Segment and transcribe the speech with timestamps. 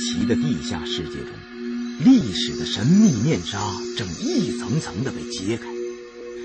[0.00, 1.28] 奇的地下世界中，
[2.00, 3.60] 历史的神秘面纱
[3.98, 5.66] 正一层层的被揭开，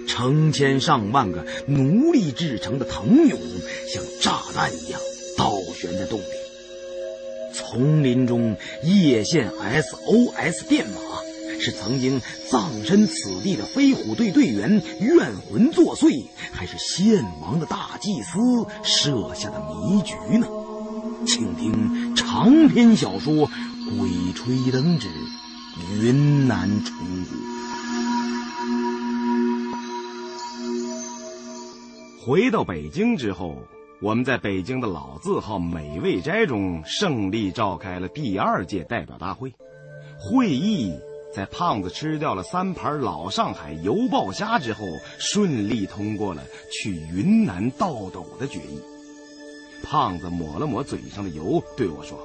[0.06, 3.40] 成千上万个奴隶制成的藤涌
[3.94, 5.00] 像炸弹一样
[5.38, 6.26] 倒悬在洞里。
[7.54, 11.00] 丛林中叶线 SOS 电码，
[11.62, 18.38] 是曾经葬身此地的飞虎队队员怨魂作祟，还是献王的大祭司
[18.84, 20.46] 设下的迷局呢？
[21.26, 23.34] 请听长篇小说
[23.98, 25.10] 《鬼吹灯之
[26.00, 27.36] 云南虫谷》。
[32.26, 33.58] 回到北京之后。
[34.02, 39.54] 我们在北京的老字号美味斋中胜利召开了第二届代表大会，
[40.20, 40.94] 会议
[41.34, 44.84] 在胖子吃掉了三盘老上海油爆虾之后，
[45.18, 48.95] 顺利通过了去云南倒斗的决议。
[49.86, 52.18] 胖子抹了抹嘴上的油，对我说：“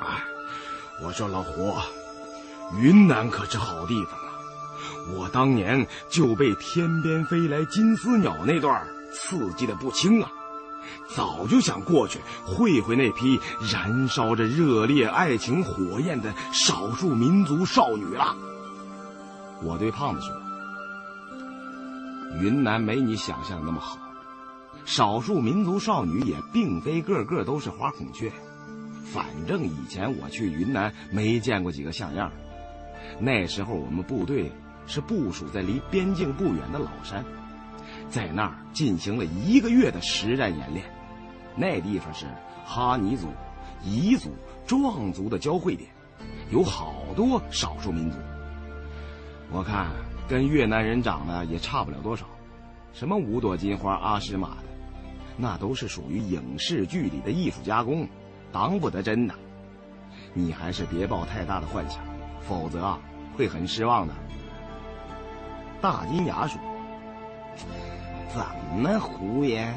[0.00, 0.22] 哎，
[1.04, 1.74] 我说老胡，
[2.80, 4.32] 云南可是好地方啊！
[5.16, 10.30] 我当年就被天边飞来金丝鸟那段刺激的不轻啊！”
[11.14, 13.38] 早就想过去会会那批
[13.70, 18.34] 燃烧着热烈爱情火焰的少数民族少女了。
[19.62, 20.32] 我对胖子说
[22.40, 23.98] ：“云南没你想象的那么好，
[24.88, 28.32] 少数民族少女也并非个个都是花孔雀。
[29.04, 32.32] 反正以前我去云南没见过几个像样。
[33.20, 34.50] 那时候我们部队
[34.86, 37.22] 是部署在离边境不远的老山。”
[38.08, 40.86] 在那儿进行了一个月的实战演练，
[41.54, 42.24] 那地方是
[42.64, 43.28] 哈尼族、
[43.84, 44.30] 彝族、
[44.66, 45.90] 壮族的交汇点，
[46.50, 48.16] 有好多少数民族。
[49.52, 49.88] 我看
[50.26, 52.26] 跟越南人长得也差不了多少，
[52.94, 54.67] 什么五朵金花、阿诗玛的，
[55.38, 58.06] 那都是属于影视剧里的艺术加工，
[58.52, 59.34] 当不得真的。
[60.34, 62.02] 你还是别抱太大的幻想，
[62.46, 62.98] 否则啊
[63.36, 64.12] 会很失望的。
[65.80, 66.60] 大金牙说。
[68.34, 68.44] 怎
[68.78, 69.74] 么，胡言？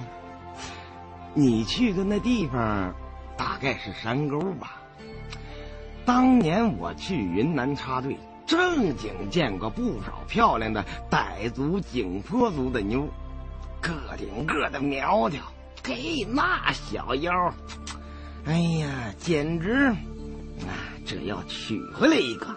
[1.34, 2.94] 你去的那地方，
[3.38, 4.82] 大概是山沟吧？
[6.06, 13.08] 当年我去云南插队，正经见过不少漂亮的傣族、景颇族的妞，
[13.82, 15.44] 个顶个的苗条，
[15.84, 17.54] 嘿，那小腰，
[18.46, 19.74] 哎呀，简直！
[20.62, 20.72] 啊，
[21.06, 22.48] 这要娶回来一个，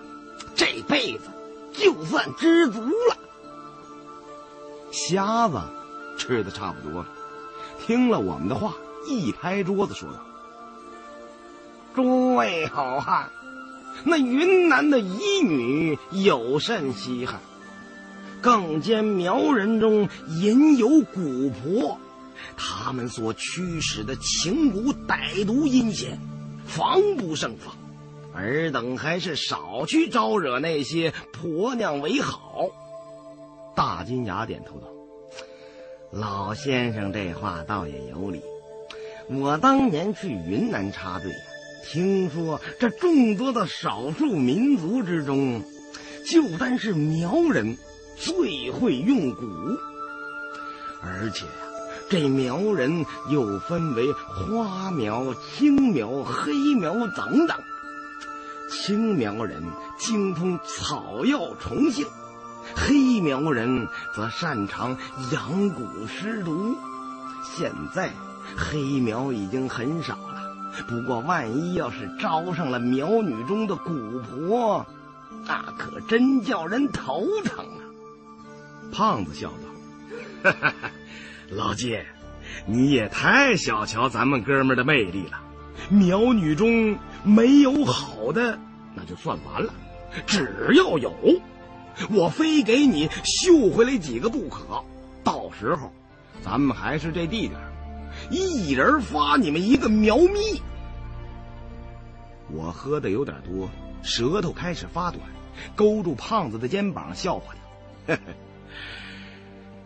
[0.54, 1.30] 这辈子
[1.72, 3.16] 就算知足了。
[4.92, 5.60] 瞎子。
[6.16, 7.08] 吃的差不多了，
[7.84, 8.72] 听了我们的话，
[9.08, 10.20] 一拍桌子说道
[11.92, 13.28] ：“诸位好汉，
[14.04, 17.40] 那云南的彝女有甚稀罕？
[18.44, 21.98] 更兼苗人中隐有蛊婆，
[22.58, 26.20] 他们所驱使的情蛊歹毒阴险，
[26.66, 27.74] 防不胜防。
[28.34, 32.66] 尔等还是少去招惹那些婆娘为好。”
[33.74, 34.88] 大金牙点头道。
[36.12, 38.42] 老先生这话倒也有理。
[39.30, 41.32] 我当年去云南插队，
[41.86, 45.62] 听说这众多的少数民族之中，
[46.30, 47.78] 就单是苗人
[48.16, 49.78] 最会用蛊，
[51.02, 51.44] 而且，
[52.08, 57.56] 这苗人又分为花苗、青苗、黑苗等等。
[58.70, 59.62] 青苗人
[59.98, 62.06] 精通草药虫性。
[62.74, 64.96] 黑苗人则擅长
[65.30, 66.74] 养蛊施毒，
[67.44, 68.10] 现在
[68.56, 70.42] 黑苗已经很少了。
[70.88, 74.84] 不过万一要是招上了苗女中的蛊婆，
[75.46, 77.83] 那可真叫人头疼啊！
[78.92, 80.90] 胖子笑道：“哈 哈
[81.50, 81.98] 老金，
[82.66, 85.40] 你也太小瞧咱们哥们的魅力了。
[85.88, 88.58] 苗女中没有好的，
[88.94, 89.72] 那就算完了。
[90.26, 91.12] 只要有。”
[92.10, 94.82] 我非给你绣回来几个不可，
[95.22, 95.92] 到时候，
[96.42, 97.52] 咱们还是这地点，
[98.32, 100.60] 一人发你们一个苗咪。
[102.50, 103.70] 我喝的有点多，
[104.02, 105.22] 舌头开始发短，
[105.76, 107.54] 勾住胖子的肩膀笑话
[108.08, 108.18] 他：“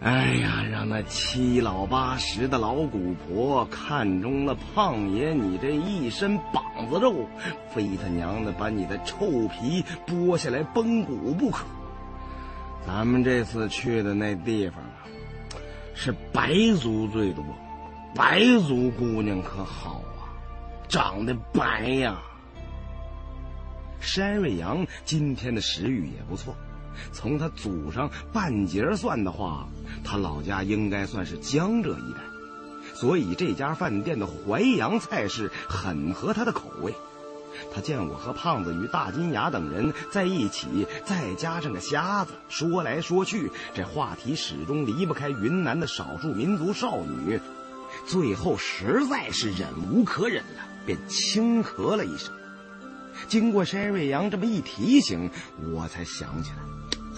[0.00, 7.28] 哎呀，让那七老八十的老古婆看中了胖爷你这一身膀子肉，
[7.74, 11.64] 非他娘的把你的臭皮剥下来崩骨不可。”
[12.86, 15.02] 咱们这次去的那地方啊，
[15.94, 17.44] 是白族最多，
[18.14, 20.30] 白族姑娘可好啊，
[20.88, 22.16] 长得白呀。
[24.00, 26.54] 山瑞阳今天的食欲也不错，
[27.12, 29.68] 从他祖上半截算的话，
[30.04, 32.18] 他老家应该算是江浙一带，
[32.94, 36.94] 所以这家饭店的淮扬菜式很合他的口味。
[37.74, 47.40] 他见我和胖子与大金牙等人在一起，再加上个瞎子，说来说去，这话题始终离不开云南的少数民族少女。
[48.06, 52.32] 最后实在是忍无可忍了，便轻咳了一声。
[53.26, 55.28] 经过山瑞阳这么一提醒，
[55.72, 56.58] 我才想起来，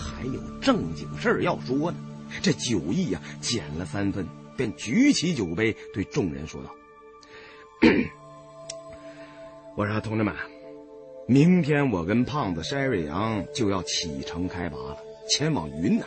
[0.01, 1.99] 还有正经事儿要说呢。
[2.43, 4.27] 这酒意呀，减了三分，
[4.57, 6.71] 便举起酒杯对众人说道
[9.77, 10.35] ：“我说同志们，
[11.27, 14.97] 明天我跟胖子山瑞阳就要启程开拔了，
[15.29, 16.07] 前往云南。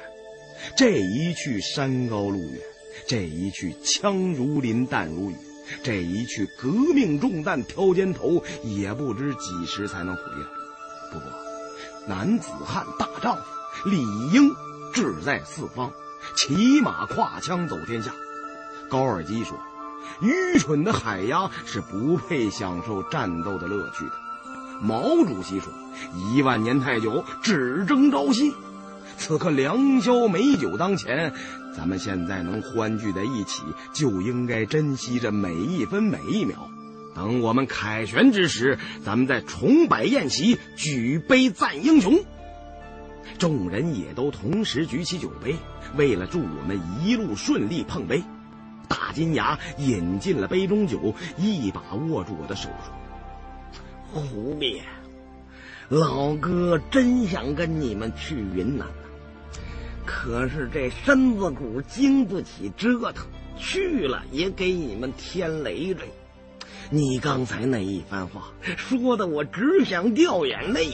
[0.78, 2.62] 这一去山高路远，
[3.06, 5.36] 这一去枪如林弹如雨，
[5.84, 10.48] 这一去革命重担挑肩头，也不知几时才能回来。
[11.12, 11.28] 不过，
[12.07, 13.44] 男子汉大丈夫，
[13.85, 14.01] 理
[14.31, 14.56] 应
[14.94, 15.91] 志在四方。”
[16.35, 18.12] 骑马跨枪走天下，
[18.89, 19.57] 高尔基说
[20.21, 24.12] ：“愚蠢的海鸭是不配享受战斗的乐趣的。”
[24.81, 25.68] 毛主席说
[26.15, 28.53] ：“一万年太久，只争朝夕。”
[29.19, 31.33] 此刻良宵美酒当前，
[31.75, 33.63] 咱们现在能欢聚在一起，
[33.94, 36.69] 就应该珍惜这每一分每一秒。
[37.13, 42.24] 等我们凯旋之时，咱们再重摆宴席，举杯赞英雄。
[43.38, 45.56] 众人也都同时举起酒杯。
[45.96, 48.24] 为了祝我们一路顺利，碰杯。
[48.90, 52.94] 大金牙饮尽了杯中酒，一把握住我的手说
[54.12, 54.81] ：“胡灭，
[55.90, 58.94] 老哥真想跟你们去云南呐，
[60.06, 63.26] 可是这身子骨经不起折腾，
[63.58, 66.10] 去了也给你们添累赘。
[66.90, 70.90] 你刚才那一番话，说的我只想掉眼泪。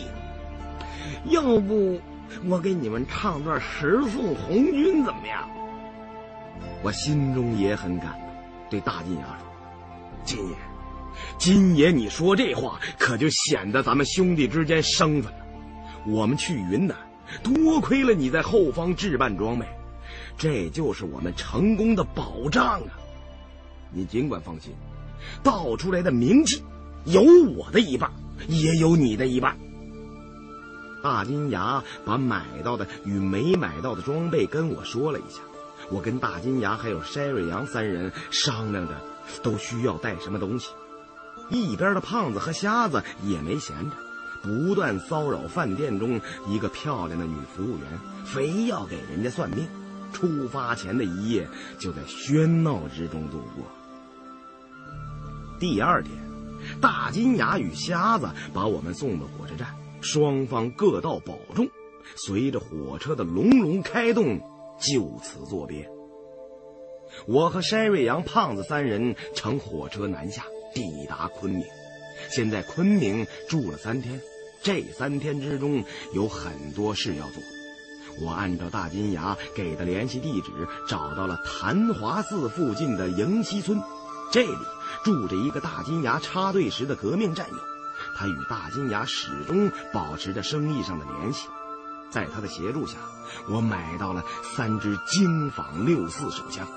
[1.26, 2.00] 要不……”
[2.46, 5.50] 我给你们唱段《十送红军》怎么样？
[6.82, 8.22] 我心中也很感动，
[8.70, 9.46] 对大金牙说
[10.24, 10.56] ：“金爷，
[11.38, 15.40] 金爷，你说这话可就显得咱们兄弟之间生分了。
[16.06, 16.96] 我们去云南，
[17.44, 19.66] 多亏了你在后方置办装备，
[20.38, 22.92] 这就是我们成功的保障啊！
[23.92, 24.74] 你尽管放心，
[25.44, 26.64] 道出来的名气，
[27.06, 27.22] 有
[27.58, 28.12] 我的一半，
[28.48, 29.58] 也有你的一半。”
[31.02, 35.42] 大金牙把买到的与没买到的装备跟我说了一下，
[35.90, 38.94] 我跟大金牙还有筛瑞阳三人商量着，
[39.42, 40.70] 都需要带什么东西。
[41.50, 43.96] 一边的胖子和瞎子也没闲着，
[44.44, 49.68] 不断骚扰饭店中一个漂亮的女服务员，非要给人家算命。
[50.12, 51.48] 出发前的一夜
[51.78, 53.64] 就在喧闹之中度过。
[55.60, 56.14] 第二天，
[56.82, 59.76] 大金牙与瞎子把我们送到火车站。
[60.02, 61.68] 双方各道保重，
[62.16, 64.40] 随着火车的隆隆开动，
[64.80, 65.90] 就此作别。
[67.28, 70.44] 我和筛瑞阳、胖子三人乘火车南下，
[70.74, 71.64] 抵达昆明。
[72.30, 74.22] 先在昆明住了三天，
[74.62, 77.42] 这三天之中有很多事要做。
[78.22, 80.52] 我按照大金牙给的联系地址，
[80.88, 83.82] 找到了昙华寺附近的迎西村，
[84.32, 84.58] 这里
[85.04, 87.69] 住着一个大金牙插队时的革命战友。
[88.20, 91.48] 他与大金牙始终保持着生意上的联系，
[92.10, 92.98] 在他的协助下，
[93.48, 96.68] 我买到了三支精仿六四手枪，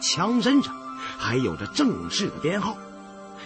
[0.00, 0.74] 枪身上
[1.18, 2.78] 还有着正式的编号，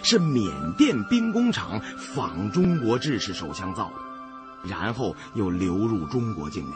[0.01, 6.75] 是缅甸兵工厂仿中国制式手枪造的，然后又流入中国境内。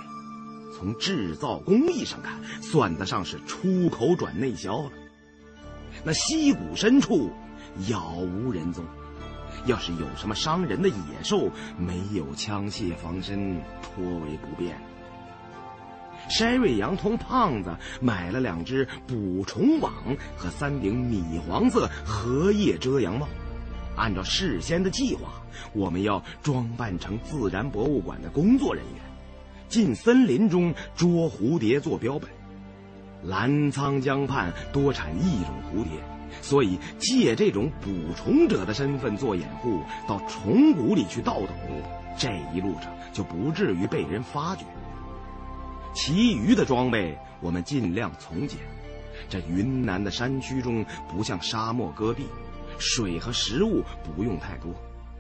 [0.78, 4.92] 从制造工艺上看，算得上是出口转内销了。
[6.04, 7.32] 那溪谷深处，
[7.88, 8.84] 杳无人踪。
[9.66, 14.80] 要是有什么伤人的野兽，没有枪械防身，颇为不便。
[16.30, 19.92] 筛瑞阳同胖子买了两只捕虫网
[20.38, 23.28] 和三顶米黄色荷叶遮阳帽。
[23.96, 25.42] 按照事先的计划，
[25.74, 29.02] 我们要装扮成自然博物馆的工作人员，
[29.68, 32.30] 进森林中捉蝴蝶做标本。
[33.24, 35.92] 澜沧江畔多产一种蝴蝶。
[36.42, 41.54] 所以，借这种捕虫者的身份做掩护，到虫谷里去盗斗，
[42.18, 44.66] 这一路上就不至于被人发觉。
[45.94, 48.60] 其余的装备我们尽量从简。
[49.28, 52.24] 这云南的山区中不像沙漠戈壁，
[52.78, 54.74] 水和食物不用太多，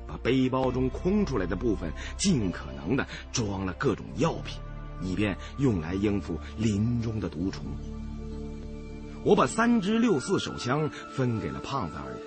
[0.07, 4.57] 把背包中空出来的部分尽可能的装了各种药品，
[5.01, 7.65] 以便用来应付林中的毒虫。
[9.23, 12.19] 我把三支六四手枪分给了胖子二人，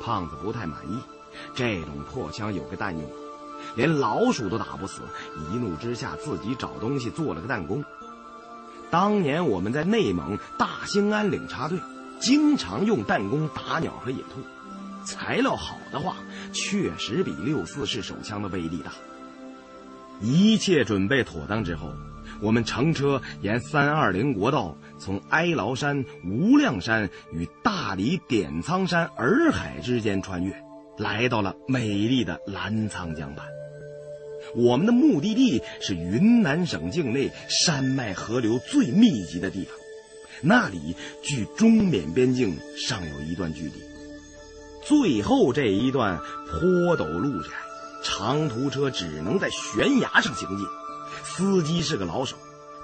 [0.00, 0.98] 胖子不太满意，
[1.54, 3.04] 这种破枪有个弹用，
[3.76, 5.02] 连老鼠都打不死，
[5.52, 7.84] 一怒之下自己找东西做了个弹弓。
[8.90, 11.78] 当年我们在内蒙大兴安岭插队，
[12.18, 14.40] 经常用弹弓打鸟和野兔，
[15.04, 16.16] 材料好的话，
[16.52, 18.92] 确实比六四式手枪的威力大。
[20.20, 21.92] 一切准备妥当之后，
[22.40, 30.54] 我们乘车沿三二零国道，从哀牢山、无量山与大理点苍山洱海之间穿越，
[30.98, 33.46] 来到了美丽的澜沧江畔。
[34.54, 39.74] 我们的目的地是云南省境内山脉河流最密集的地方，
[40.42, 43.72] 那里距中缅边境尚有一段距离。
[44.82, 47.48] 最后这一段坡陡路窄，
[48.02, 50.66] 长途车只能在悬崖上行进。
[51.22, 52.36] 司机是个老手，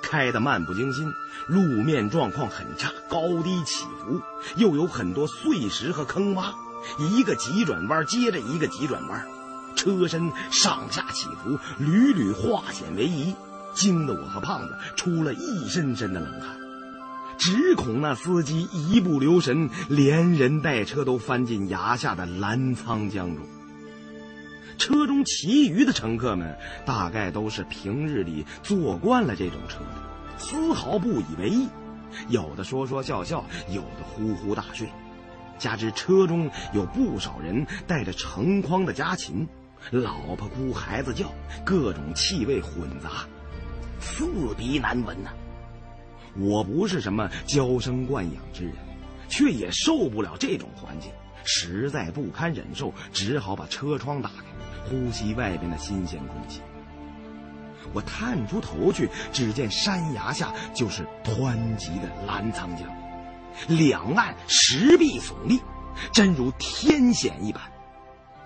[0.02, 1.04] 开得漫不经心。
[1.46, 4.20] 路面状况很差，高低起伏，
[4.56, 6.52] 又有很多碎石和坑洼，
[6.98, 9.26] 一个急转弯接着一个急转弯。
[9.76, 13.34] 车身上下起伏，屡屡化险为夷，
[13.74, 16.56] 惊得我和胖子出了一身身的冷汗。
[17.38, 23.46] 只恐那司机一不留神，连人带车都翻进崖下的澜沧江中。
[24.78, 30.05] 车中其余的乘客们大概都是平日里坐惯了这种车的，
[30.38, 31.68] 丝毫不以为意，
[32.28, 34.88] 有的说说笑笑，有的呼呼大睡。
[35.58, 39.48] 加之车中有不少人带着成筐的家禽。
[39.90, 41.32] 老婆哭，孩子叫，
[41.64, 43.26] 各种气味混杂，
[44.00, 45.30] 刺鼻难闻呐！
[46.38, 48.74] 我不是什么娇生惯养之人，
[49.28, 51.10] 却也受不了这种环境，
[51.44, 54.44] 实在不堪忍受，只好把车窗打开，
[54.90, 56.60] 呼吸外边的新鲜空气。
[57.96, 62.86] 我探出头去，只见山崖下就是湍急的澜沧江，
[63.68, 65.58] 两岸石壁耸立，
[66.12, 67.62] 真如天险一般，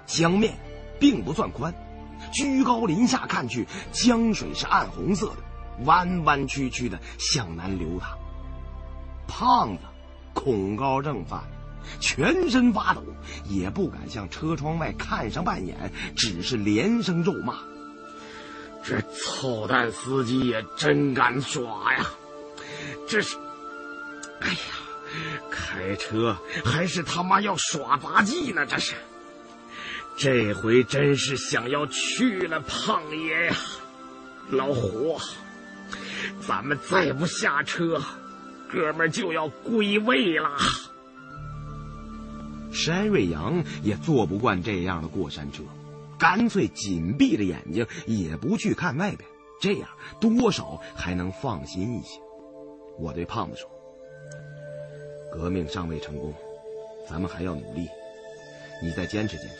[0.06, 0.56] 江面。
[1.00, 1.72] 并不算宽，
[2.30, 5.36] 居高临下看去，江水是暗红色的，
[5.86, 8.18] 弯弯曲曲的向南流淌。
[9.26, 9.82] 胖子
[10.34, 11.42] 恐高症犯，
[12.00, 13.02] 全身发抖，
[13.48, 17.54] 也不敢向车窗外看上半眼，只是连声咒骂
[18.82, 22.06] ：“这操蛋司机也真敢耍呀！
[23.06, 23.36] 这是，
[24.40, 24.58] 哎呀，
[25.50, 28.64] 开车还是他妈要耍杂技呢？
[28.66, 28.94] 这是。”
[30.16, 33.54] 这回真是想要去了，胖爷呀，
[34.50, 35.18] 老胡，
[36.46, 38.02] 咱们再不下车，
[38.70, 40.50] 哥们就要归位了。
[42.70, 45.62] 山瑞阳也坐不惯这样的过山车，
[46.20, 49.28] 干脆紧闭着眼睛，也不去看外边，
[49.60, 49.88] 这样
[50.20, 52.20] 多少还能放心一些。
[52.98, 53.68] 我对胖子说
[55.32, 56.34] ：“革命尚未成功，
[57.08, 57.88] 咱们还要努力，
[58.82, 59.56] 你再坚持坚持。”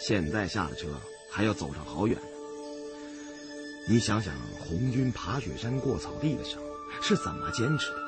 [0.00, 0.88] 现在下了车，
[1.30, 2.18] 还要走上好远。
[3.88, 6.62] 你想想，红军爬雪山过草地的时候
[7.02, 7.98] 是怎么坚持的？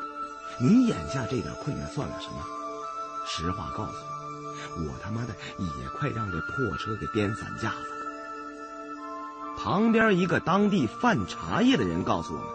[0.63, 2.45] 你眼下这点困难算了什么？
[3.27, 4.14] 实话告诉你，
[4.77, 9.57] 我他妈的也快让这破车给颠散架子了。
[9.57, 12.49] 旁边一个当地贩茶叶的人告诉我们：“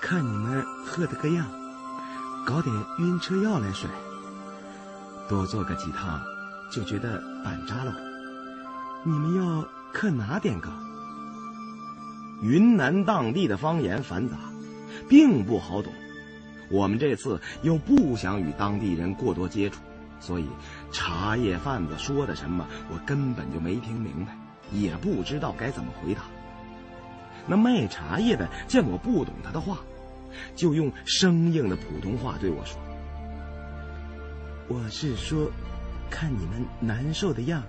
[0.00, 1.46] 看你们喝的个样，
[2.46, 3.88] 搞点晕车药来甩，
[5.28, 6.20] 多做个几趟。”
[6.72, 7.94] 就觉得板扎了。
[9.04, 10.70] 你们要刻哪点膏？
[12.40, 14.36] 云南当地的方言繁杂，
[15.06, 15.92] 并不好懂。
[16.70, 19.82] 我们这次又不想与当地人过多接触，
[20.22, 20.46] 所以
[20.90, 24.34] 茶叶贩子说的什么，我根本就没听明白，
[24.70, 26.22] 也不知道该怎么回答。
[27.46, 29.80] 那卖茶叶的见我不懂他的话，
[30.54, 32.78] 就用生硬的普通话对我说
[34.68, 35.50] ：“我是说。”
[36.14, 37.62] 看你们难受的样，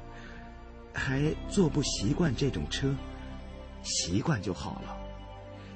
[0.94, 2.94] 还坐不习惯这种车，
[3.84, 4.98] 习惯就好了。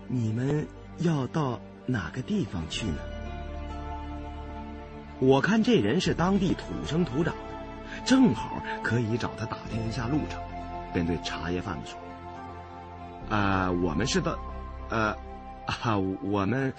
[0.10, 0.68] 你们
[0.98, 2.98] 要到哪个地方去呢？
[5.20, 7.42] 我看这人是当地土生土长的，
[8.06, 10.40] 正好可以找他打听一下路程，
[10.94, 12.00] 便对茶叶贩子说
[13.36, 14.38] ：“啊，我们是到，
[14.90, 15.16] 呃，
[15.66, 16.72] 啊，我们，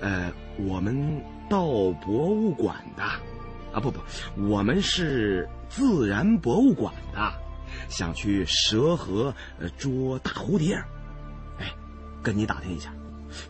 [0.00, 1.66] 呃，我们到
[2.04, 3.02] 博物馆的。”
[3.70, 4.00] 啊不不，
[4.48, 7.32] 我们是自然博物馆的，
[7.90, 9.32] 想去蛇河
[9.76, 10.74] 捉大蝴蝶。
[11.58, 11.70] 哎，
[12.22, 12.90] 跟你打听一下，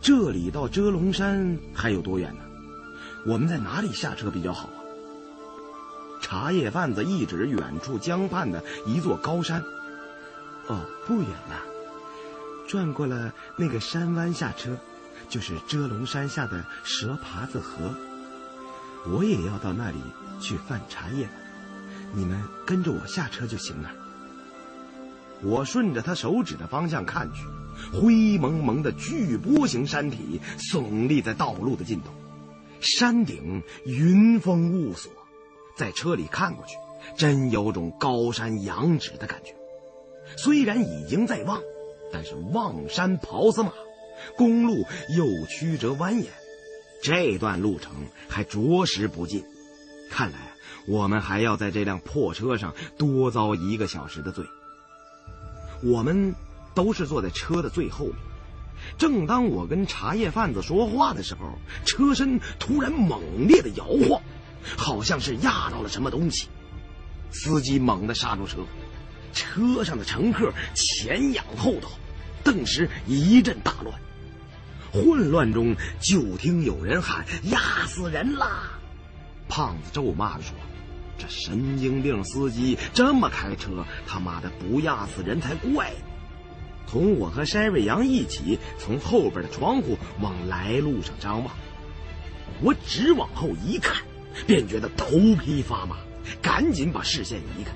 [0.00, 2.42] 这里到遮龙山还有多远呢？
[3.26, 4.78] 我们在哪里下车比较好啊？
[6.20, 9.62] 茶叶贩子一指远处江畔的一座高山。
[10.66, 11.62] 哦，不远了，
[12.66, 14.76] 转过了那个山弯下车，
[15.28, 17.94] 就是遮龙山下的蛇爬子河。
[19.06, 19.98] 我也要到那里
[20.40, 21.28] 去贩茶叶，
[22.12, 23.90] 你们跟着我下车就行了。
[25.40, 27.44] 我顺着他手指的方向看去，
[27.96, 32.12] 灰蒙蒙的巨波形山体耸立在道路的尽头，
[32.80, 35.12] 山顶云峰雾锁。
[35.76, 36.76] 在车里看过去，
[37.16, 39.54] 真有种高山仰止的感觉。
[40.36, 41.62] 虽然已经在望，
[42.12, 43.72] 但是望山跑死马，
[44.36, 44.84] 公路
[45.16, 46.26] 又曲折蜿蜒，
[47.00, 47.92] 这段路程
[48.28, 49.44] 还着实不近。
[50.10, 50.38] 看来
[50.88, 54.44] 我们还要在这辆破车上多遭一个小时的罪。
[55.84, 56.34] 我们
[56.74, 58.16] 都是坐在车的最后面。
[58.96, 64.22] 正当我跟茶叶贩子说话的时候，车身突然猛烈的摇晃，
[64.76, 66.48] 好像是压到了什么东西。
[67.30, 68.58] 司机猛地刹住车，
[69.32, 71.88] 车上的乘客前仰后倒，
[72.42, 73.94] 顿时一阵大乱。
[74.90, 78.70] 混乱中，就听有人喊：“压死人啦！”
[79.46, 80.54] 胖子咒骂着说
[81.18, 85.96] ：“这神经病司机这么开车，他妈的不压死人才怪呢！”
[86.90, 91.54] 同我和筛瑞阳一起从后边的窗户往来路上张望，
[92.62, 94.02] 我只往后一看，
[94.46, 95.98] 便觉得头皮发麻，
[96.40, 97.72] 赶紧把视线移开。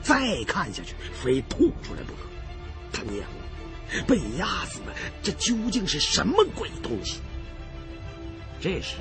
[0.00, 2.20] 再看下去，非吐出来不可！
[2.92, 7.18] 他娘的，被压死的，这究竟是什么鬼东西？
[8.60, 8.94] 这时，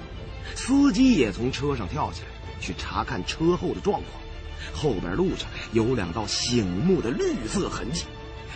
[0.56, 4.24] 司机也从车上跳下来，去查看车后的状况。
[4.74, 8.06] 后边路上有两道醒目的绿色痕迹。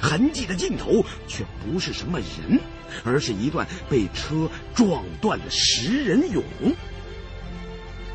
[0.01, 2.59] 痕迹的尽头却不是什么人，
[3.03, 6.43] 而是一段被车撞断的石人俑，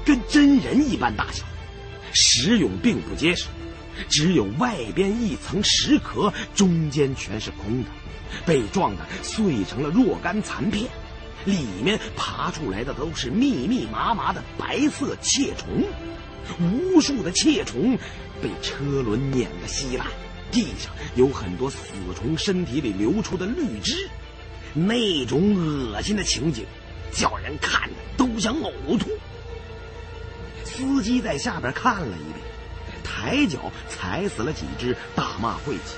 [0.05, 1.45] 跟真人一般大小。
[2.13, 3.47] 石俑并不结实，
[4.09, 7.89] 只有外边一层石壳，中间全是空的，
[8.47, 10.89] 被撞的碎成了若干残片。
[11.45, 15.85] 里面爬出来的都是密密麻麻的白色窃虫，
[16.59, 17.99] 无数的窃虫
[18.41, 20.07] 被车轮碾得稀烂。
[20.55, 21.79] 地上有很多死
[22.15, 24.09] 虫身体里流出的绿汁，
[24.73, 26.65] 那种恶心的情景，
[27.13, 29.11] 叫人看的都想呕吐。
[30.65, 32.39] 司机在下边看了一遍，
[33.03, 35.97] 抬脚踩死了几只，大骂晦气。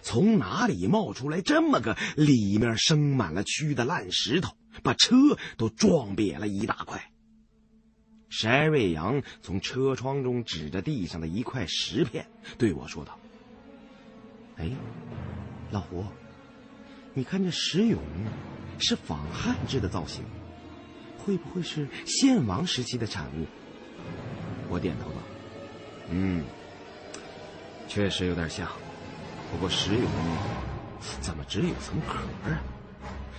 [0.00, 5.14] 从哪里冒出来这么个里面生满了蛆的烂石头，把车
[5.58, 7.10] 都撞瘪了一大块。
[8.30, 12.26] 筛瑞阳从车窗中指着地上的一块石片，
[12.58, 13.18] 对我说道。
[14.56, 14.70] 哎，
[15.70, 16.04] 老胡，
[17.12, 17.98] 你看这石俑
[18.78, 20.24] 是仿汉制的造型，
[21.18, 23.46] 会不会是献王时期的产物？
[24.68, 25.16] 我点头道
[26.10, 26.44] ：“嗯，
[27.88, 28.68] 确实有点像。
[29.50, 30.06] 不过石俑
[31.20, 32.62] 怎么只有层壳啊？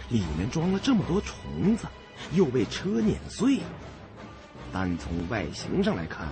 [0.09, 1.87] 里面装了这么多虫子，
[2.33, 3.59] 又被车碾碎，
[4.71, 6.27] 单从外形上来看，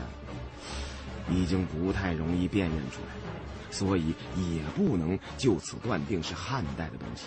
[1.32, 3.16] 已经不太容易辨认出来。”
[3.74, 7.26] 所以也不能就此断定是汉代的东西。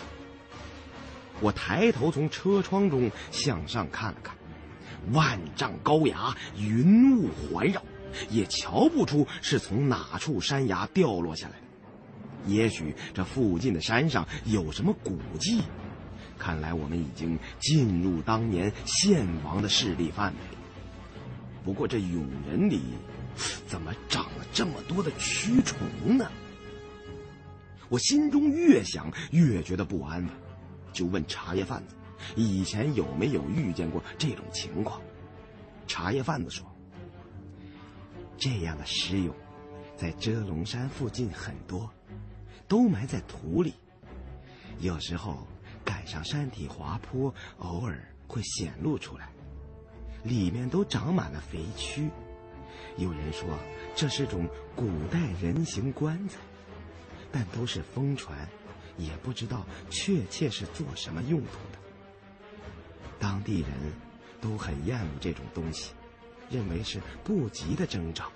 [1.41, 4.33] 我抬头从车窗中向上看了看，
[5.11, 7.83] 万丈高崖，云雾环绕，
[8.29, 11.67] 也瞧不出是从哪处山崖掉落下来的。
[12.45, 15.61] 也许这附近的山上有什么古迹。
[16.39, 20.57] 看来我们已经进入当年献王的势力范围。
[21.65, 22.81] 不过这永人里……
[23.67, 26.31] 怎么长这么多的蛆虫呢？
[27.89, 30.29] 我心中越想越觉得不安稳，
[30.91, 31.95] 就问茶叶贩子
[32.35, 35.01] ：“以前有没有遇见过这种情况？”
[35.87, 36.65] 茶叶贩子说
[38.37, 39.31] ：“这样的尸俑，
[39.95, 41.89] 在遮龙山附近很多，
[42.67, 43.73] 都埋在土里，
[44.79, 45.47] 有时候
[45.85, 49.29] 赶上山体滑坡，偶尔会显露出来，
[50.23, 52.09] 里面都长满了肥蛆。”
[52.97, 53.47] 有人说
[53.95, 56.37] 这是种古代人形棺材，
[57.31, 58.47] 但都是疯传，
[58.97, 61.79] 也不知道确切是做什么用途的。
[63.19, 63.69] 当地人
[64.39, 65.93] 都很厌恶这种东西，
[66.49, 68.31] 认为是不吉的征兆，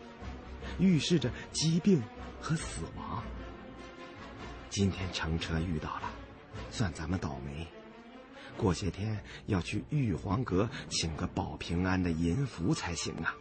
[0.79, 2.01] 预示着疾病
[2.39, 3.23] 和死亡。
[4.69, 6.11] 今天乘车遇到了，
[6.69, 7.67] 算咱们倒霉。
[8.57, 13.35] 过些天要去玉皇阁请个保平安的银符才行啊。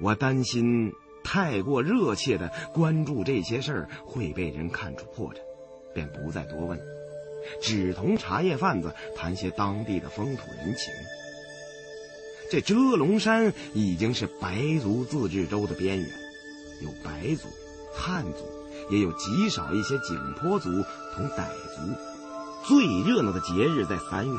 [0.00, 5.36] 我担心太过热切的关注这些事儿会被人看出破绽，
[5.94, 6.80] 便不再多问，
[7.60, 10.92] 只同茶叶贩子谈些当地的风土人情。
[12.50, 16.08] 这遮龙山已经是白族自治州的边缘，
[16.82, 17.46] 有白族、
[17.94, 18.44] 汉族，
[18.90, 20.68] 也有极少一些景颇族
[21.14, 21.94] 同傣族。
[22.66, 24.36] 最热闹的节日在三月，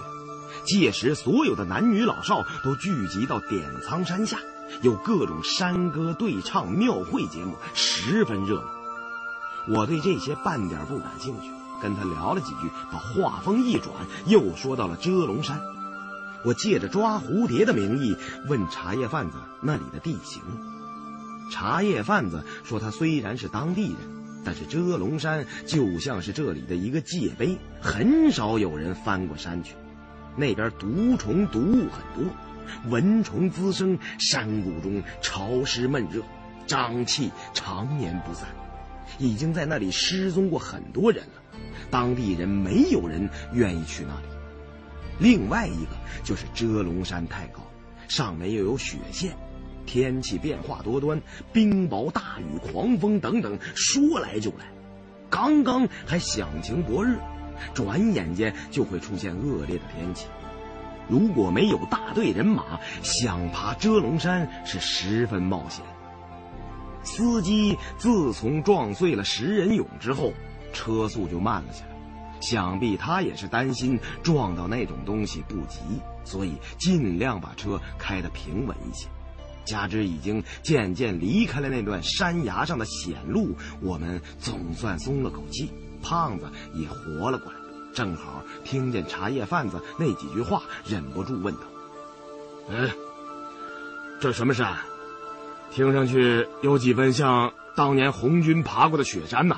[0.65, 4.39] 届时所有的男女老少都聚集到点苍山下。
[4.82, 8.68] 有各种山歌对唱、庙会节目，十分热闹。
[9.70, 13.94] 我对这些半点不感兴趣，跟他聊了几句，把话锋一转，
[14.26, 15.62] 又说到了遮龙山。
[16.44, 18.16] 我借着抓蝴蝶的名义
[18.48, 20.42] 问茶叶贩子那里的地形。
[21.52, 23.98] 茶叶贩子说，他虽然是当地人，
[24.44, 29.76] 但是遮龙山就像是这里的一个界碑，很少有人翻过山去。
[30.36, 32.34] 那边毒虫毒物很多，
[32.89, 36.24] 蚊虫滋生，山谷中潮湿闷热，
[36.67, 38.47] 瘴气常年不散，
[39.17, 41.60] 已经在那里失踪过很多人了。
[41.89, 44.28] 当地人没有人愿意去那里。
[45.19, 45.91] 另外一个
[46.24, 47.62] 就是遮龙山太高，
[48.08, 49.36] 上面又有雪线。
[49.86, 51.21] 天气变化多端，
[51.52, 54.65] 冰雹、大雨、狂风等等，说来就来。
[55.30, 57.17] 刚刚还响晴博日，
[57.74, 60.28] 转眼间就会出现恶劣的天气。
[61.12, 65.84] 如果没有大队人马，想爬遮龙山是十分冒险。
[67.04, 70.32] 司机自从撞碎了食人俑之后，
[70.71, 71.91] 车速就慢了下来。
[72.39, 75.80] 想必他也是担心撞到那种东西不急，
[76.24, 79.10] 所以尽量把车开得平稳一些。
[79.65, 85.69] 加之已经渐渐离开了那段山崖上的险路，我们总算松了口气。
[86.02, 87.60] 胖子也活了过来，
[87.93, 91.62] 正好听见茶叶贩子那几句话，忍不住问道
[92.71, 92.93] ：“哎，
[94.19, 94.77] 这什么山？
[95.71, 99.58] 听上去有几分像当年红军爬过的雪山呐？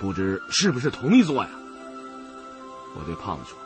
[0.00, 1.50] 不知是不是同一座呀？”
[2.96, 3.58] 我对胖子说：“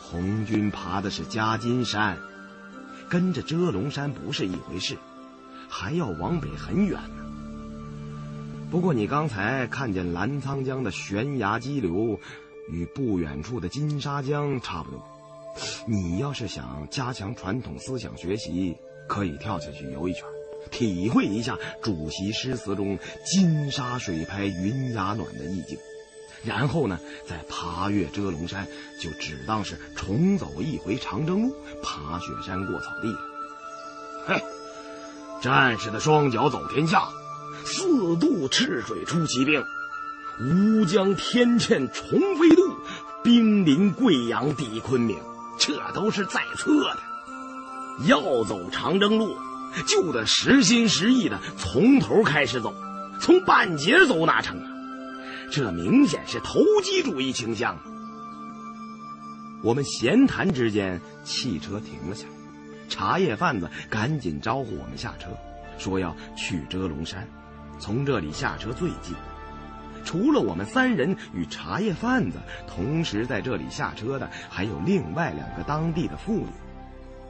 [0.00, 2.18] 红军爬的是夹金山。”
[3.08, 4.98] 跟着遮龙山不是一回事，
[5.66, 7.24] 还要往北很远呢。
[8.70, 12.20] 不过你刚才看见澜沧江的悬崖激流，
[12.70, 15.02] 与不远处的金沙江差不多。
[15.86, 18.76] 你要是想加强传统思想学习，
[19.08, 20.22] 可以跳下去游一圈，
[20.70, 25.78] 体会一下主席诗词中“金沙水拍云崖暖”的意境。
[26.44, 28.64] 然后呢，再爬越遮龙山，
[29.02, 33.20] 就只当是重走一回长征路，爬雪山过草地了。
[34.28, 34.42] 嘿，
[35.42, 37.08] 战士的双脚走天下，
[37.64, 39.60] 四渡赤水出奇兵，
[40.40, 42.62] 乌江天堑重飞渡，
[43.24, 45.18] 兵临贵阳抵昆明，
[45.58, 46.98] 这都是在册的。
[48.06, 49.36] 要走长征路，
[49.88, 52.72] 就得实心实意的从头开始走，
[53.20, 54.70] 从半截走哪成啊？
[55.50, 57.76] 这明显是投机主义倾向。
[59.64, 62.32] 我们闲谈之间，汽车停了下来，
[62.88, 65.30] 茶叶贩子赶紧招呼我们下车，
[65.78, 67.28] 说要去遮龙山，
[67.80, 69.16] 从这里下车最近。
[70.04, 76.46] 除了我们三人与茶叶贩子，同时在这里下车的还有另外两个当地的妇女，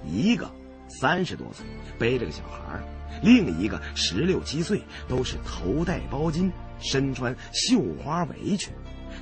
[0.04, 0.50] 一个
[0.88, 1.66] 三十多岁，
[1.98, 2.80] 背着个小孩
[3.22, 6.50] 另一个十六七岁，都是头戴包巾。
[6.80, 8.72] 身穿绣花围裙，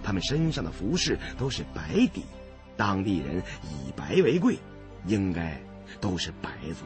[0.02, 2.22] 他们身上的服饰都是白底，
[2.76, 4.58] 当地人以白为贵，
[5.06, 5.58] 应该
[5.98, 6.84] 都是白族。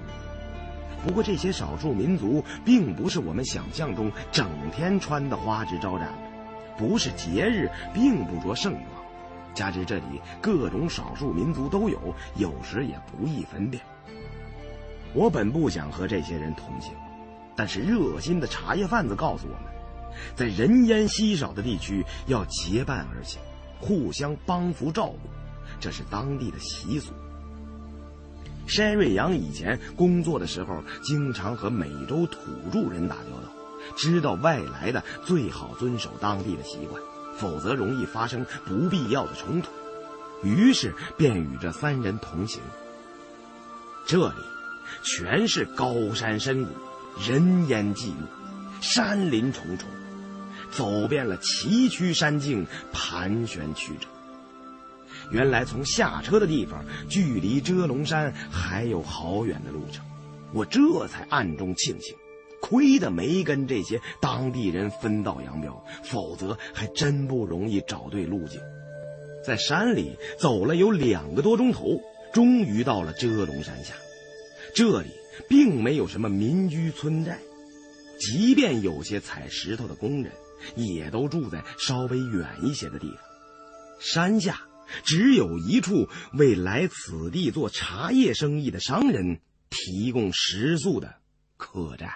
[1.04, 6.29] 不过这些少数民族并不是我们想象中整天穿的花枝招展的，
[6.76, 8.84] 不是节日并不着盛装，
[9.54, 13.82] 加之这里各种少数民族都有，有时也不易分辨。
[15.12, 16.92] 我本不想和这些人同行，
[17.56, 19.62] 但是热心的茶叶贩子告诉我们。
[20.34, 23.40] 在人烟稀少的地区，要结伴而行，
[23.80, 25.28] 互相帮扶照顾，
[25.78, 27.12] 这是当地的习俗。
[28.66, 32.38] 山瑞阳以前工作的时候，经常和美洲土
[32.72, 33.49] 著人打交道，
[33.96, 37.02] 知道外来的最好遵守当地的习惯，
[37.36, 39.70] 否则容易发生不必要的冲突。
[40.42, 42.60] 于是便与这三人同行。
[44.06, 44.34] 这里
[45.02, 46.70] 全是高山深谷，
[47.20, 48.26] 人烟寂寞，
[48.80, 49.88] 山林重重。
[50.70, 54.06] 走遍了崎岖山径，盘旋曲折。
[55.30, 60.04] 原来从下车的地方，距离遮龙山还有好远的路程。
[60.52, 62.16] 我这才暗中庆幸，
[62.70, 68.60] 亏得没跟这些当地人分道扬镳，否则还真不容易找对路径。
[69.44, 72.00] 在山里走了有两个多钟头，
[72.32, 73.94] 终于到了遮龙山下。
[74.74, 75.08] 这里
[75.48, 77.38] 并没有什么民居村寨，
[78.18, 80.32] 即便有些采石头的工人。
[80.76, 83.18] 也都住在稍微远一些的地方，
[83.98, 84.60] 山下
[85.04, 91.14] 只有一处为来此地做茶叶生意的商人提供食宿的
[91.56, 92.10] 客栈。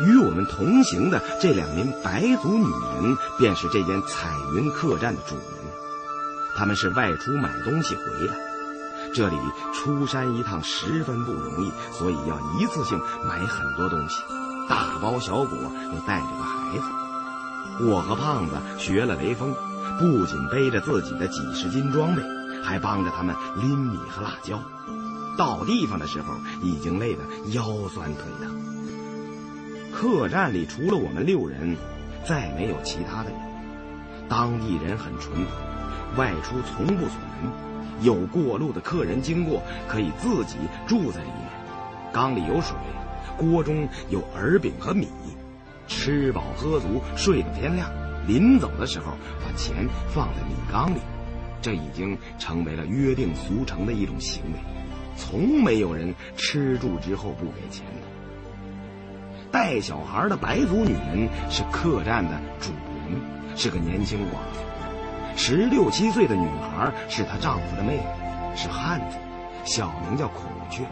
[0.00, 2.66] 与我们同行的这两名白族女
[3.00, 5.44] 人，便是这间彩云客栈的主人。
[6.56, 8.34] 他们是外出买东西回来，
[9.12, 9.36] 这里
[9.72, 14.22] 出山一趟十分不容易，所以要一次性买很多东西。
[14.68, 16.84] 大包小裹，又带着个孩子。
[17.86, 19.52] 我和胖子学了雷锋，
[19.98, 22.22] 不仅背着自己的几十斤装备，
[22.62, 24.60] 还帮着他们拎米和辣椒。
[25.36, 28.63] 到地方的时候已经累得腰酸腿疼。
[29.94, 31.76] 客栈里除了我们六人，
[32.26, 33.38] 再没有其他的人。
[34.28, 37.52] 当地人很淳朴，外出从不锁门，
[38.02, 41.48] 有过路的客人经过可以自己住在里面。
[42.12, 42.76] 缸里有水，
[43.38, 45.08] 锅中有饵饼和米，
[45.86, 47.88] 吃饱喝足，睡到天亮。
[48.26, 50.98] 临走的时候，把钱放在米缸里，
[51.62, 54.58] 这已经成为了约定俗成的一种行为，
[55.16, 58.13] 从没有人吃住之后不给钱的。
[59.54, 62.72] 带小孩的白族女人是客栈的主
[63.08, 63.20] 人，
[63.54, 64.60] 是个年轻寡妇。
[65.36, 69.16] 十六七岁的女孩是她丈夫的妹妹，是汉子，
[69.64, 70.82] 小名叫孔雀，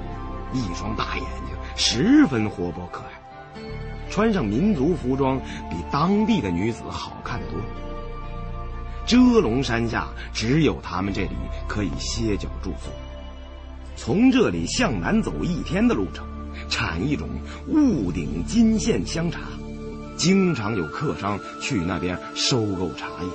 [0.52, 3.60] 一双大眼睛，十分活泼可爱。
[4.08, 7.58] 穿上民族服装，比当地的女子好看多。
[9.04, 12.90] 遮龙山下只有他们这里可以歇脚住宿。
[13.96, 16.24] 从这里向南走一天的路程，
[16.72, 17.28] 产一种
[17.68, 19.40] 雾顶金线香茶，
[20.16, 23.28] 经常有客商去那边收购茶叶。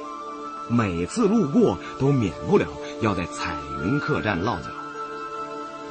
[0.70, 2.66] 每次路过都免不了
[3.00, 3.54] 要在彩
[3.86, 4.70] 云客栈落脚。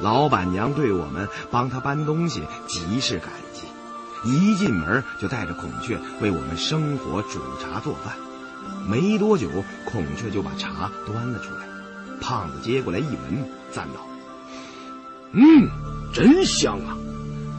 [0.01, 3.61] 老板娘对我们帮她搬东西极是感激。
[4.29, 8.13] 一进门就带着孔雀为我们生火、煮茶、做饭。
[8.89, 9.47] 没多久，
[9.85, 11.65] 孔雀就把茶端了出来。
[12.19, 14.05] 胖子接过来一闻，赞道
[15.31, 15.69] ：“嗯，
[16.13, 16.97] 真香啊！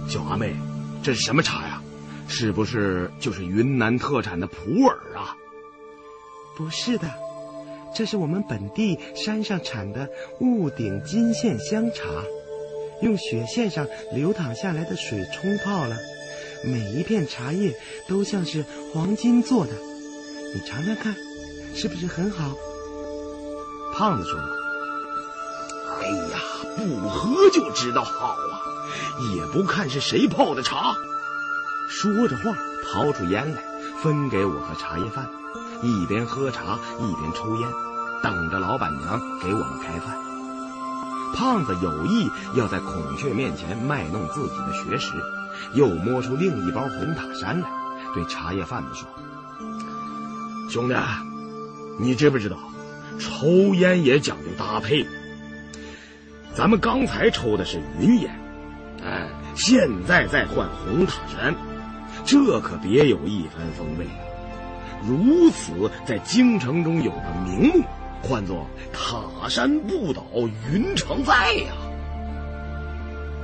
[0.08, 0.56] 小阿妹，
[1.02, 1.82] 这是什么茶呀？
[2.28, 5.36] 是不是就是云南特产的普洱啊
[6.56, 7.08] ？”“不是的，
[7.94, 10.08] 这是我们本地山上产的
[10.40, 12.04] 雾顶金线香茶，
[13.02, 15.96] 用雪线上流淌下来的水冲泡了。”
[16.64, 17.72] 每一片茶叶
[18.08, 19.72] 都像是黄金做的，
[20.54, 21.14] 你尝尝看，
[21.74, 22.56] 是不是很好？
[23.94, 24.40] 胖子说
[26.00, 26.40] ：“哎呀，
[26.76, 28.60] 不喝就知道好啊，
[29.34, 30.94] 也不看是谁泡的茶。”
[31.88, 33.62] 说着话，掏出烟来，
[34.02, 35.26] 分给我和茶叶贩，
[35.82, 37.68] 一边喝茶一边抽烟，
[38.22, 40.16] 等着老板娘给我们开饭。
[41.34, 45.12] 胖子有意要在孔雀面前卖弄自己的学识。
[45.74, 47.68] 又摸出另一包红塔山来，
[48.14, 49.08] 对茶叶贩子说
[50.70, 50.94] ：“兄弟，
[51.98, 52.56] 你知不知道，
[53.18, 55.04] 抽烟也讲究搭配。
[56.54, 58.30] 咱们刚才抽的是云烟，
[59.58, 61.52] 现在再换红塔山，
[62.24, 64.22] 这可别有一番风味啊！
[65.04, 67.84] 如此，在京城中有个名目，
[68.22, 70.24] 唤作‘塔山不倒，
[70.72, 71.72] 云常在’呀。”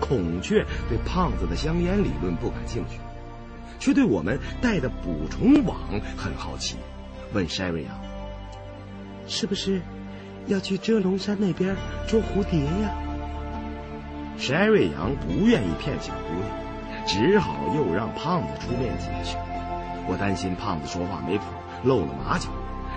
[0.01, 3.01] 孔雀对胖子的香烟理论不感兴趣，
[3.81, 5.77] 却对我们带的捕虫网
[6.17, 6.77] 很好奇，
[7.33, 7.93] 问筛瑞阳
[9.27, 9.83] ：“是不是
[10.47, 11.75] 要去遮龙山那边
[12.07, 12.95] 捉蝴蝶呀？”
[14.39, 19.37] 筛瑞阳不愿意骗小姑娘，只好又让胖子出面解释。
[20.07, 21.45] 我担心胖子说话没谱，
[21.83, 22.49] 露了马脚。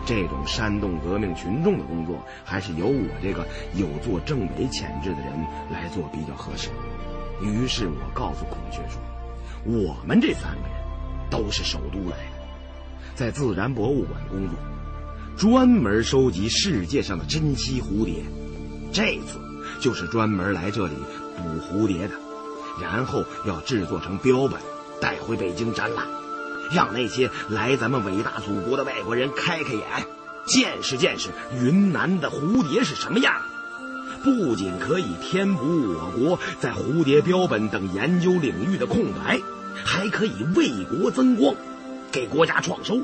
[0.05, 5.33] 这种煽动革命群众的工作，还是由我这个有做政委潜质的人
[5.69, 6.69] 来做比较合适。
[7.41, 9.01] 于是我告诉孔雀说
[9.65, 10.77] ：“我们这三个人
[11.29, 12.47] 都是首都来的，
[13.15, 14.57] 在自然博物馆工作，
[15.37, 18.23] 专门收集世界上的珍稀蝴蝶。
[18.93, 19.39] 这次
[19.81, 20.93] 就是专门来这里
[21.37, 22.15] 捕蝴蝶的，
[22.81, 24.59] 然后要制作成标本，
[24.99, 26.05] 带回北京展览，
[26.71, 29.83] 让那些来咱们伟大祖国的外国人开开眼，
[30.45, 31.29] 见识见识
[31.61, 33.33] 云南的蝴蝶是什么样。”
[34.23, 39.39] 不仅可以填补我国在蝴蝶标本等研究领域的空白，
[39.85, 41.55] 还可以为国增光，
[42.11, 42.99] 给国家创收，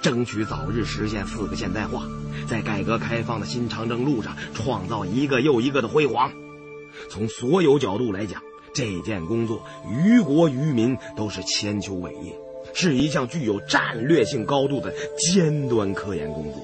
[0.00, 2.04] 争取早日实现四个现代化，
[2.48, 6.32] 在改革开放的新长征路上创造一个又一个的辉煌。
[7.10, 8.42] 从所有角度来讲，
[8.74, 12.34] 这件工作于国于民都是千秋伟业，
[12.72, 16.62] 是一项具有战略性高度的尖端科研工作，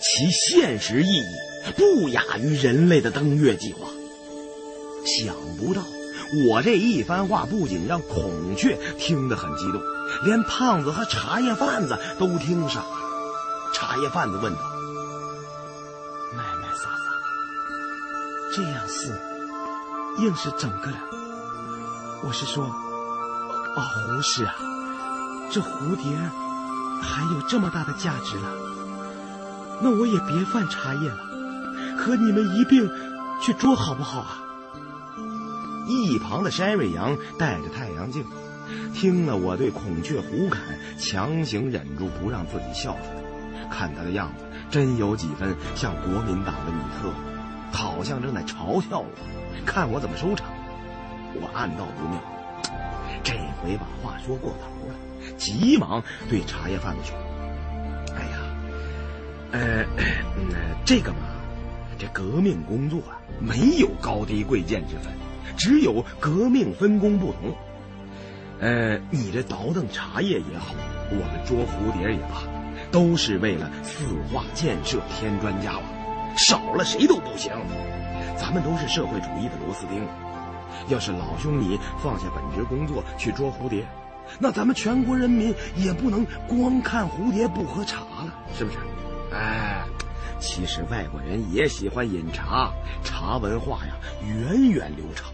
[0.00, 1.22] 其现实意义。
[1.76, 3.86] 不亚于人类的登月计划。
[5.04, 5.82] 想不到，
[6.48, 9.80] 我这一番话不仅让孔雀听得很激动，
[10.24, 12.98] 连胖子和茶叶贩子都听傻了。
[13.72, 14.60] 茶叶贩子问道
[16.36, 19.12] ：“卖卖撒撒，这样是
[20.18, 20.96] 硬是整个了？
[22.22, 24.54] 我是说，哦，胡适啊，
[25.50, 26.16] 这蝴蝶
[27.00, 28.48] 还有这么大的价值了，
[29.82, 31.18] 那我也别贩茶叶了。”
[31.96, 32.90] 和你们一并
[33.40, 34.42] 去捉好不好啊？
[35.88, 38.24] 一旁的山瑞阳戴着太阳镜，
[38.92, 40.60] 听了我对孔雀胡侃，
[40.98, 43.68] 强行忍住不让自己笑出来。
[43.70, 47.10] 看他的样子，真有几分像国民党的女特。
[47.72, 49.06] 好像正在嘲笑我，
[49.64, 50.48] 看我怎么收场。
[51.34, 52.20] 我暗道不妙，
[53.22, 54.94] 这回把话说过头了，
[55.38, 57.16] 急忙对茶叶贩子说
[58.14, 58.38] ：“哎呀，
[59.52, 59.84] 呃，
[60.84, 61.18] 这个嘛，
[61.98, 65.10] 这革命工作啊，没有高低贵贱之分，
[65.56, 67.56] 只有革命分工不同。
[68.60, 70.74] 呃，你这倒腾茶叶也好，
[71.08, 72.42] 我们捉蝴蝶也罢，
[72.90, 75.82] 都是为了四化建设添砖加瓦，
[76.36, 77.50] 少了谁都不行。
[78.42, 80.04] 咱们都是社会主义的螺丝钉。”
[80.88, 83.86] 要是老兄你放下本职工作去捉蝴蝶，
[84.40, 88.78] 那咱们全国人民也不能光看蝴蝶不喝茶了，是不是？
[89.32, 89.84] 哎，
[90.40, 92.72] 其实外国人也喜欢饮茶，
[93.04, 93.94] 茶文化呀
[94.26, 95.26] 源远流长，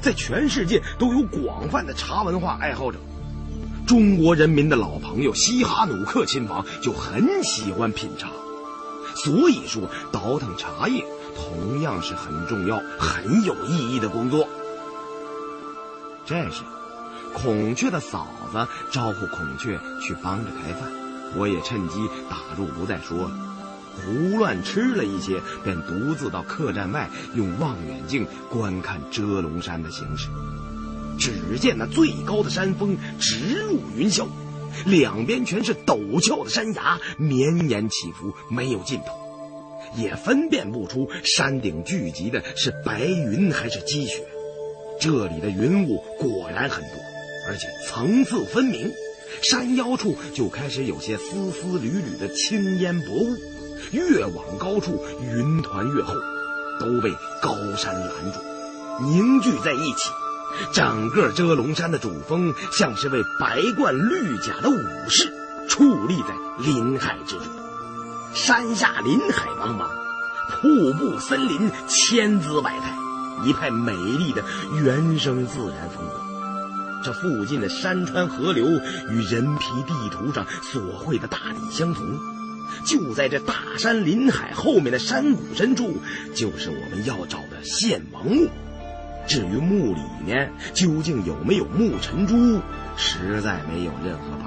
[0.00, 2.98] 在全世界都有广泛的茶文化爱好者。
[3.88, 8.28] 中国人民的老朋友西哈努克亲王就很喜欢品茶，
[9.16, 9.82] 所以说
[10.12, 11.04] 倒腾茶叶
[11.36, 14.48] 同样是很重要、很有意义的工作。
[16.24, 16.62] 这时，
[17.34, 20.90] 孔雀的嫂子招呼孔雀去帮着开饭，
[21.36, 23.30] 我也趁机打住不再说了，
[23.94, 30.28] 胡乱吃了一些，便独自到客栈外用望远镜观看遮龙山的形势。
[31.18, 34.26] 只见那最高的山峰直入云霄，
[34.84, 39.14] 两边全是陡峭的山崖，绵延起伏，没有尽头，
[39.96, 44.22] 也分辨不出山顶聚集的是白云还是积雪。
[45.00, 46.90] 这里的云雾果然很多，
[47.48, 48.90] 而且层次分明。
[49.42, 53.36] 山腰处就开始有些丝丝缕缕的青烟薄雾，
[53.90, 56.14] 越往高处云团越厚，
[56.80, 57.10] 都被
[57.42, 58.40] 高山拦住，
[59.04, 60.10] 凝聚在一起。
[60.72, 65.30] 整个遮龙山的主峰像是位白冠绿甲的武士，
[65.68, 66.28] 矗立在
[66.64, 67.65] 林海之中。
[68.36, 69.88] 山下林海茫茫，
[70.50, 72.94] 瀑布森林千姿百态。
[73.46, 74.44] 一派美丽的
[74.74, 76.20] 原生自然风光。
[77.02, 78.66] 这附近的山川河流
[79.10, 82.04] 与人皮地图上所绘的大体相同。
[82.84, 85.96] 就在这大山林海后面的山谷深处，
[86.34, 88.48] 就是我们要找的献王墓。
[89.26, 92.60] 至于墓里面究竟有没有木尘珠，
[92.98, 94.45] 实在没有任何。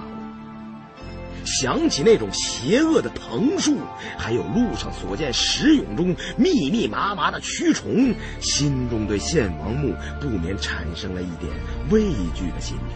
[1.59, 3.77] 想起那种邪恶的藤树，
[4.17, 11.51] 还有路上所见石俑中密密麻麻的蛆虫，心中对献王墓不免产生了一点
[11.89, 12.03] 畏
[12.35, 12.93] 惧的心理。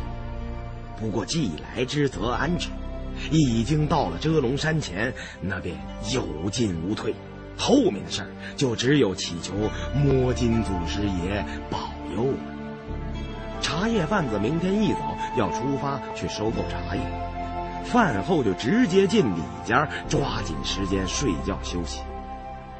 [1.00, 2.70] 不过既来之则安之，
[3.32, 5.76] 已经到了遮龙山前，那便
[6.14, 7.16] 有进无退，
[7.58, 9.54] 后面的事儿就只有祈求
[9.96, 12.38] 摸金祖师爷保佑了。
[13.62, 17.33] 茶叶贩子明天一早要出发去收购茶叶。
[17.84, 22.00] 饭后就直接进里间，抓紧时间睡觉休息。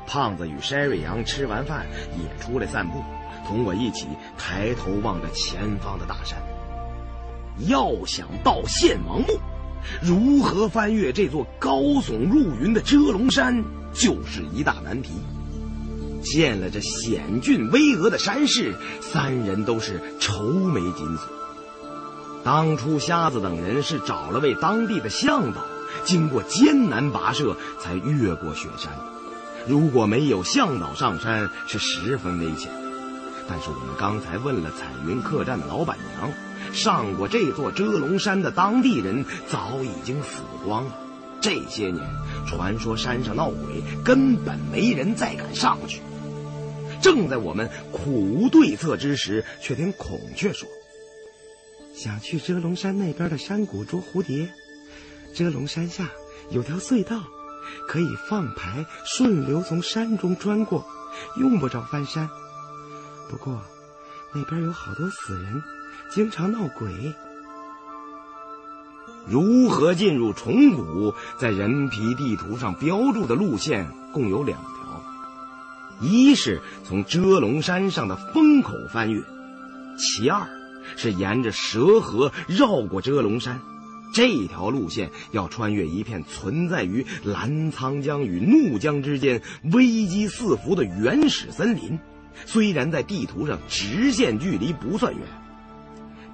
[0.06, 1.86] 胖子与筛瑞阳吃完饭
[2.18, 3.02] 也出来散步，
[3.48, 6.38] 同我一起抬头望着前方的大山。
[7.68, 9.40] 要想到献王墓，
[10.02, 13.64] 如何翻越这座高耸入云的遮龙山，
[13.94, 15.12] 就是一大难题。
[16.24, 21.43] 见了这险峻巍峨的山势，三人都是愁眉紧锁。
[22.44, 25.62] 当初瞎子等人是找了位当地的向导，
[26.04, 28.92] 经过艰难跋涉才越过雪山。
[29.66, 32.70] 如果没有向导上山，是十分危险。
[33.48, 36.32] 但是我们刚才问了彩云客栈的老板娘，
[36.74, 40.92] 上过这座遮龙山的当地人早已经死光了。
[41.40, 42.06] 这些年，
[42.46, 46.02] 传说山上闹鬼，根本没人再敢上去。
[47.02, 50.68] 正在我们苦无对策之时，却听孔雀说。
[51.94, 54.50] 想去遮龙山那边的山谷捉蝴蝶，
[55.34, 56.10] 遮龙山下
[56.50, 57.24] 有条隧道，
[57.88, 60.86] 可以放牌顺流从山中穿过，
[61.40, 62.28] 用不着翻山。
[63.30, 63.62] 不过，
[64.34, 65.62] 那边有好多死人，
[66.12, 67.14] 经常闹鬼。
[69.26, 71.14] 如何进入虫谷？
[71.40, 75.04] 在人皮地图上标注的路线共有两条，
[76.02, 79.24] 一是从遮龙山上的风口翻越，
[79.98, 80.46] 其二。
[80.96, 83.60] 是沿着蛇河绕过遮龙山，
[84.14, 89.42] 这条路线要穿越一片存在于澜沧江与怒江之间、
[89.72, 92.00] 危机四伏的原始森林。
[92.46, 95.22] 虽然在地图上直线距离不算远，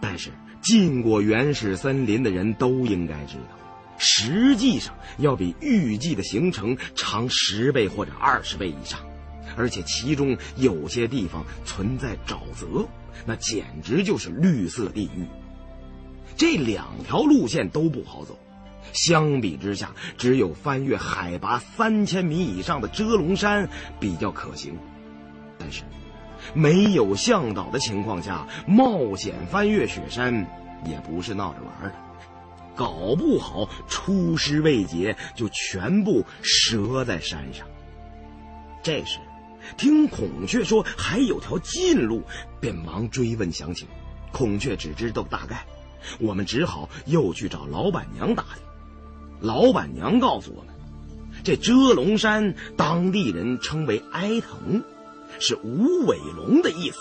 [0.02, 0.30] 但是
[0.62, 3.58] 进过原始森林的人都应该知道，
[3.98, 9.00] 实际上要比预计的行程长十倍或者二十倍以上，
[9.58, 12.88] 而且其中有些地方存在沼泽。
[13.26, 15.26] 那简直就是绿色地狱。
[16.36, 18.40] 这两条路线都不好走，
[18.94, 23.68] 相比之下，只有翻越海拔三千米以上的遮龙山
[24.00, 24.78] 比较可行。
[25.58, 25.84] 但是
[26.54, 30.48] 没有向导的情况下冒险翻越雪山，
[30.86, 31.96] 也不是闹着玩的，
[32.76, 37.68] 搞不好出师未捷就全部折在山上。
[38.82, 39.20] 这时，
[39.78, 42.24] 听孔雀说还有条近路，
[42.60, 43.88] 便忙追问详情。
[44.32, 45.66] 孔雀只知道大概，
[46.20, 48.64] 我们只好又去找老板娘打听。
[49.40, 50.74] 老板娘告诉我们，
[51.44, 54.84] 这遮龙山当地人称为哀藤，
[55.40, 57.00] 是无尾龙的意思。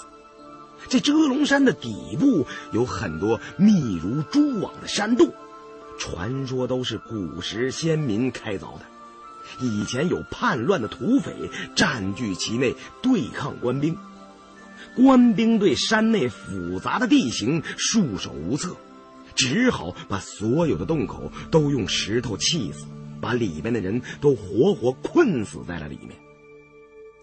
[0.89, 5.33] 这遮龙山的底部有很多密如蛛网的山洞，
[5.99, 8.83] 传说都是古时先民开凿的。
[9.61, 11.33] 以前有叛乱的土匪
[11.75, 13.97] 占据其内，对抗官兵。
[14.95, 18.77] 官兵对山内复杂的地形束手无策，
[19.35, 22.85] 只好把所有的洞口都用石头砌死，
[23.21, 26.17] 把里面的人都活活困死在了里面。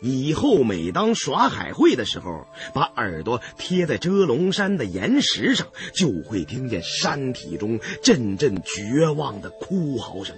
[0.01, 10.35] 以后每当耍海会的时候，把耳朵贴在遮龙山的岩石上，就会听见山体中阵阵绝望的哭嚎声。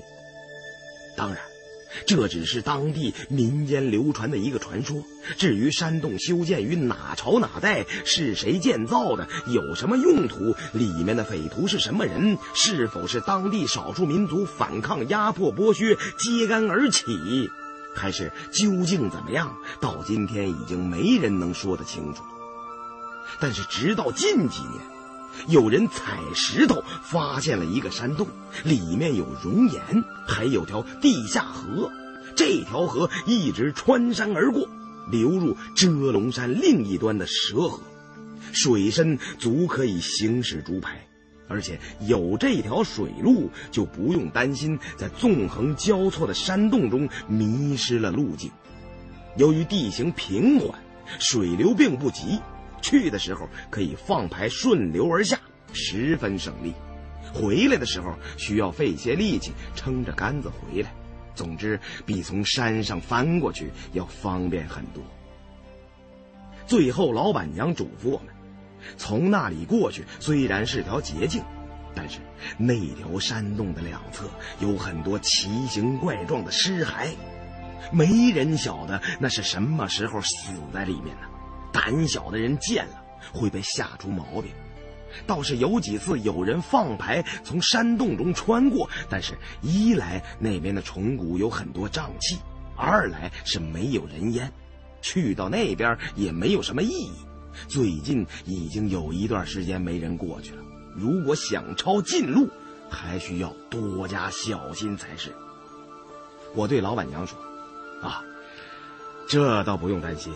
[1.16, 1.40] 当然。
[2.06, 5.04] 这只是当地民间流传的一个传说。
[5.38, 17.50] 至于山洞修建于哪朝哪代，是谁建造的，有什么用途，里面的匪徒是什么人，是否是当地少数民族反抗压迫剥削揭竿而起，
[17.94, 22.24] 还是究竟怎么样，到今天已经没人能说得清楚。
[23.42, 24.97] 但是直到近几年。
[25.48, 28.28] 有人采石头发现了一个山洞，
[28.64, 29.82] 里面有熔岩，
[30.28, 31.92] 还有条地下河。
[32.36, 34.68] 这条河一直穿山而过，
[35.12, 37.82] 流入遮龙山另一端的蛇河，
[38.52, 41.04] 水深足可以行驶竹排。
[41.50, 48.52] 而且有这条水路，就不用担心在纵横交错的山洞中迷失了路径。
[49.38, 50.78] 由于地形平缓，
[51.20, 52.40] 水流并不急。
[52.82, 55.38] 去的时候可以放排顺流而下，
[55.74, 56.72] 十分省力；
[57.34, 60.90] 回来的时候需要费些力气撑着杆子回来。
[61.36, 65.04] 总之，比从山上翻过去要方便很多。
[66.66, 68.34] 最后，老板娘嘱咐我们，
[68.98, 71.44] 从那里过去虽然是条捷径，
[71.94, 72.20] 但是
[72.58, 74.26] 那条山洞的两侧
[74.60, 77.10] 有很多奇形怪状的尸骸，
[77.92, 81.27] 没人晓得那是什么时候死在里面呢。
[81.78, 84.52] 胆小的人见了会被吓出毛病，
[85.28, 92.40] 倒是有几次有人放牌从山洞中穿过，但是一来那边的虫谷有很多瘴气，
[92.76, 94.52] 二来是没有人烟，
[95.04, 97.12] 去到那边也没有什么意义。
[97.68, 100.64] 最近已经有一段时间没人过去了，
[100.96, 102.50] 如果想抄近路，
[102.90, 105.32] 还需要多加小心才是。
[106.56, 107.38] 我对老板娘说
[108.02, 108.24] ：“啊，
[109.30, 110.34] 这倒不用担心。”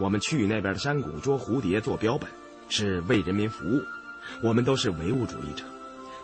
[0.00, 2.28] 我们去那边的山谷捉蝴蝶做标本，
[2.68, 3.82] 是为人民服务。
[4.42, 5.64] 我们都是唯物主义者，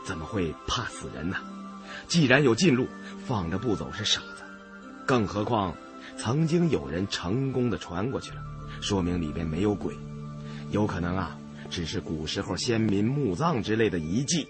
[0.04, 1.36] 怎么会怕死人呢？
[2.06, 2.86] 既然有近路，
[3.26, 4.42] 放着不走是傻子。
[5.06, 5.74] 更何况，
[6.16, 8.42] 曾经有人成功的传过去了，
[8.80, 9.94] 说明里边没有鬼。
[10.70, 11.38] 有可能啊，
[11.70, 14.46] 只是古时候先民墓葬之类的遗迹。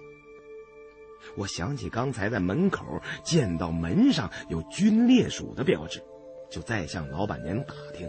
[1.37, 6.03] 我想起刚才在门口见到门上有军烈属的标志，
[6.51, 8.09] 就再向老板娘打听。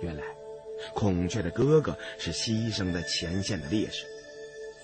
[0.00, 0.22] 原来，
[0.94, 4.04] 孔雀的哥哥是牺牲在前线的烈士。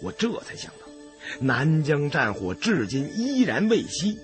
[0.01, 0.87] 我这才想到，
[1.41, 4.19] 南疆战火至今依然未息。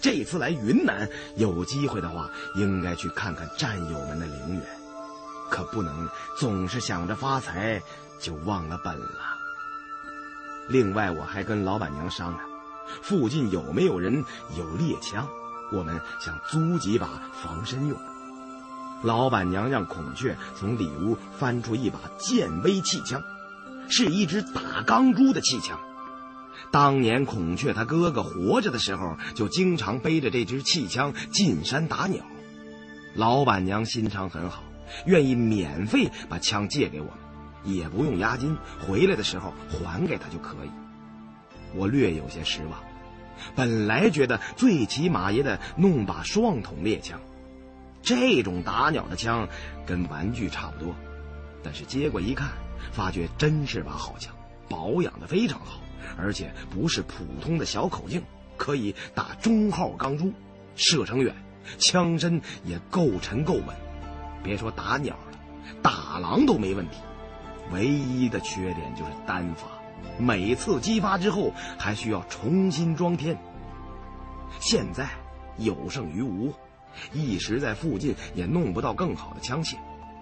[0.00, 4.62] 这次来云南，有机会的话，应该去看看战友们的陵园。
[5.50, 6.08] 可不能
[6.38, 7.82] 总是想着发财，
[8.18, 9.38] 就忘了本了。
[10.68, 12.40] 另外，我还跟老板娘商量，
[13.02, 14.24] 附近有没有人
[14.56, 15.28] 有猎枪，
[15.70, 18.09] 我们想租几把防身用。
[19.02, 23.22] 老板娘让孔雀从里屋翻出一把剑威气枪，
[23.88, 25.78] 是一支打钢珠的气枪。
[26.70, 32.22] 当年孔雀他哥哥活着的时候，就经常背着这支气枪进山打鸟。
[33.14, 34.62] 老板娘心肠很好，
[35.06, 40.70] 愿意免费把枪借给我们，也不用押金，回来的时候还给他就可以。
[41.74, 42.78] 我略有些失望，
[43.56, 47.18] 本来觉得最起码也得弄把双筒猎枪。
[48.02, 49.48] 这种打鸟的枪
[49.86, 50.94] 跟玩具差不多，
[51.62, 52.48] 但是接过一看，
[52.92, 54.34] 发觉真是把好枪，
[54.68, 55.80] 保养的非常好，
[56.18, 58.22] 而且不是普通的小口径，
[58.56, 60.32] 可以打中号钢珠，
[60.76, 61.34] 射程远，
[61.78, 63.66] 枪身也够沉够稳。
[64.42, 65.38] 别说打鸟了，
[65.82, 66.96] 打狼都没问题。
[67.70, 69.66] 唯一的缺点就是单发，
[70.18, 73.38] 每次击发之后还需要重新装填。
[74.58, 75.08] 现在
[75.58, 76.52] 有胜于无。
[77.12, 79.76] 一时在附近也弄不到更好的枪械，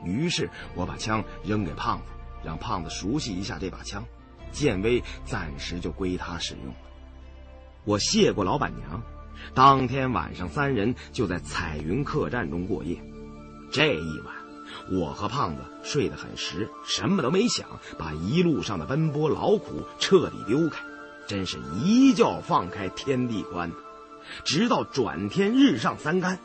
[0.04, 2.12] 于是我把枪扔给胖子，
[2.44, 4.04] 让胖子熟悉一下这把枪，
[4.52, 6.74] 剑威暂时就归他使用了。
[7.84, 9.02] 我谢过老板娘，
[9.54, 13.02] 当天晚上三人就在彩云客栈中过夜。
[13.70, 14.34] 这一晚，
[14.90, 17.66] 我和胖子睡得很实，什么都没想，
[17.98, 20.82] 把一路上的奔波劳苦彻底丢开，
[21.26, 23.70] 真是一觉放开天地宽。
[24.44, 26.38] 直到转天日上三竿，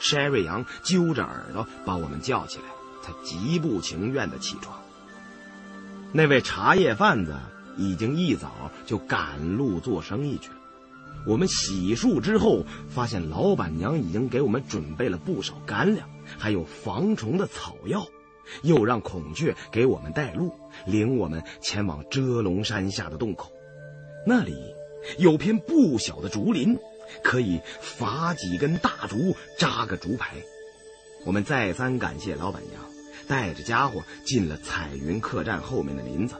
[0.00, 2.64] 筛瑞阳揪着耳朵把我们叫起来，
[3.02, 4.78] 才极不情愿的起床。
[6.12, 7.36] 那位茶叶贩子
[7.76, 10.56] 已经一早就赶路做生意去了。
[11.26, 18.06] 我们洗漱之后，发现老板娘已经给我们准备了不少干粮，还有防虫的草药，
[18.62, 20.54] 又让孔雀给我们带路，
[20.86, 23.52] 领我们前往遮龙山下的洞口。
[24.26, 24.54] 那里
[25.18, 26.78] 有片不小的竹林，
[27.22, 30.36] 可以伐几根大竹扎个竹排。
[31.24, 32.80] 我们再三感谢老板娘，
[33.26, 36.36] 带着家伙进了彩云客栈后面的林子。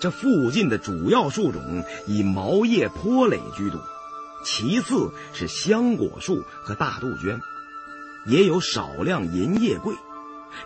[0.00, 3.80] 这附近的主要树种以毛叶坡垒居多，
[4.44, 7.40] 其次是香果树和大杜鹃，
[8.26, 9.94] 也有少量银叶桂。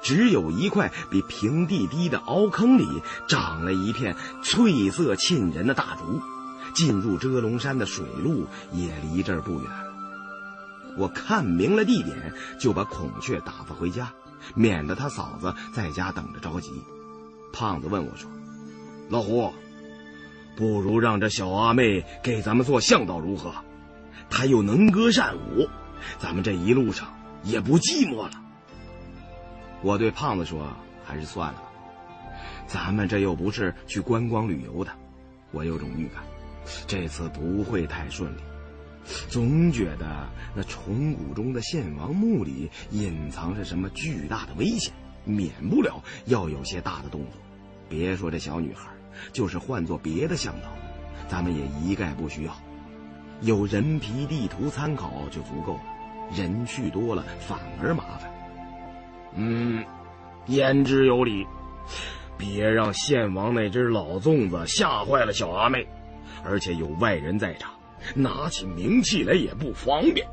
[0.00, 6.22] 只有一块比平地低的凹坑里长了一片翠色沁人的大竹，
[6.74, 9.94] 进入遮龙山的水路也离这儿不远了。
[10.98, 14.12] 我看明了地点，就把孔雀打发回家，
[14.54, 16.70] 免得他嫂子在家等着着急。
[17.52, 18.30] 胖子问我说。
[19.10, 19.52] 老胡，
[20.56, 23.52] 不如让这小阿妹给咱们做向导如何？
[24.30, 25.68] 她又能歌善舞，
[26.18, 28.30] 咱们这一路上也不寂寞了。
[29.82, 30.66] 我对胖子说
[31.04, 31.66] ：“还是算了吧，
[32.66, 34.90] 咱们这又不是去观光旅游的。
[35.50, 36.24] 我有种预感，
[36.86, 38.40] 这次不会太顺利。
[39.28, 44.92] 总觉得那虫谷中的献王墓里隐藏着什么巨大的危险，
[45.24, 47.32] 免不了要有些大的动作。
[47.88, 48.88] 别说这小女孩。”
[49.32, 50.68] 就是换做别的向导，
[51.28, 52.52] 咱们也一概不需要。
[53.42, 55.80] 有人皮地图参考就足够了，
[56.36, 58.28] 人去多了反而麻烦。
[59.36, 59.84] 嗯，
[60.46, 61.46] 言之有理。
[62.36, 65.86] 别让献王那只老粽子吓坏了小阿妹，
[66.44, 67.72] 而且有外人在场，
[68.14, 70.26] 拿起名器来也不方便。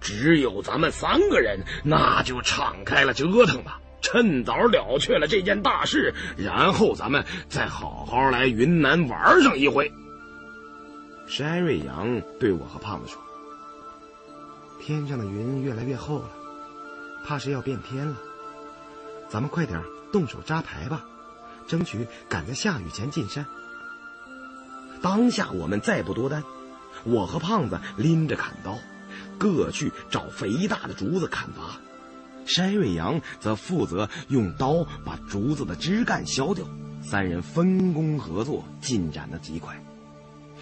[0.00, 3.80] 只有咱们三个人，那就敞开了折腾吧。
[4.00, 9.92] 趁早了却了这件大事，然后咱们再好好来云南玩上一回。
[11.28, 13.22] 山瑞阳对我和胖子说
[14.82, 16.28] ：“天上的云越来越厚了，
[17.24, 18.16] 怕是要变天了。
[19.28, 19.80] 咱们快点
[20.12, 21.04] 动手扎牌吧，
[21.68, 23.46] 争取赶在下雨前进山。”
[25.02, 26.42] 当下我们再不多担，
[27.04, 28.78] 我和胖子拎着砍刀，
[29.36, 31.80] 各去找肥大的竹子砍伐。
[32.46, 36.64] 山瑞阳则负责用刀把竹子的枝干削掉，
[37.02, 39.76] 三人分工合作，进展的极快。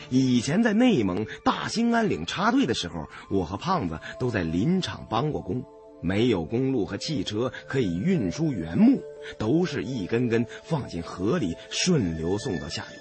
[0.08, 5.62] 以前在内蒙大兴安岭插队的时候，我和胖子都在林场帮过工。
[6.02, 9.02] 没有公路和汽车可以运输原木，
[9.38, 12.99] 都是一根根放进河里，顺流送到下游。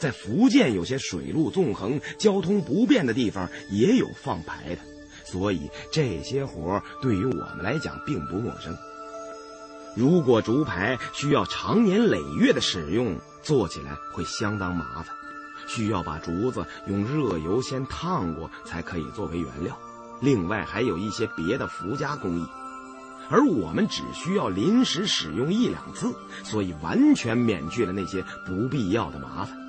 [0.00, 4.78] 在福建有些水路纵横、交通不便的地方，也有放牌的。
[5.24, 8.76] 所以这些活对于我们来讲并不陌生。
[9.96, 15.06] 如果竹排需要长年累月的使用，做起来会相当麻烦，
[15.66, 19.78] 需要把竹子用热油先烫过才可以作为原料。
[20.20, 22.46] 另外还有一些别的附加工艺，
[23.28, 29.65] 而我们只需要临时使用一两次，所以完全免去了那些不必要的麻烦。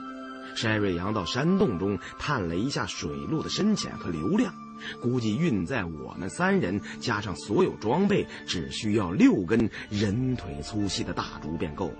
[0.57, 4.51] 山瑞阳到山洞中探了一下水路的深浅和流量。
[5.01, 11.95] 估计运载我们三人加上所有装备，只需要六根人腿粗细的大竹便够了。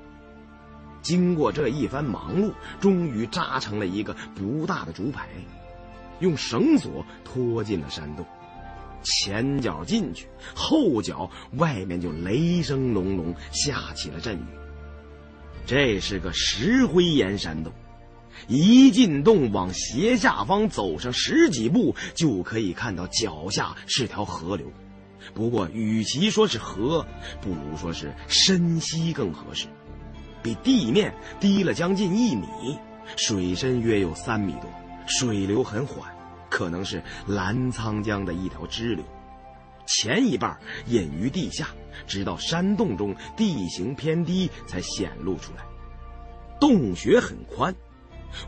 [1.03, 5.28] 经过这一番忙碌，终于扎成了一个不大的竹排，
[6.20, 8.26] 用绳索拖进了山洞。
[9.03, 14.45] 前脚进去，后脚外面就雷声隆隆，下起了阵雨。
[15.66, 17.72] 这是个石灰岩山洞。
[18.48, 24.72] 一进洞，往斜下方走上十几步，就可以看到脚下是条河流。
[25.34, 27.06] 不过，与其说是河，
[27.42, 29.68] 不如说是深溪更合适。
[30.42, 32.48] 比地面低了将近一米，
[33.18, 34.72] 水深约有三米多，
[35.08, 36.10] 水流很缓，
[36.50, 39.04] 可能是澜沧江的一条支流。
[39.86, 41.70] 前一半隐于地下，
[42.06, 45.64] 直到山洞中地形偏低才显露出来。
[46.60, 47.74] 洞穴很宽。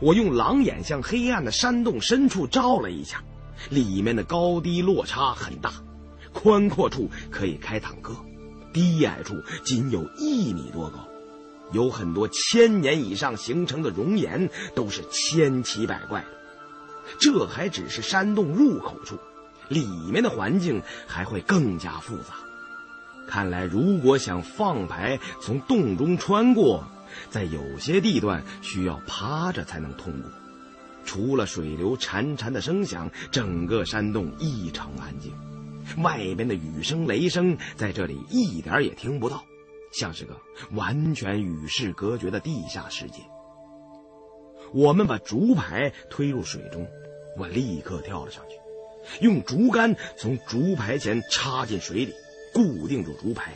[0.00, 3.22] 我用狼眼向黑暗的山洞深处照了一下，
[3.68, 5.72] 里面的高低落差很大，
[6.32, 8.14] 宽阔处可以开坦克。
[8.72, 10.98] 低矮处仅有一米多高，
[11.72, 16.28] 有很多千年以上形成的熔岩，都是千奇百怪的。
[17.18, 19.18] 这还只是山洞入口处，
[19.68, 22.34] 里面的环境还会更加复杂。
[23.26, 26.84] 看来，如果想放牌从洞中穿过，
[27.30, 30.30] 在有些地段需要趴着才能通过。
[31.04, 35.32] 除了水流潺潺的声响，整个山洞异常安静。
[36.02, 39.42] 外边的雨声、雷声在这里一点也听不到，
[39.92, 40.36] 像是个
[40.72, 43.20] 完全与世隔绝的地下世界。
[44.72, 46.86] 我们把竹排推入水中，
[47.36, 52.14] 我立刻跳了上去，用竹竿从竹排前插进水里，
[52.52, 53.54] 固定住竹排，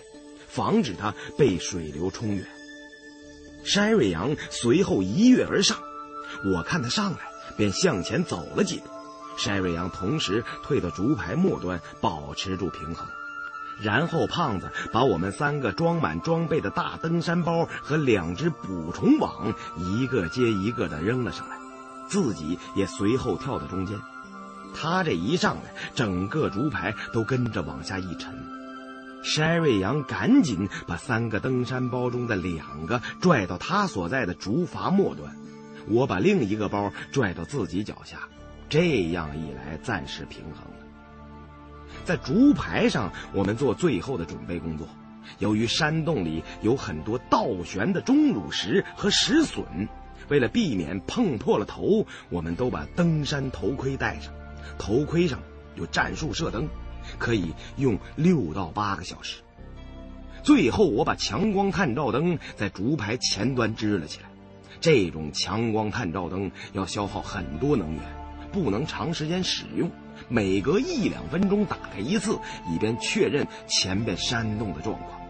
[0.49, 2.45] 防止它被水流冲远。
[3.65, 5.79] 山瑞阳随后一跃而上，
[6.45, 7.19] 我看他上来，
[7.57, 8.91] 便向前走了几步。
[9.37, 13.09] 山瑞阳同时退到竹排末端，保持住平衡，
[13.83, 21.59] 然后胖子把我们三个装满装备的大登山包和两只捕虫网一个接一个的扔了上来，
[22.07, 23.99] 自己也随后跳到中间。
[24.73, 28.54] 他这一上来，整个竹排都跟着往下一沉。
[29.25, 35.35] 山瑞阳赶紧把三个登山包中的两个拽到他所在的竹筏末端，
[35.89, 38.19] 我把另一个包拽到自己脚下。
[38.69, 40.85] 这样一来，暂时平衡了。
[42.05, 44.87] 在竹排上，我们做最后的准备工作。
[45.39, 49.65] 由于山洞里有很多倒悬的钟乳石和石笋，
[50.29, 54.35] 为了避免碰破了头，我们都把登山头盔戴上。
[54.79, 55.41] 头盔上
[55.77, 56.69] 有战术射灯，
[57.19, 59.43] 可以用六到八个小时。
[60.43, 64.27] 最后，我把强光探照灯在竹排前端支了起来。
[64.81, 68.03] 这种强光探照灯要消耗很多能源。
[68.53, 69.91] 不能长时间使用，
[70.29, 72.39] 每隔一两分钟打开一次，
[72.73, 75.21] 以便确认前边山洞的状况。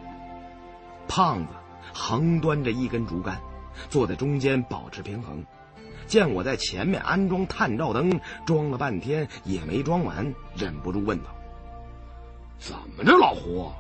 [1.08, 1.52] 胖子
[1.94, 3.40] 横端着一根竹竿，
[3.88, 5.42] 坐在中间保持平衡。
[6.06, 11.34] 见我在前面安装探照灯，装了半天也没装完，忍不住问道
[12.58, 13.70] ：“怎么着，老胡？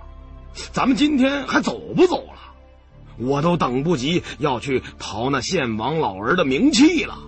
[0.72, 2.54] 咱们今天还走不走了？
[3.16, 7.18] 我都等不及要去讨那献王老儿的名气了。”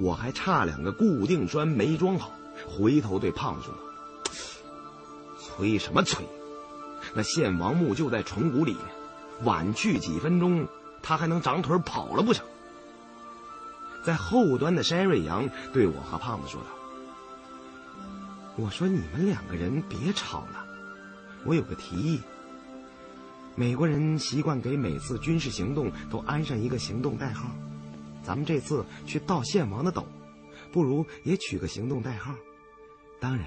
[0.00, 2.30] 我还差两个固定栓没装好，
[2.66, 3.74] 回头对胖子说
[5.38, 6.24] ：“催什么催？
[7.12, 8.82] 那献王墓就在虫谷里面，
[9.44, 10.66] 晚去几分钟，
[11.02, 12.46] 他还能长腿跑了不成？”
[14.02, 16.68] 在后端的山瑞阳对我和胖子说道
[18.56, 20.66] ：“我说你们两个人别吵了，
[21.44, 22.20] 我有个提议。
[23.56, 27.50] 美国人习惯给每次军事行动都安上一个行动代号。”
[28.22, 30.06] 咱们这次去盗献王的斗，
[30.70, 32.34] 不如也取个行动代号。
[33.18, 33.46] 当然，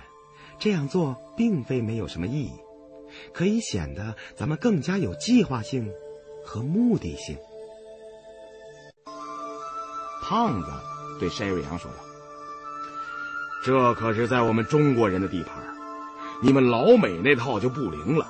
[0.58, 2.54] 这样做并非没有什么意义，
[3.34, 5.90] 可以显得咱们更加有计划性
[6.44, 7.38] 和目的性。
[10.24, 10.68] 胖子
[11.20, 11.98] 对山瑞阳说道
[13.64, 15.64] ：“这可是在我们中国人的地盘，
[16.42, 18.28] 你们老美那套就不灵了。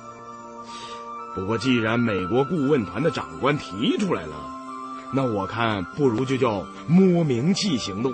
[1.34, 4.50] 不过，既然美国顾问团的长官提出来了。”
[5.16, 8.12] 那我看不如就叫摸名气行动，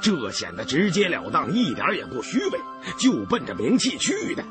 [0.00, 2.58] 这显得直截了当，一点也不虚伪，
[2.98, 4.42] 就奔着名气去的。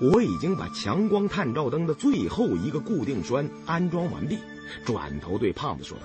[0.00, 4.38] 我已经把强光探照灯的最后一个固定栓安装完毕，
[4.84, 6.04] 转头对胖子说道：“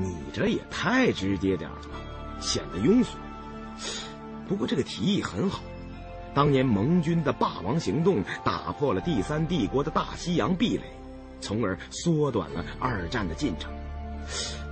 [0.00, 1.76] 你这也太直接点了，
[2.40, 3.18] 显得庸俗。
[4.48, 5.60] 不过这个提议很好，
[6.34, 10.82] 当年盟军的霸王行动打破了第三帝国的大西洋壁垒。”
[11.40, 13.70] 从而缩短了二战的进程。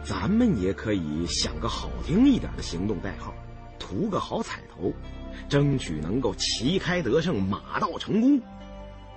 [0.03, 3.35] 咱们也可以想个好听一点的行动代号，
[3.79, 4.91] 图个好彩头，
[5.51, 8.41] 争取能够旗开得胜、马到成功。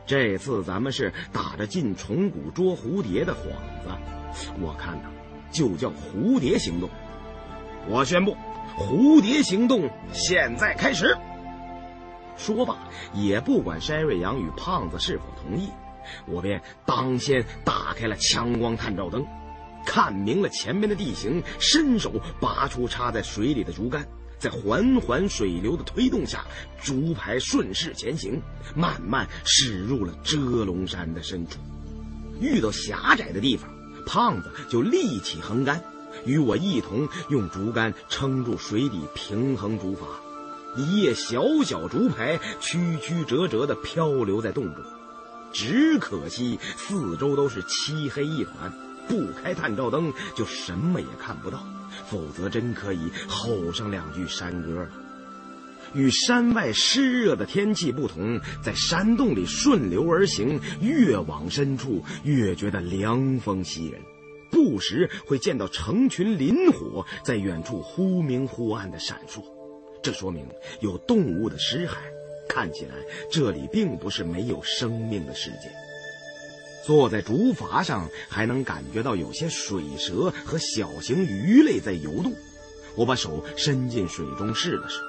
[0.05, 3.47] 这次咱们是打着进虫谷捉蝴蝶的幌
[3.81, 5.09] 子，我看呢，
[5.49, 6.89] 就叫蝴蝶行动。
[7.87, 8.35] 我宣布，
[8.77, 11.17] 蝴蝶行动现在开始。
[12.37, 12.77] 说罢，
[13.13, 15.69] 也不管山瑞阳与胖子是否同意。
[16.27, 19.25] 我便当先打开了强光探照灯，
[19.85, 22.11] 看明了前面的地形，伸手
[22.41, 24.05] 拔出插在水里的竹竿，
[24.37, 26.43] 在缓缓水流的推动下，
[26.81, 28.41] 竹排顺势前行，
[28.75, 31.59] 慢慢驶入了遮龙山的深处。
[32.41, 33.69] 遇到狭窄的地方，
[34.05, 35.81] 胖子就立起横杆，
[36.25, 39.99] 与我一同用竹竿撑住水底，平衡竹筏。
[40.77, 44.83] 一叶小小竹排曲曲折折地漂流在洞中。
[45.53, 48.73] 只可惜四周都是漆黑一团，
[49.07, 51.63] 不开探照灯就什么也看不到，
[52.09, 54.89] 否则真可以吼上两句山歌了。
[55.93, 64.01] 与山外湿热的天气不同，在山洞里顺流而行，越往深处越觉得凉风袭人，
[64.51, 69.43] 不时会见到成群磷火在远处忽明忽暗的闪烁，
[70.01, 70.47] 这说明
[70.79, 71.93] 有动物的尸骸。
[72.47, 72.95] 看起来
[73.31, 75.69] 这里并不是没有生命的世界。
[76.85, 82.31] 坐在竹筏上，还能感觉到有些水蛇和小型鱼类在游动。
[82.95, 85.01] 我把手伸进水中试了试，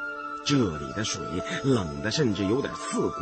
[0.47, 1.23] 这里的水
[1.63, 3.15] 冷的甚至有点刺骨。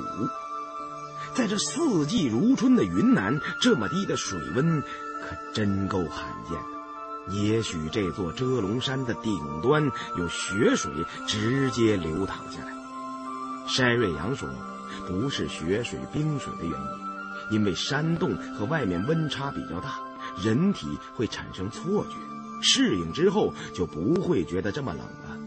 [1.34, 4.80] 在这四季如春的云南，这么低的水温
[5.25, 7.35] 可真够罕见的。
[7.43, 9.83] 也许这座遮龙山的顶端
[10.18, 10.93] 有雪水
[11.27, 12.72] 直接流淌下来。
[13.66, 14.47] 筛瑞阳说
[15.09, 16.87] ：“不是雪水、冰水的原因。”
[17.51, 19.99] 因为山洞和外面温差比较大，
[20.43, 22.14] 人体会产生错觉，
[22.62, 25.39] 适应之后就不会觉得这么冷了。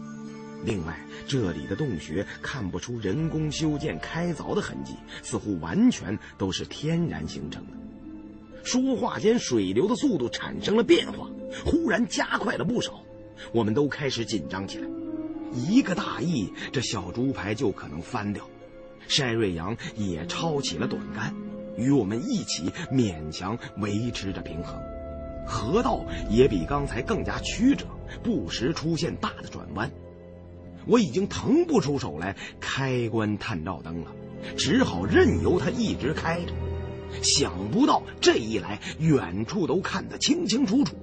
[0.64, 0.98] 另外，
[1.28, 7.72] 这里的洞穴看不出人工修建、开凿的痕迹，似乎完全都是天然形成的。
[8.68, 11.26] 说话间，水流的速度产生了变化，
[11.64, 13.00] 忽然加快了不少。
[13.50, 14.86] 我们都开始紧张起来，
[15.54, 18.46] 一个大意，这小猪排就可能翻掉。
[19.08, 21.34] 筛瑞阳也抄起了短杆。
[21.78, 24.78] 与我们一起勉强维持着平衡，
[25.46, 27.86] 河道也比刚才更加曲折，
[28.22, 29.90] 不时出现大的转弯。
[30.84, 34.12] 我已经腾不出手来开关探照灯了，
[34.58, 36.52] 只好任由它一直开着。
[37.22, 40.96] 想不到这一来，远处都看得清清楚楚，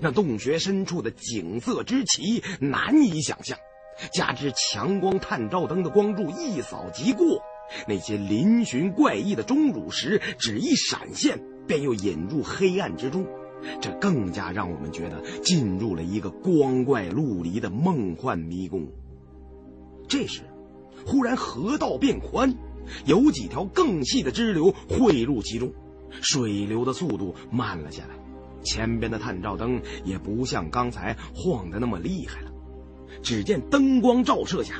[0.00, 3.58] 那洞穴深处的景色之奇难以想象，
[4.12, 7.42] 加之强光探照灯的光柱一扫即过。
[7.88, 13.26] 那些嶙峋怪异的钟乳石，只一闪现，便又引入黑暗之中，
[13.80, 18.86] 这更加让我们觉得进入了一个光怪陆离的梦幻迷宫。
[20.06, 20.42] 这时，
[21.06, 22.54] 忽然河道变宽，
[23.06, 25.72] 有几条更细的支流汇入其中，
[26.20, 28.14] 水流的速度慢了下来，
[28.62, 32.50] 前边的探照灯也不像刚才晃得那么厉害了。
[33.22, 34.74] 只见灯光照射下。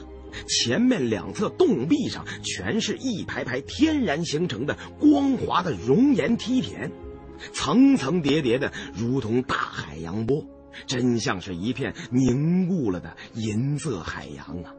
[0.48, 6.90] 前面两侧洞壁上全是一排排天然形成的光滑的熔岩梯田，
[7.52, 10.44] 层层叠叠的，如同大海洋波，
[10.86, 14.74] 真像是一片凝固了的银色海洋啊！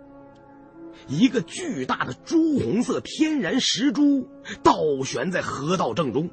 [1.08, 4.28] 一个巨大的朱红色天然石珠
[4.64, 6.30] 倒悬在河道正中，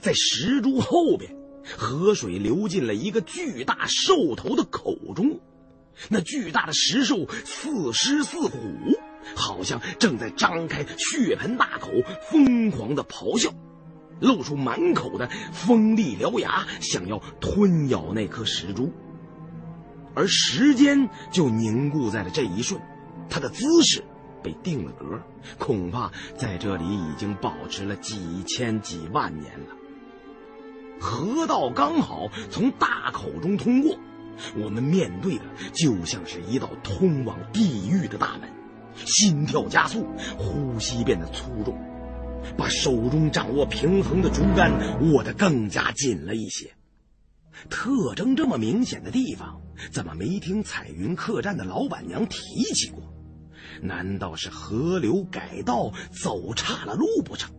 [0.00, 1.34] 在石珠后边，
[1.78, 5.40] 河水流进了一个巨大兽头的口中。
[6.08, 8.58] 那巨大的石兽似狮似虎，
[9.34, 11.90] 好像正在张开血盆大口，
[12.30, 13.54] 疯狂的咆哮，
[14.20, 18.92] 露出满口的锋利獠牙，想要吞咬那颗石珠。
[20.14, 22.80] 而时间就凝固在了这一瞬，
[23.28, 24.04] 它的姿势
[24.42, 25.20] 被定了格，
[25.58, 29.76] 恐怕在这里已经保持了几千几万年了。
[31.00, 33.96] 河道刚好从大口中通过。
[34.56, 38.50] 我们面对的就像是一道通往地狱的大门，
[38.96, 41.78] 心跳加速，呼吸变得粗重，
[42.58, 44.72] 把手中掌握平衡的竹竿
[45.12, 46.72] 握得更加紧了一些。
[47.70, 49.60] 特征这么明显的地方，
[49.92, 52.40] 怎么没听彩云客栈的老板娘提
[52.74, 53.13] 起过？
[53.82, 57.50] 难道是河流改道走岔了路不成？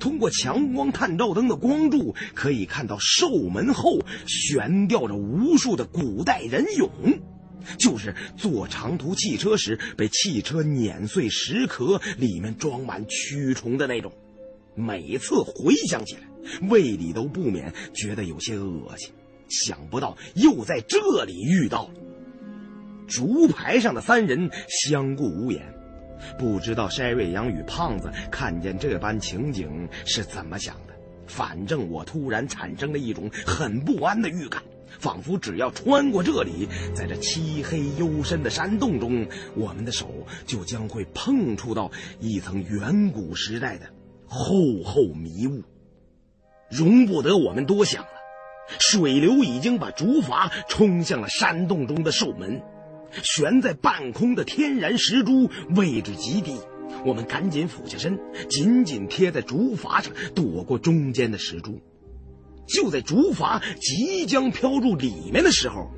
[0.00, 6.88] 通过强光探照灯的光柱，可以看到兽门后悬吊着无数的古代人俑，
[7.78, 14.12] 就是坐长途汽车时被汽车碾碎石壳，里面装满蛆虫的那种。
[14.74, 16.22] 每次回想起来，
[16.68, 19.12] 胃里都不免觉得有些恶心。
[19.48, 21.94] 想不到又在这里遇到了。
[23.12, 25.62] 竹排上的三人相顾无言。
[26.38, 30.94] 不知道筛瑞阳与胖子看见这般情景是怎么想的，
[31.26, 34.62] 反正我突然产生了一种很不安的预感，
[34.98, 40.08] 仿佛只要穿过这里，在这漆黑幽深的山洞中，我们的手
[40.46, 41.90] 就将会碰触到
[42.20, 43.86] 一层远古时代的
[44.26, 45.62] 厚厚迷雾，
[46.70, 48.08] 容不得我们多想了。
[48.78, 52.62] 水流已经把竹筏冲向了山洞中的兽门。
[53.22, 56.56] 悬在半空的天然石珠位置极低，
[57.04, 61.80] 我们赶紧俯下身，紧紧贴在竹筏上，躲过中间的石珠。
[62.66, 65.90] 就在竹筏即将飘入里面的时候，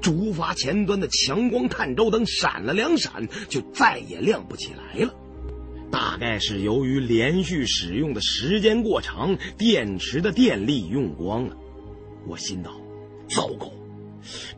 [0.00, 5.14] 竹筏前端的强光探照灯闪了两闪，就再也亮不起来了。
[5.88, 11.56] 大概是由于连续使用的时间过长，电池的电力用光了。
[12.26, 12.72] 我心道：
[13.28, 13.70] 糟糕。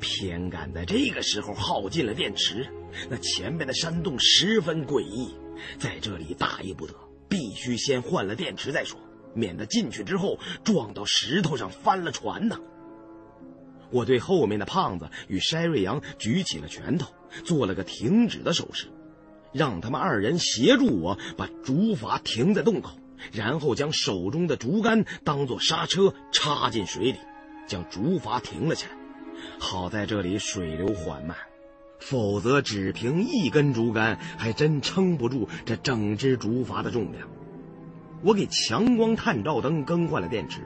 [0.01, 2.67] 偏赶在这个时候耗尽了电池，
[3.11, 5.35] 那前面的山洞十分诡异，
[5.79, 6.95] 在这里大意不得，
[7.29, 8.99] 必须先换了电池再说，
[9.35, 12.59] 免得进去之后撞到石头上翻了船呢。
[13.91, 17.11] 我对后面的胖子与筛瑞阳举起了拳头，
[17.45, 18.87] 做了个停止的手势，
[19.53, 22.99] 让他们二人协助我把竹筏停在洞口，
[23.33, 27.19] 然后将手中的竹竿当做刹车插进水里，
[27.67, 28.98] 将竹筏停了起来。
[29.59, 31.37] 好在这里水流缓慢，
[31.99, 37.29] 否则只凭一根竹竿还真撑不住这整只竹筏的重量。
[38.23, 40.61] 我给强光探照灯更换了电池，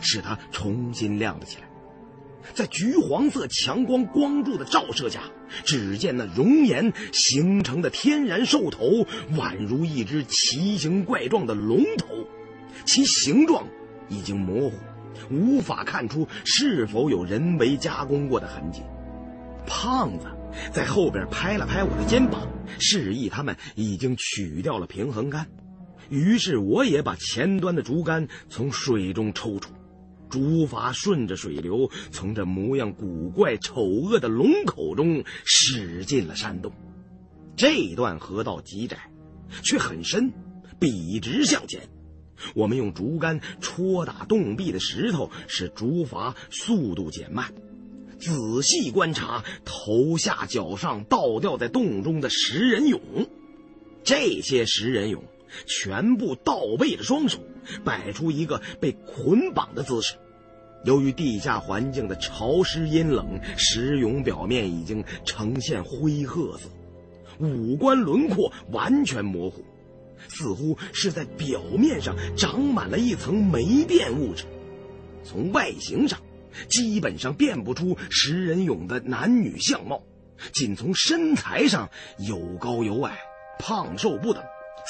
[0.00, 1.64] 使它重新亮了起来。
[2.54, 5.22] 在橘黄色强光光柱的照射下，
[5.64, 9.06] 只见那熔岩形成的天然兽头，
[9.36, 12.08] 宛如一只奇形怪状的龙头，
[12.84, 13.64] 其形状
[14.08, 14.76] 已经模糊。
[15.30, 18.82] 无法看出是否有人为加工过的痕迹。
[19.66, 20.26] 胖子
[20.72, 22.48] 在后边拍了拍我的肩膀，
[22.78, 25.46] 示意他们已经取掉了平衡杆。
[26.08, 29.72] 于是我也把前端的竹竿从水中抽出，
[30.28, 36.72] 竹筏顺着水流，从这模样古怪丑恶的龙口中驶进了山洞。
[37.54, 38.98] 这段河道极窄，
[39.62, 40.32] 却很深，
[40.80, 41.80] 笔直向前。
[42.54, 47.52] 我们用竹竿戳打洞壁的石头，使竹筏速度减慢。
[48.18, 53.00] 仔细观察头下脚上倒吊在洞中的食人俑，
[54.04, 55.18] 这些食人俑
[55.66, 57.40] 全部倒背着双手，
[57.84, 60.14] 摆出一个被捆绑的姿势。
[60.84, 66.68] 由于地下环境的潮湿阴冷，石俑表面已经呈现灰褐色，
[67.40, 69.64] 五官轮廓完全模糊。
[70.32, 74.44] 似乎是在表面上长满了一层霉变物质，
[75.22, 76.18] 从外形上
[76.68, 80.02] 基本上辨不出食人俑的男女相貌，
[80.54, 83.18] 仅从身材上有高有矮，
[83.58, 84.42] 胖瘦不等。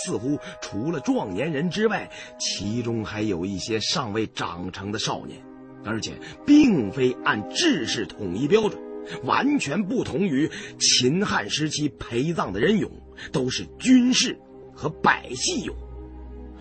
[0.05, 5.43] 似乎除了壮年人之外，其中还有一些尚未长成的少年，
[5.85, 6.13] 而且
[6.47, 8.81] 并非按制式统一标准，
[9.25, 12.89] 完全不同于秦汉时期陪葬的人俑，
[13.33, 14.39] 都是军事。
[14.75, 15.75] 和百戏俑，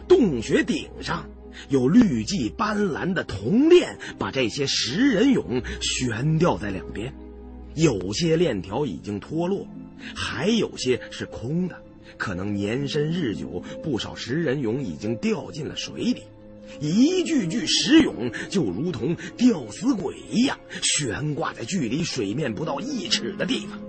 [0.08, 1.30] 洞穴顶上
[1.70, 7.14] 有绿迹斑斓的铜链，把这些食人俑悬吊在两边。
[7.76, 9.66] 有些链条已经脱落，
[10.14, 11.82] 还有些是空的，
[12.18, 16.24] 可能年深日久，不少食人俑已经掉进了水里。
[16.80, 23.80] 一具具石俑就如同吊死鬼一样，悬挂在距离水面不到一尺的地方。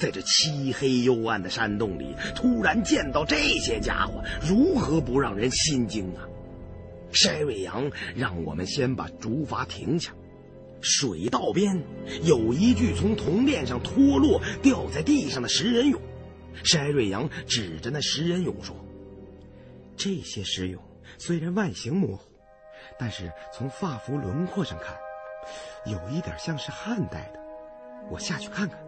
[0.00, 6.26] 在这漆黑幽暗的山洞里，突然见到这些家伙，如何不让人心惊啊？
[7.12, 10.10] 筛瑞阳让我们先把竹筏停下。
[10.80, 11.78] 水道边
[12.22, 15.98] 有一具从铜链上脱落掉在地上的食人俑。
[16.64, 18.74] 筛瑞阳指着那食人俑说
[19.98, 20.78] ：“这些石俑
[21.18, 22.22] 虽然外形模糊，
[22.98, 24.96] 但是从发服轮廓上看，
[25.84, 27.40] 有一点像是汉代的。
[28.10, 28.80] 我下去看看。”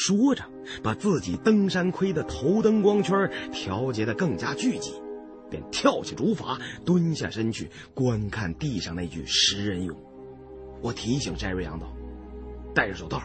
[0.00, 0.44] 说着，
[0.80, 4.92] 把自己登山盔的头灯光圈调节的更加聚集，
[5.50, 9.96] 便跳起竹筏，蹲下身去观看地上那具食人俑。
[10.80, 11.92] 我提醒翟瑞阳道
[12.72, 13.20] ：“戴着手套，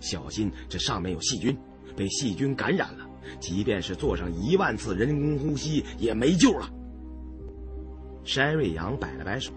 [0.00, 1.58] 小心这上面有细菌，
[1.96, 3.04] 被细菌感染了，
[3.40, 6.70] 即便是做上一万次人工呼吸也没救了。”
[8.24, 9.50] 翟瑞阳摆了摆手，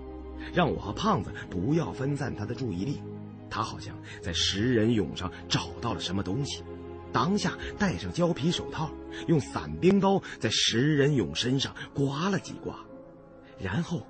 [0.55, 2.97] 让我和胖子不要分散他的注意力。
[3.49, 6.63] 他好像在食人俑上找到了什么东西，
[7.11, 8.91] 当下戴上胶皮手套，
[9.27, 12.75] 用伞兵刀在食人俑身上刮了几刮，
[13.59, 14.05] 然后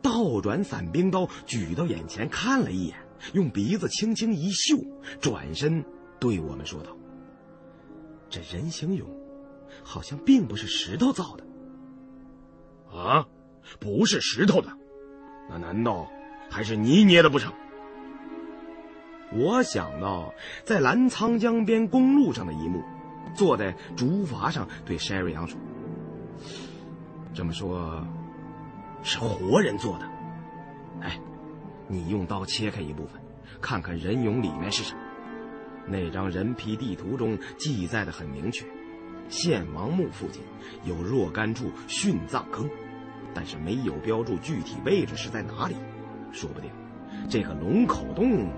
[0.00, 2.96] 倒转伞兵刀举到眼前看了一眼，
[3.32, 4.76] 用鼻子轻轻一嗅，
[5.20, 5.84] 转身
[6.18, 6.96] 对我们说道
[8.30, 9.04] ：“这人形俑
[9.82, 11.44] 好像并不是石头造的。”
[12.96, 13.26] 啊，
[13.78, 14.72] 不是石头的，
[15.50, 16.08] 那难道
[16.48, 17.52] 还是泥捏的不成？
[19.32, 20.32] 我想到
[20.64, 22.82] 在澜沧江边公路上的一幕，
[23.34, 25.58] 坐在竹筏上对筛瑞阳说
[27.34, 28.06] ：“这么说，
[29.02, 30.08] 是活人做的。
[31.00, 31.20] 哎，
[31.88, 33.20] 你用刀切开一部分，
[33.60, 35.00] 看看人俑里面是什么。
[35.88, 38.64] 那张人皮地图中记载的很明确，
[39.28, 40.40] 献王墓附近
[40.84, 42.70] 有若干处殉葬坑，
[43.34, 45.74] 但是没有标注具体位置是在哪里。
[46.32, 46.70] 说不定
[47.28, 48.48] 这个龙口洞。”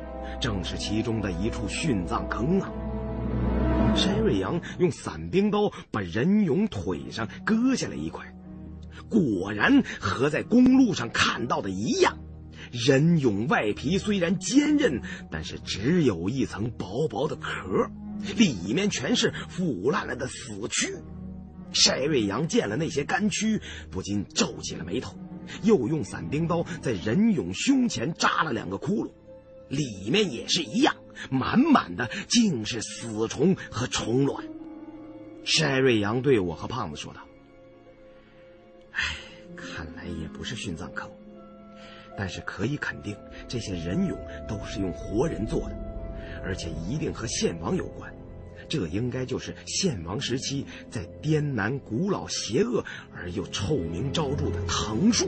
[0.40, 2.70] 正是其中的一处殉葬坑啊！
[3.96, 8.24] 山瑞阳用伞兵刀把任勇腿上割下来一块，
[9.08, 12.18] 果然和在公路上看到的一样。
[12.70, 15.00] 任勇外皮虽然坚韧，
[15.30, 17.88] 但是只有一层薄薄的壳，
[18.36, 21.02] 里面全是腐烂了的死蛆。
[21.72, 23.60] 筛瑞阳见了那些干蛆，
[23.90, 25.16] 不禁皱起了眉头，
[25.62, 29.10] 又用伞兵刀在任勇胸前扎了两个窟窿，
[29.68, 30.96] 里面也是一样，
[31.30, 34.44] 满满的尽是死虫和虫卵。
[35.44, 37.20] 筛瑞阳对我和胖子说道
[38.92, 39.16] ：“哎，
[39.56, 41.10] 看来也不是殉葬坑，
[42.16, 43.16] 但是可以肯定，
[43.46, 44.16] 这些人俑
[44.46, 45.76] 都是用活人做的，
[46.44, 48.12] 而且一定和献王有关。”
[48.68, 55.26] 这应该就是献王时期在滇南古老邪恶而又臭名昭著的藤树。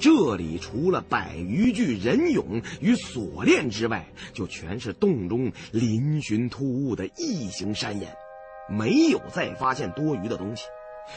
[0.00, 8.10] 这里除了百余具人俑与锁链之外，就全是洞中嶙峋突兀的异形山岩，
[8.70, 10.64] 没有再发现多余的东西。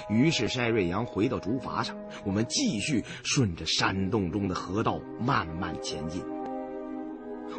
[0.09, 6.21] 于是筛瑞阳回到竹筏上，我们继续顺着山洞中的河道慢慢前进。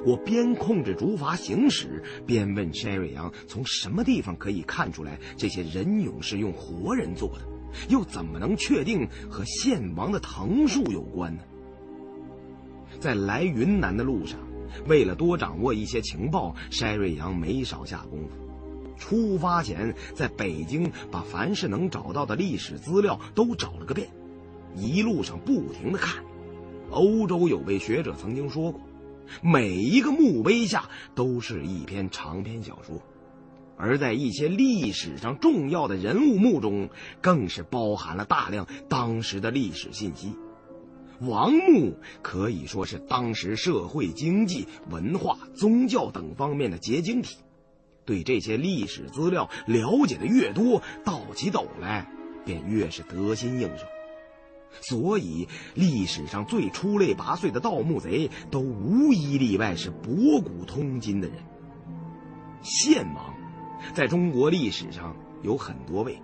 [0.05, 7.54] 我边控制竹筏行驶，边问筛瑞阳：“从什么地方可以看出来这些人俑是用活人做的？
[7.89, 11.43] 又怎么能确定和献王的藤树有关呢？”
[13.01, 14.39] 在来云南的路上，
[14.87, 18.31] 为了多掌握一些情报，筛瑞阳没少下功夫。
[18.97, 24.09] 出发前，在北京把凡是能找到的历史资料都找了个遍，
[24.77, 26.23] 一路上不停的看。
[26.91, 28.81] 欧洲有位学者曾经说过。
[29.43, 33.03] 每一个墓碑下都是一篇长篇小说，
[33.77, 36.89] 而在一些历史上重要的人物墓中，
[37.21, 40.35] 更是包含了大量当时的历史信息。
[41.21, 47.39] 王墓可以说是当时社会、经济、文化、宗教等方面的结晶体。
[48.05, 52.07] 对这些历史资料了解的越多，倒起斗来
[52.45, 53.87] 便越是得心应手。
[54.81, 61.37] 所以，历史上最出类拔萃的盗墓贼，都无一例外是博古通今的人。
[62.61, 63.34] 献王，
[63.93, 66.23] 在中国历史上有很多位，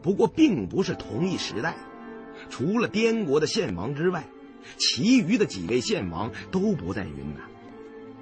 [0.00, 1.76] 不过并不是同一时代。
[2.48, 4.24] 除了滇国的献王之外，
[4.78, 7.44] 其余的几位献王都不在云南，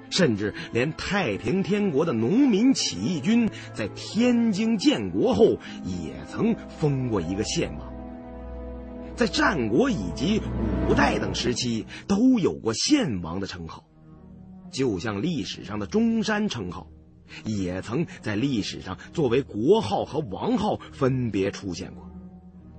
[0.09, 7.93] 甚至连太平天国的农民起义军在天津建国后，也曾封过一个献王。
[9.15, 10.41] 在战国以及
[10.89, 13.85] 五代等时期，都有过献王的称号，
[14.71, 16.90] 就像历史上的中山称号，
[17.45, 22.09] 也曾在历史上作为国号和王号分别出现过。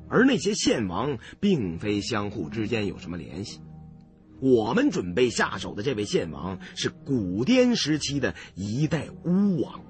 [0.08, 3.60] 而那些献王，并非相互之间有什么联系。
[4.40, 9.80] 我们准备下手的这位献王，是古滇时期的一代巫王，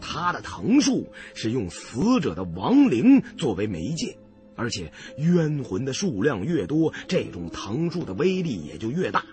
[0.00, 4.18] 他的藤树是用死者的亡灵作为媒介。
[4.56, 9.24] 而且冤魂的数量越多，这种藤树的威力也就越大。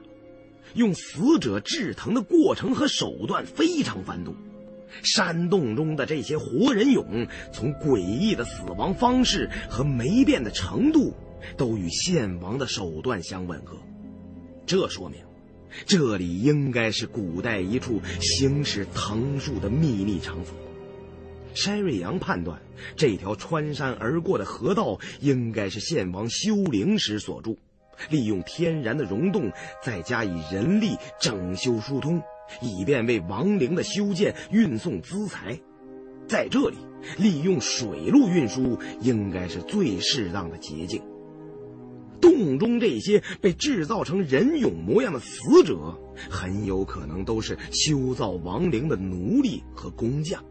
[0.76, 4.36] 用死者制藤的过程和手段非常繁多。
[5.04, 11.14] 山洞中的这些活人俑，从诡异的死亡方式和霉变的程度，
[11.58, 13.78] 都与献王的手段相吻合。
[14.66, 15.20] 这说明，
[15.86, 20.56] 这里应该是古代一处行使藤树的秘密场所。
[21.54, 22.60] 山瑞阳判断，
[22.98, 27.58] 这条穿山而过的河道应该是献王修陵时所筑，
[28.10, 32.22] 利用天然的溶洞，再加以人力整修疏通，
[32.62, 35.60] 以便为亡灵的修建运送资财。
[36.28, 36.78] 在这里，
[37.18, 41.02] 利用水路运输应该是最适当的捷径。
[42.20, 45.96] 洞中这些被制造成人俑模样的死者，
[46.30, 50.44] 很有可能都是修造亡灵的奴隶和工匠。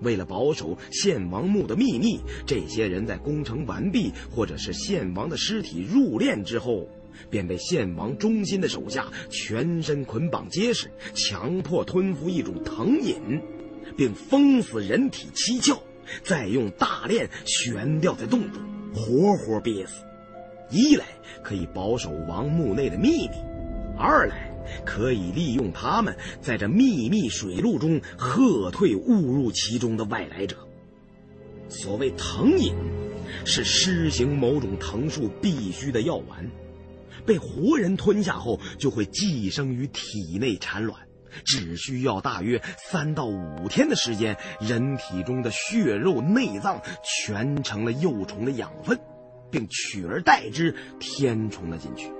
[0.00, 6.88] 为了保守献王墓的秘密，这些人在工程完毕，或者是献王的尸体入殓之后，
[7.30, 13.40] 便被献王忠心的手下全身捆绑结实，强迫吞服一种藤饮，
[13.96, 15.78] 并封死人体七窍，
[16.22, 18.62] 再用大链悬吊在洞中，
[18.94, 20.04] 活活憋死。
[20.70, 21.04] 一来
[21.42, 23.30] 可以保守王墓内的秘密，
[23.98, 24.48] 二来。
[24.84, 30.56] 可以利用他们在这秘密水路中喝退误入其中的外来者。
[31.68, 32.72] 所谓藤饮，
[33.44, 36.48] 是施行某种藤树必须的药丸，
[37.26, 41.00] 被活人吞下后就会寄生于体内产卵，
[41.44, 42.60] 只需要大约
[42.90, 48.98] 三到五天的时间，人体中的血肉内脏全成了幼虫的养分，
[49.50, 52.10] 并取而代之填充了进去。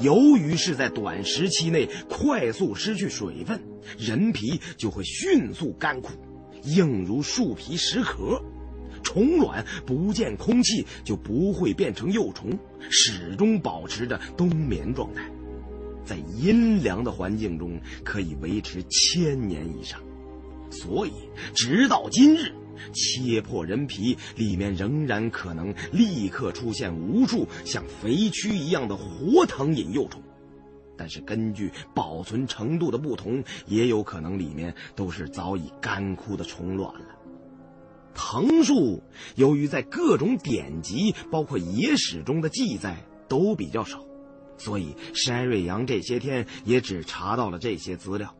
[0.00, 3.62] 由于是在短时期内快速失去水分，
[3.96, 6.10] 人皮就会迅速干枯，
[6.64, 8.42] 硬如树皮石壳。
[9.02, 12.58] 虫卵不见空气就不会变成幼虫，
[12.90, 15.30] 始终保持着冬眠状态，
[16.04, 20.00] 在阴凉的环境中可以维持千年以上。
[20.70, 21.12] 所以
[21.54, 22.52] 直到今日，
[22.92, 30.22] 切破人皮，里面仍然可能立刻出现无数像肥蛆一样的活藤引幼虫。
[30.96, 37.17] 但是根据保存程度的不同，也有可能里面都是早已干枯的虫卵了。
[38.20, 39.00] 藤树
[39.36, 42.96] 由于在各种典籍，包括野史中的记载
[43.28, 44.00] 都比较少，
[44.56, 48.34] 所以山瑞阳这些天也只查到了这些资料。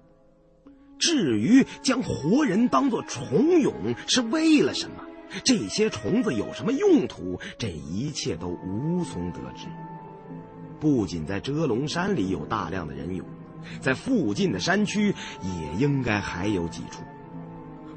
[0.99, 3.73] 至于将活人当作虫蛹
[4.09, 4.97] 是为了什么，
[5.45, 9.69] 这些虫子有什么用途，这一切都无从得知。
[10.81, 13.23] 不仅在遮龙山里有大量的人俑，
[13.81, 17.05] 在附近的山区也应该还有几处。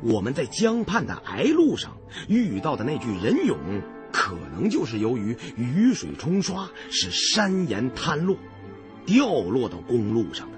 [0.03, 1.97] 我们在江畔的矮路上
[2.27, 3.55] 遇到的那具人俑，
[4.11, 8.35] 可能就是由于雨水冲刷使山岩坍落，
[9.05, 10.57] 掉落到公路上的。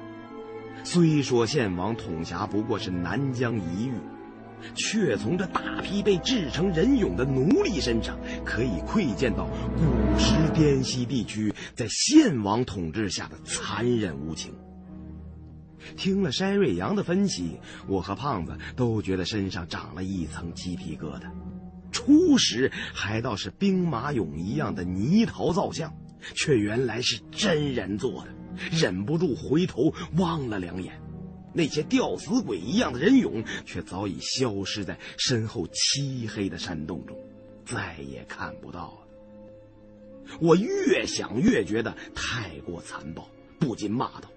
[0.86, 3.94] 虽说献王统辖不过是南疆一域，
[4.76, 14.54] 却从这大批被制成人俑的奴隶身上，可以窥见到古时滇西地区在献王统治下的残忍无情。
[15.96, 21.32] 听了山瑞阳的分析，我和胖子都觉得身上长了一层鸡皮疙瘩。
[21.92, 25.94] 初时还倒是兵马俑一样的泥陶造像，
[26.36, 28.34] 却原来是真人做的，
[28.72, 31.00] 忍不住回头望了两眼。
[31.54, 37.16] 那些吊死鬼一样的人俑，却早已消失在身后漆黑的山洞中，
[37.64, 38.98] 再也看不到了。
[40.40, 43.30] 我越想越觉得太过残暴，
[43.60, 44.33] 不禁骂道。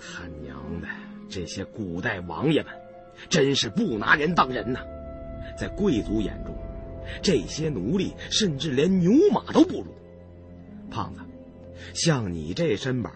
[0.00, 0.88] 他娘的，
[1.28, 2.72] 这些古代王爷们，
[3.28, 4.80] 真是不拿人当人呐！
[5.58, 6.56] 在贵族眼中，
[7.22, 9.86] 这些奴隶甚至连牛马都不如。
[10.90, 11.20] 胖子，
[11.94, 13.12] 像你这身板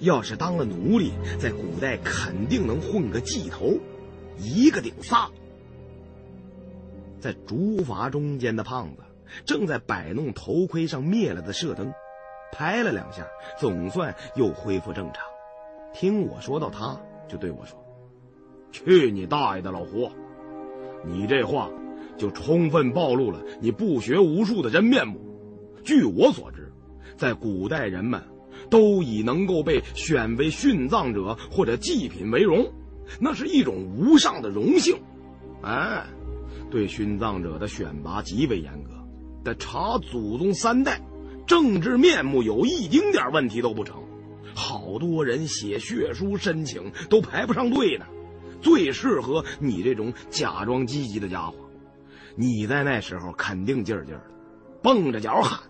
[0.00, 3.74] 要是当了奴隶，在古代肯定能混个记头，
[4.38, 5.30] 一个顶仨。
[7.20, 9.02] 在竹筏中间的胖子
[9.44, 11.92] 正在摆弄头盔上灭了的射灯，
[12.52, 13.26] 拍了两下，
[13.58, 15.25] 总算又恢复正常。
[15.98, 17.82] 听我说到，他就对我说
[18.70, 20.10] ：“去你大爷的老胡！
[21.06, 21.70] 你这话
[22.18, 25.18] 就充分暴露了你不学无术的真面目。
[25.82, 26.70] 据我所知，
[27.16, 28.22] 在古代，人们
[28.68, 32.70] 都以能够被选为殉葬者或者祭品为荣，
[33.18, 34.94] 那是一种无上的荣幸。
[35.62, 36.04] 哎，
[36.70, 38.90] 对殉葬者的选拔极为严格，
[39.42, 41.00] 得查祖宗三代，
[41.46, 43.96] 政治面目有一丁点问题都不成。”
[44.56, 48.06] 好多人写血书申请都排不上队呢，
[48.62, 51.54] 最适合你这种假装积极的家伙。
[52.34, 54.30] 你在那时候肯定劲儿劲儿的，
[54.82, 55.60] 蹦着脚喊：“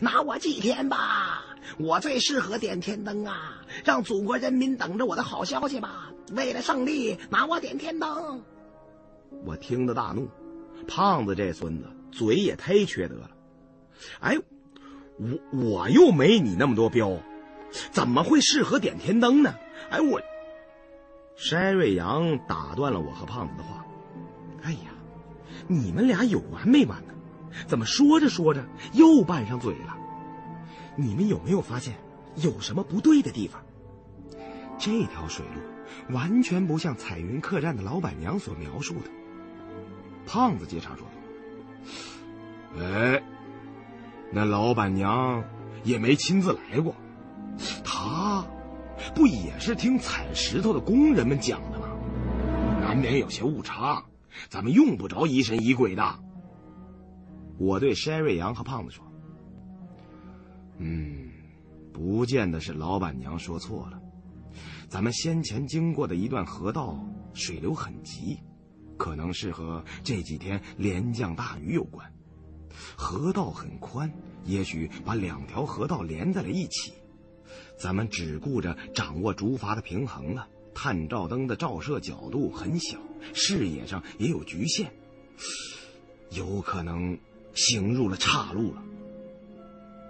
[0.00, 1.44] 拿我祭天吧！
[1.78, 3.62] 我最适合点天灯啊！
[3.82, 6.12] 让祖国人民等着我的好消息吧！
[6.36, 8.42] 为了胜利，拿我点天灯！”
[9.44, 10.28] 我听得大怒，
[10.86, 13.30] 胖子这孙子嘴也忒缺德了。
[14.20, 14.36] 哎，
[15.18, 17.18] 我我又没你那么多标。
[17.90, 19.54] 怎么会适合点天灯呢？
[19.90, 20.20] 哎，我，
[21.36, 23.84] 山瑞阳打断了我和胖子的话。
[24.62, 24.90] 哎呀，
[25.66, 27.14] 你们俩有完没完呢？
[27.66, 29.96] 怎么说着说着又拌上嘴了？
[30.96, 31.94] 你们有没有发现
[32.36, 33.62] 有什么不对的地方？
[34.78, 39.10] 这条水路完全不像彩云客栈的老板娘所描述的。
[40.26, 43.22] 胖子接茬说道：“哎，
[44.32, 45.44] 那老板娘
[45.84, 46.94] 也没亲自来过。”
[47.84, 48.46] 他
[49.14, 51.88] 不也是听采石头的工人们讲的吗？
[52.80, 54.04] 难免有些误差，
[54.48, 56.18] 咱们用不着疑神疑鬼的。
[57.58, 59.04] 我对山瑞阳和胖子说
[60.78, 61.30] ：“嗯，
[61.92, 64.00] 不见得是老板娘说错了。
[64.88, 66.98] 咱们先前经过的一段河道
[67.32, 68.38] 水流很急，
[68.96, 72.06] 可能是和这几天连降大雨有关。
[72.96, 74.12] 河道很宽，
[74.44, 76.92] 也许把两条河道连在了一起。”
[77.76, 82.98] 咱们只顾着掌握竹筏的平衡了，探照灯的照射角度很小，
[83.32, 84.90] 视野上也有局限，
[86.30, 87.18] 有可能
[87.54, 88.82] 行入了岔路了。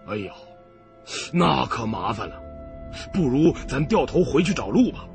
[0.06, 0.32] 哎呦，
[1.32, 2.40] 那可麻烦了，
[3.12, 5.06] 不如咱掉头回去找路吧，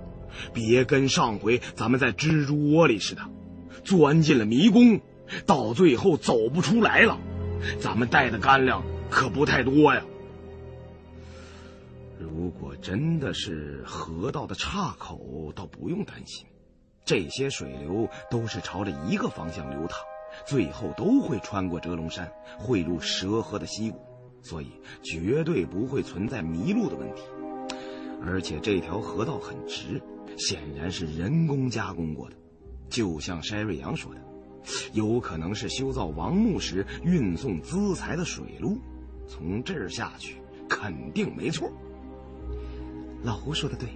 [0.53, 3.21] 别跟上回咱们在蜘蛛窝里似的，
[3.84, 4.99] 钻进了迷宫，
[5.45, 7.19] 到最后走不出来了。
[7.80, 10.03] 咱们带的干粮可不太多呀。
[12.19, 16.45] 如果真的是河道的岔口，倒不用担心，
[17.05, 20.03] 这些水流都是朝着一个方向流淌，
[20.45, 23.97] 最后都会穿过遮龙山，汇入蛇河的溪谷，
[24.41, 24.69] 所以
[25.01, 27.21] 绝对不会存在迷路的问题。
[28.21, 30.01] 而且这条河道很直，
[30.35, 32.35] 显然是人工加工过的，
[32.89, 34.21] 就像筛瑞阳说的，
[34.91, 38.77] 有可能是修造王墓时运送资财的水路，
[39.25, 40.35] 从这儿下去
[40.67, 41.71] 肯定没错。
[43.23, 43.89] 老胡说的对，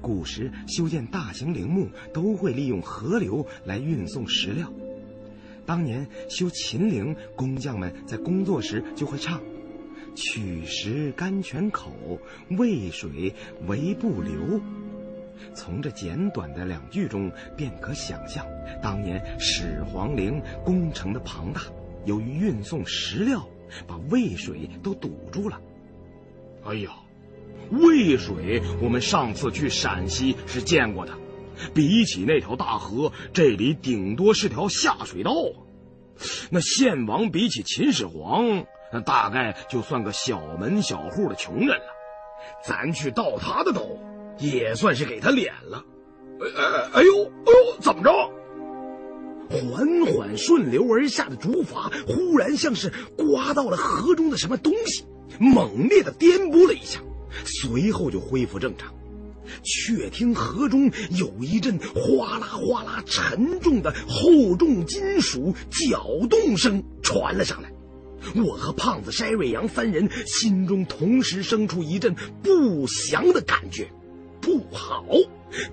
[0.00, 4.72] 古时修建大型陵墓都会利用河流来运送石料。
[5.64, 9.40] 当年修秦陵，工匠们在工作时就会唱
[10.16, 11.92] ：“取石甘泉口，
[12.58, 13.32] 渭水
[13.68, 14.60] 为不流。”
[15.54, 18.44] 从这简短的两句中，便可想象
[18.82, 21.62] 当年始皇陵工程的庞大。
[22.04, 23.48] 由于运送石料，
[23.86, 25.60] 把渭水都堵住了。
[26.64, 26.90] 哎呀，
[27.70, 31.12] 渭水我们上次去陕西是见过的。
[31.74, 35.56] 比起那条大河，这里顶多是条下水道啊。
[36.50, 41.84] 那献王比起秦始皇，那大概就算个小门小户的穷人了。
[42.66, 43.82] 咱去盗他的道，
[44.38, 45.84] 也算是给他脸了。
[46.40, 48.10] 哎哎哎呦哎呦，怎么着？
[49.50, 55.04] 缓缓顺流而下的竹筏忽然像是刮到了河中的什么东西，
[55.38, 57.00] 猛烈的颠簸了一下，
[57.44, 58.94] 随后就恢复正常。
[59.64, 67.72] 却听河中有一阵哗啦哗啦沉重的厚重金属搅动声传了上来，
[68.36, 73.90] 我和胖子筛瑞阳三人心中同时生出一阵不祥的感觉，
[74.40, 75.04] 不好，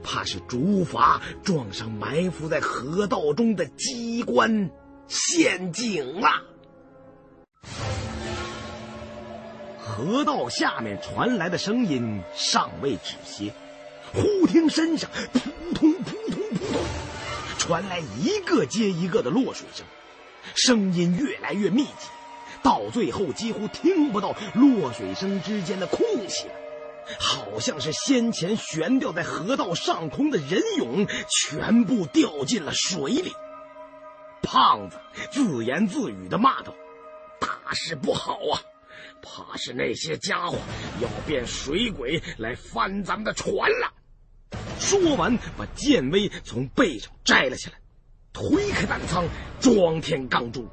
[0.02, 4.72] 怕是竹筏撞上埋伏在河道中的机关
[5.08, 6.30] 陷阱了。
[9.98, 13.52] 河道下面传来的声音尚未止歇。
[14.14, 15.40] 忽听身上扑
[15.74, 16.82] 通扑通扑通，
[17.58, 19.84] 传来一个接一个的落水声，
[20.54, 22.10] 声音越来越密集，
[22.62, 26.00] 到最后几乎听不到落水声之间的空
[26.30, 26.54] 隙了，
[27.20, 33.34] 好像是先前悬吊在河道上空的人俑全部掉进了水里。
[34.44, 34.98] 胖子
[35.32, 36.76] 自言自语的骂道
[37.42, 38.62] ：“大事不好啊！
[39.22, 40.58] 怕是那些家伙
[41.02, 43.94] 要变水鬼来翻咱们的船了。”
[44.80, 47.78] 说完，把剑威从背上摘了下来，
[48.32, 49.26] 推开弹仓，
[49.60, 50.68] 装填钢珠。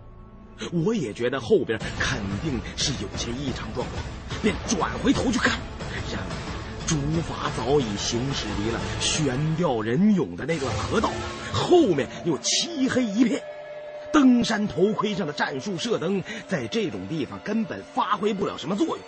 [0.73, 4.03] 我也觉得后边肯定是有些异常状况，
[4.43, 5.59] 便转回头去看。
[6.13, 11.11] 然而，竹筏早已行驶离了悬吊人俑的那段河道，
[11.53, 13.43] 后面又漆黑一片。
[14.15, 18.99] 登山头盔上的战术射灯，在这种地方根本发挥不了什么作用。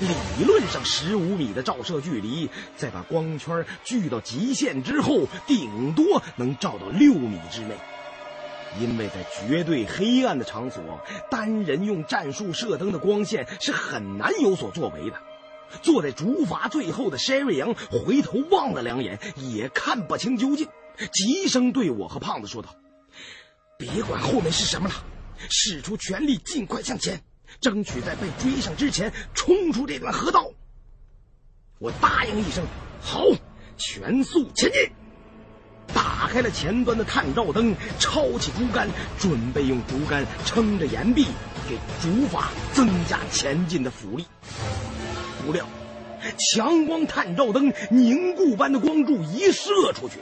[0.00, 7.74] 理论上，十五米的照射距离，在把光圈聚到极限之后，顶多能照到六米之内。
[8.80, 9.14] 因为在
[9.46, 10.82] 绝对黑暗的场所，
[11.30, 15.16] 单人用战术射灯的光线是很难有所作为的。
[15.82, 20.66] 坐在竹筏最后的筛瑞阳回头望了两眼，也看不清究竟，
[21.12, 22.70] 急声对我和胖子说道
[23.76, 24.94] ：“别管后面是什么了，
[25.50, 27.22] 使出全力，尽快向前。”
[27.60, 30.50] 争取在被追上之前冲出这段河道。
[31.78, 32.64] 我答应一声，
[33.00, 33.26] 好，
[33.76, 34.90] 全速前进。
[35.94, 38.88] 打开了前端的探照灯，抄起竹竿，
[39.20, 41.26] 准备用竹竿撑着岩壁，
[41.68, 42.42] 给竹筏
[42.72, 44.26] 增加前进的浮力。
[45.46, 45.64] 不料，
[46.36, 50.18] 强光探照灯凝固般的光柱一射出去，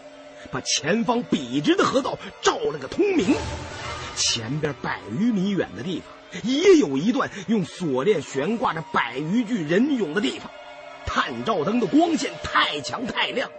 [0.53, 3.35] 把前方笔直的河道照了个通明。
[4.15, 6.07] 前边百余米远的地方。
[6.45, 10.51] 也有一段用锁链悬挂着百余具人俑的地方，
[11.05, 13.51] 探照灯的光线太强太亮，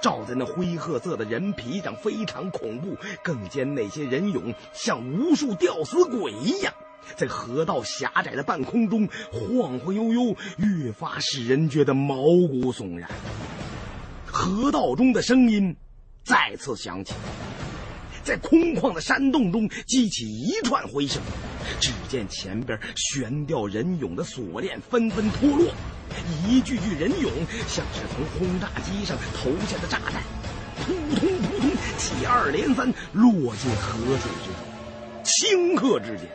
[0.00, 2.96] 照在那灰褐色的人皮上非常恐怖。
[3.22, 6.72] 更兼那些人俑像无数吊死鬼一样，
[7.16, 13.10] 在河道狭窄的半空中晃晃悠悠，越发使人觉得毛骨悚然。
[14.24, 15.76] 河道中的声音
[16.24, 17.14] 再次响起。
[18.24, 21.20] 在空旷的山洞中激起一串回声，
[21.80, 25.74] 只见前边悬吊人俑的锁链纷纷脱落，
[26.46, 27.28] 一具具人俑
[27.66, 30.22] 像是从轰炸机上投下的炸弹，
[30.86, 34.54] 扑通扑通接二连三落进河水之中。
[35.24, 36.28] 顷刻之间，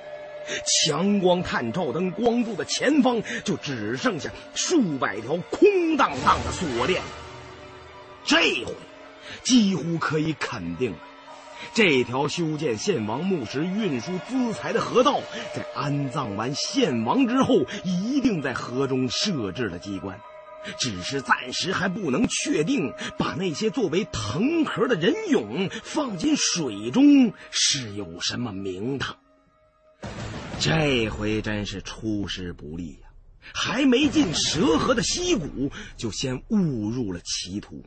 [0.65, 7.01] 强光探照灯光柱的前方就只剩下数百条空荡荡的锁链。
[8.25, 8.35] 这
[8.65, 8.73] 回，
[9.43, 10.93] 几乎可以肯定。
[11.73, 15.21] 这条修建献王墓时运输资财的河道，
[15.55, 20.19] 在安葬完献王之后，一定在河中设置了机关，
[20.77, 29.17] 只是暂时还不能确定把那些作为藤壳的人俑放进水中是有什么名堂。
[30.59, 33.09] 这回真是出师不利呀！
[33.53, 37.83] 还没进蛇河的溪谷，就先误入了歧途。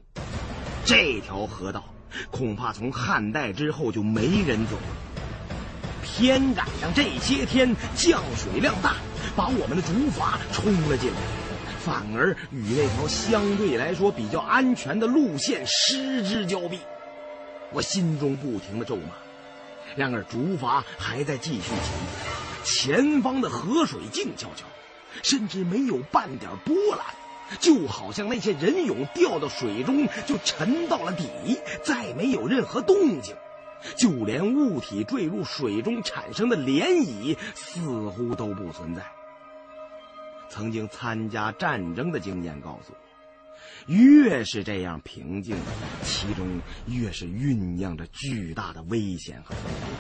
[0.85, 1.85] 这条河道。
[2.33, 4.83] 恐怕从汉代之后就没人走了。
[6.03, 8.97] 偏赶上这些天降水量大，
[9.37, 11.17] 把我们的竹筏冲了进来，
[11.79, 16.81] 反而与那条相对来说比较安全的路线失之交臂。
[17.73, 19.13] 我心中不停的咒骂。
[19.95, 21.79] 然而竹筏还在继续前
[22.65, 24.65] 进，前方的河水静悄悄，
[25.23, 27.07] 甚至没有半点波澜，
[27.59, 31.29] 就好像那些人俑掉到水中就沉到了底，
[31.83, 33.35] 再没有任何动静，
[33.97, 39.03] 就连物体坠入水中产生的涟漪似乎都不存在。
[40.49, 42.99] 曾经参加战争的经验告诉我。
[43.87, 45.57] 越是这样平静，
[46.05, 46.47] 其中
[46.87, 49.99] 越是酝酿着巨大的危险和风险。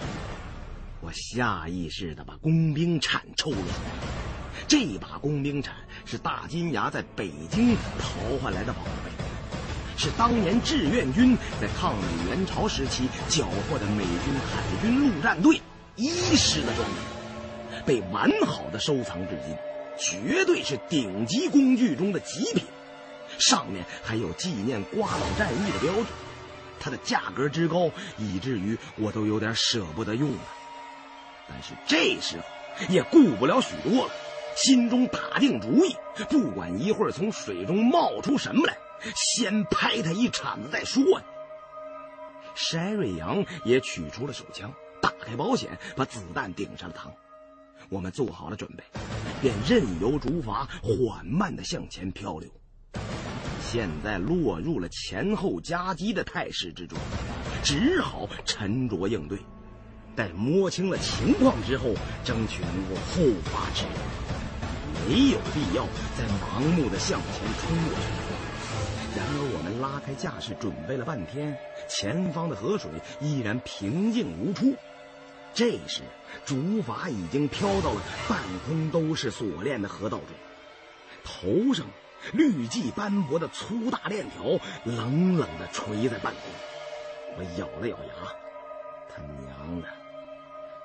[1.01, 3.91] 我下意识地把工兵铲抽了出来。
[4.69, 5.75] 这把工兵铲
[6.11, 9.13] 是大金牙在北京淘换来的宝贝，
[9.97, 15.63] 是当年志愿军在抗美援朝时期缴获的美军海军陆战队
[15.95, 19.57] 一师的装备，被完好的收藏至今，
[19.97, 22.65] 绝对是顶级工具中的极品。
[23.39, 26.09] 上面还有纪念瓜岛战役的标志，
[26.81, 27.89] 它的价格之高，
[28.19, 30.41] 以至于我都有点舍不得用了。
[31.49, 32.45] 但是这时候
[32.89, 34.13] 也顾不了许多了，
[34.57, 35.97] 心中打定主意，
[36.29, 38.77] 不管一会儿从水中冒出什么来，
[39.15, 41.25] 先拍他一铲子再说呀。
[42.57, 47.11] 筛瑞阳也取出了手枪，打开保险，把子弹顶上了膛。
[47.89, 48.85] 我们做好了准备，
[49.41, 52.49] 便任由竹筏缓慢地向前漂流。
[53.63, 56.99] 现在落入了前后夹击的态势之中，
[57.63, 59.39] 只好沉着应对。
[60.17, 61.95] 待摸清了情况之后，
[62.25, 63.95] 争取能够后发制人，
[65.09, 65.87] 没有必要
[66.17, 68.07] 再盲目的向前冲过去。
[69.17, 71.59] 然而，我们拉开架势准备了半天，
[71.89, 72.91] 前方的河水
[73.21, 74.75] 依然平静无出。
[75.53, 76.03] 这时，
[76.45, 80.29] 竹筏已经飘到了半空都是锁链的河道中，
[81.25, 81.87] 头上。
[82.35, 84.45] 绿迹斑驳的粗大链条
[84.85, 86.43] 冷冷地垂在半空，
[87.39, 88.13] 我咬了咬牙，
[89.09, 89.89] 他娘的，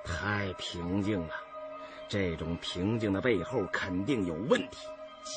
[0.05, 1.33] 太平静了！
[2.07, 4.77] 这种平静的背后肯定有问题，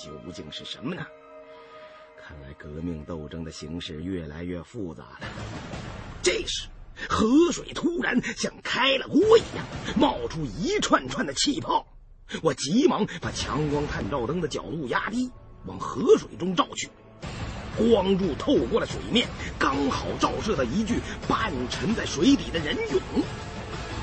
[0.04, 1.06] 究竟是什么呢？
[2.20, 5.26] 看来革命斗争的形势越来越复杂了。
[6.22, 6.68] 这时，
[7.08, 9.64] 河水突然像开了锅一样，
[9.96, 11.86] 冒出一串串的气泡，
[12.42, 15.30] 我急忙把强光探照灯的角度压低。
[15.64, 16.88] 往河水中照去，
[17.76, 19.26] 光柱透过了水面，
[19.58, 23.00] 刚好照射到一具半沉在水底的人俑。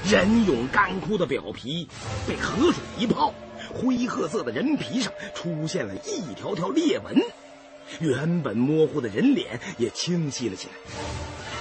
[0.08, 1.88] 人俑干枯的表皮
[2.28, 3.34] 被河水一泡，
[3.74, 7.20] 灰褐色的人皮上出现了一条条裂纹，
[8.00, 10.74] 原本模糊的人脸也清晰了起来。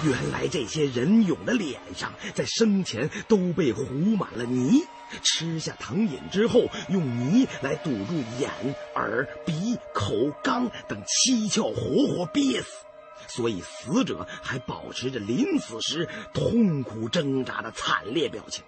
[0.04, 3.84] 原来这些人俑的脸上在生前都被糊
[4.18, 4.82] 满了泥。
[5.22, 8.50] 吃下藤饮之后，用泥来堵住眼、
[8.94, 10.12] 耳、鼻、口、
[10.42, 12.68] 肛等七窍，活活憋死。
[13.34, 18.62] 所以死者还保持着临死时痛苦挣扎的惨烈表情。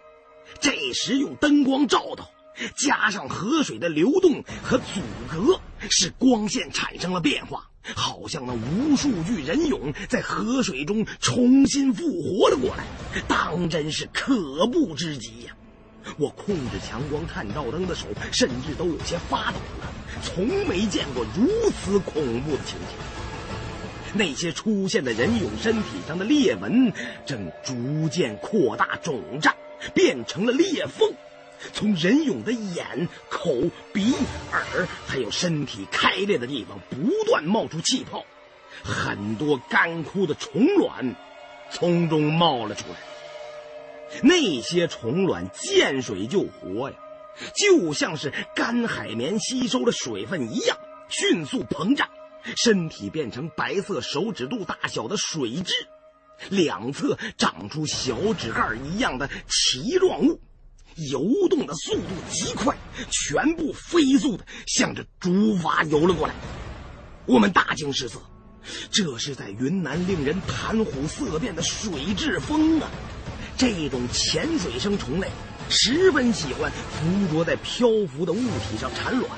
[0.60, 2.28] 这时用灯光照到，
[2.76, 4.84] 加上河水的流动和阻
[5.30, 12.84] 隔，使光线产生了变化，好像那无数具人俑在河水中重新复活了过来，
[13.28, 15.56] 当真是可怖之极呀！
[16.18, 19.92] 我控制强光探照灯的手甚至都有些发抖了，
[20.24, 23.05] 从没见过如此恐怖的情景。
[24.16, 26.92] 那些出现的人俑身体上的裂纹
[27.24, 29.54] 正逐渐扩大肿胀，
[29.94, 31.12] 变成了裂缝，
[31.72, 33.52] 从人俑的眼、口、
[33.92, 34.12] 鼻、
[34.52, 38.24] 耳，还有身体开裂的地方不断冒出气泡，
[38.82, 41.14] 很多干枯的虫卵
[41.70, 42.96] 从中冒了出来。
[44.22, 46.96] 那些虫卵见水就活呀，
[47.54, 50.78] 就像是干海绵吸收了水分一样，
[51.08, 52.08] 迅速膨胀，
[52.56, 55.70] 身体变成白色手指肚大小的水蛭，
[56.50, 60.40] 两侧长出小指盖一样的鳍状物，
[61.10, 62.76] 游动的速度极快，
[63.10, 66.34] 全部飞速的向着竹筏游了过来。
[67.26, 68.20] 我们大惊失色，
[68.90, 72.88] 这是在云南令人谈虎色变的水蛭蜂啊！
[73.58, 75.28] 这种潜水生虫类
[75.70, 79.30] 十分喜欢附着在漂浮的物体上产卵，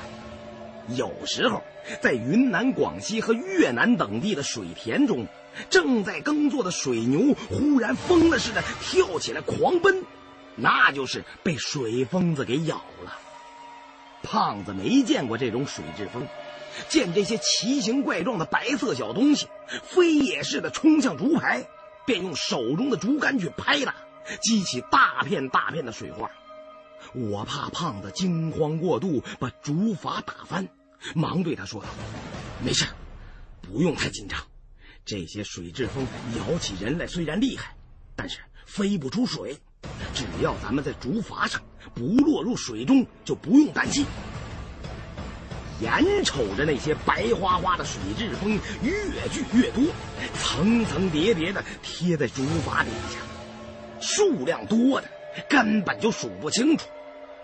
[0.95, 1.63] 有时候
[2.01, 5.27] 在云南、广西和越南等地的水田中，
[5.69, 10.03] 正在耕作的水牛忽然疯了似的跳起来狂奔，
[10.55, 13.17] 那就是被水疯子给咬了。
[14.23, 16.27] 胖子没见过这种水蛭蜂，
[16.87, 19.47] 见这些奇形怪状的白色小东西
[19.83, 21.67] 飞也似的冲向竹排。
[22.05, 23.93] 便用手中的竹竿去拍打，
[24.41, 26.31] 激起大片大片的水花。
[27.13, 30.69] 我怕胖子惊慌过度把竹筏打翻，
[31.15, 31.89] 忙对他说道
[32.63, 32.85] ：“没事，
[33.61, 34.39] 不用太紧张。
[35.05, 36.05] 这些水蛭蜂
[36.37, 37.75] 咬起人来虽然厉害，
[38.15, 39.57] 但是飞不出水。
[40.13, 41.61] 只要咱们在竹筏上
[41.95, 44.05] 不落入水中，就不用担心。”
[45.81, 48.93] 眼瞅着那些白花花的水蛭蜂越
[49.29, 49.85] 聚越多，
[50.37, 53.19] 层层叠叠的贴在竹筏底下，
[54.01, 55.09] 数量多的
[55.47, 56.85] 根本就数不清楚。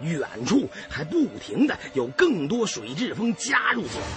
[0.01, 4.07] 远处还不停的有更多水蛭蜂加入进来，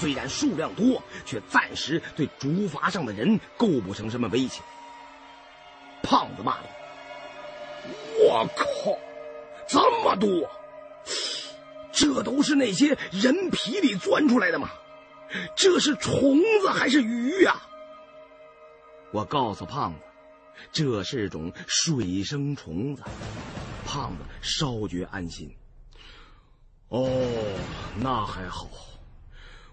[0.00, 4.62] 虽然数量多，却暂时对竹筏上的人构不成什么威胁。
[6.02, 6.64] 胖子骂道
[8.22, 8.64] ：“我靠，
[9.66, 10.48] 这么多！”
[11.92, 14.70] 这都是那些人皮里钻出来的吗？
[15.56, 17.56] 这是虫子还是鱼呀？
[19.12, 19.98] 我告诉胖子，
[20.72, 23.02] 这是种水生虫子。
[23.86, 25.50] 胖子稍觉安心。
[26.88, 27.08] 哦，
[27.98, 28.68] 那还好。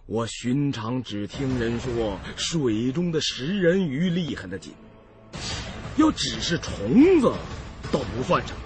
[0.06, 4.74] 我寻常只听人说，水中的食人鱼厉害的紧。
[5.98, 7.34] 要只是虫子，
[7.92, 8.60] 倒不算什么。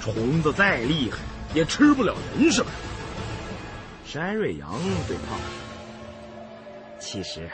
[0.00, 1.18] 虫子再厉害，
[1.54, 2.70] 也吃不了人，是吧？
[4.06, 4.72] 山瑞阳
[5.08, 5.44] 对胖子
[7.00, 7.50] ：“其实，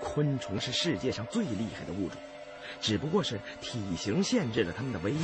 [0.00, 2.18] 昆虫是世界上最厉害的物种，
[2.80, 5.18] 只不过是体型限制了它们的威力。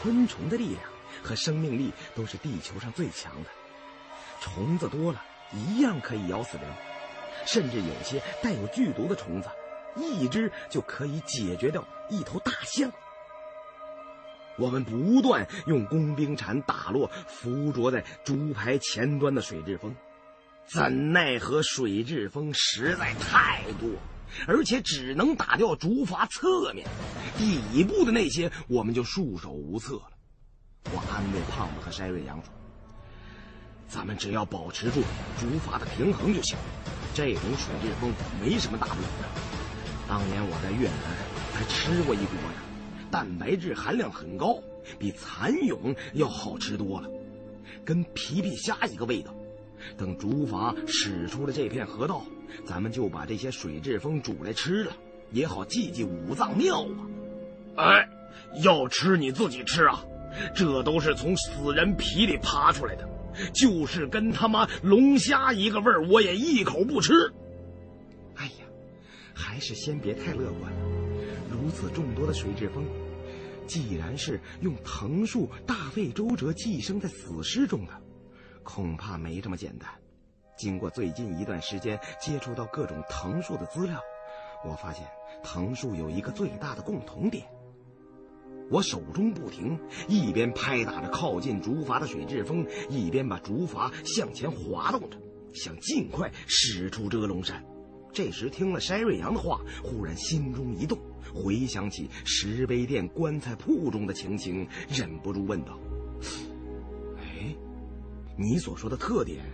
[0.00, 0.82] 昆虫的力量
[1.22, 3.50] 和生命力都是地球上最强的。
[4.40, 6.66] 虫子多了一样可以咬死人，
[7.46, 9.48] 甚至有些带有剧毒的虫子，
[9.96, 12.90] 一只就可以解决掉一头大象。”
[14.58, 19.96] 我们不断用工兵铲打落附着在竹排前端的水蛭蜂，
[20.66, 23.88] 怎奈何水蛭蜂实在太多，
[24.46, 26.86] 而且只能打掉竹筏侧面，
[27.36, 30.08] 底部的那些我们就束手无策了。
[30.92, 32.52] 我安慰胖子和山瑞阳说
[33.88, 35.02] ：“咱们只要保持住
[35.38, 36.56] 竹筏的平衡就行，
[37.14, 39.28] 这种水蛭蜂没什么大不了的。
[40.08, 40.98] 当年我在越南
[41.54, 42.62] 还吃过一锅呢。”
[43.12, 44.58] 蛋白质含量很高，
[44.98, 47.10] 比蚕蛹要好吃多了，
[47.84, 49.34] 跟皮皮虾一个味道。
[49.96, 52.24] 等竹筏驶出了这片河道，
[52.66, 54.96] 咱们就把这些水蛭蜂煮来吃了，
[55.30, 57.06] 也好祭祭五脏庙啊！
[57.76, 58.08] 哎，
[58.62, 60.04] 要吃你自己吃啊，
[60.54, 63.08] 这都是从死人皮里爬出来的，
[63.54, 67.12] 就是跟他妈龙虾一个味儿，我也一口不吃。
[68.34, 68.66] 哎呀，
[69.34, 70.78] 还是先别太乐观了，
[71.50, 72.84] 如此众多的水蛭蜂。
[73.64, 77.92] 既然是用藤树大费周折寄生在死尸中的，
[78.62, 79.88] 恐怕没这么简单。
[80.56, 84.00] 经过最近一段时间接触到各种藤树的资料，
[84.64, 85.04] 我发现
[85.42, 87.44] 藤树有一个最大的共同点。
[88.70, 89.78] 我手中不停，
[90.08, 95.18] 一边拍打着靠近竹筏的水蛭风，一边把竹筏向前滑动着，
[95.52, 97.62] 想尽快驶出遮龙山。
[98.12, 100.98] 这时听了筛瑞阳的话，忽然心中一动。
[101.34, 105.78] 回想起石碑店棺材铺中的情形，忍不住问道：“，
[108.42, 109.44] 你所说的特点，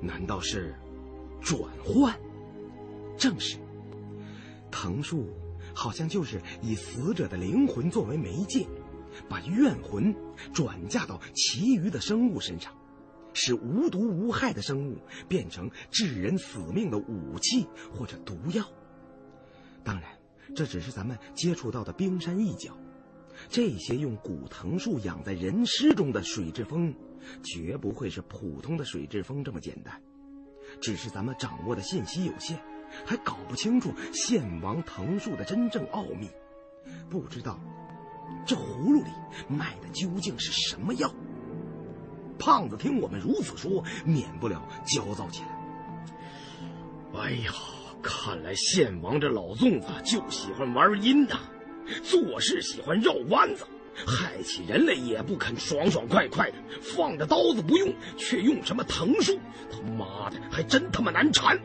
[0.00, 0.74] 难道是
[1.42, 2.18] 转换？”
[3.18, 3.58] 正是，
[4.70, 5.28] 藤树
[5.74, 8.66] 好像就是以死者的灵魂作为媒介，
[9.28, 10.14] 把怨魂
[10.54, 12.72] 转嫁到其余的生物身上，
[13.34, 14.96] 使无毒无害的生物
[15.28, 18.64] 变成致人死命的武器或者毒药。
[19.84, 20.10] 当然。
[20.56, 22.74] 这只是咱们接触到的冰山一角，
[23.50, 26.94] 这些用古藤树养在人尸中的水蛭蜂，
[27.42, 30.00] 绝不会是普通的水蛭风这么简单。
[30.80, 32.58] 只是咱们掌握的信息有限，
[33.04, 36.28] 还搞不清楚献王藤树的真正奥秘，
[37.08, 37.58] 不知道
[38.46, 39.10] 这葫芦里
[39.48, 41.12] 卖的究竟是什么药。
[42.38, 45.48] 胖子听我们如此说，免不了焦躁起来。
[47.14, 47.52] 哎呀！
[48.00, 51.36] 看来献王这老粽子就喜欢玩阴的，
[52.04, 53.66] 做事喜欢绕弯子，
[54.06, 59.38] 害起人来也不肯爽爽快快的，放着刀子不用，却用什么藤树，
[59.70, 61.58] 他妈的还真他妈难缠。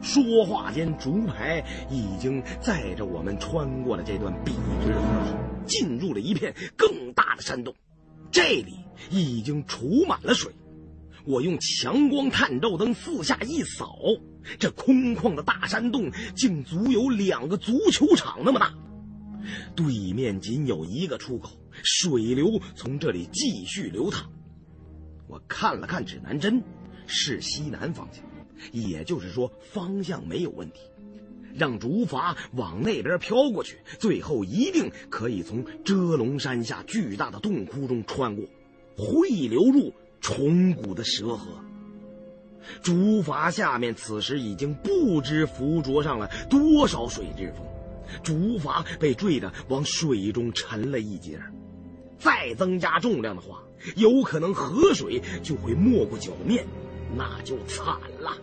[0.00, 4.52] 说话间，竹排已经载着我们穿过了这段笔
[4.82, 7.74] 直的河道，进入了一片更大的山洞，
[8.30, 8.74] 这里
[9.10, 10.52] 已经储满了水。
[11.24, 13.96] 我用强光探照灯四下一扫。
[14.58, 18.72] 这空旷的大山洞竟足有两个足球场那么大，
[19.74, 21.50] 对面仅有一个出口，
[21.82, 24.30] 水流从这里继续流淌。
[25.26, 26.62] 我看了看指南针，
[27.06, 28.24] 是西南方向，
[28.72, 30.80] 也就是说方向没有问题。
[31.54, 38.44] 让竹筏往那边飘过去，最后一定可以从遮龙山下巨大的洞窟中穿过，
[38.96, 41.48] 会流入崇古的蛇河。
[42.82, 47.66] 竹筏下面此时已经不知浮着上了多少水蛭风，
[48.22, 51.40] 竹筏被坠得往水中沉了一截，
[52.18, 53.62] 再增加重量的话，
[53.96, 56.66] 有可能河水就会没过脚面，
[57.16, 57.86] 那就惨
[58.20, 58.36] 了。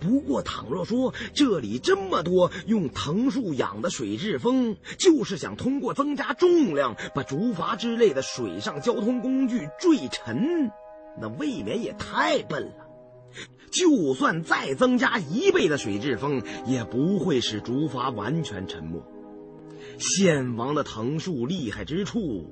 [0.00, 10.70] 不过，倘若说这里这么多用藤树养的水蛭蜂，就是想通过增加重量把竹筏之类的水上交通工具坠沉，
[11.20, 12.85] 那未免也太笨了。
[13.70, 19.02] 就算再增加一倍的水蛭风，也不会使竹筏完全沉没。
[19.98, 22.50] 献王的藤树厉害之处，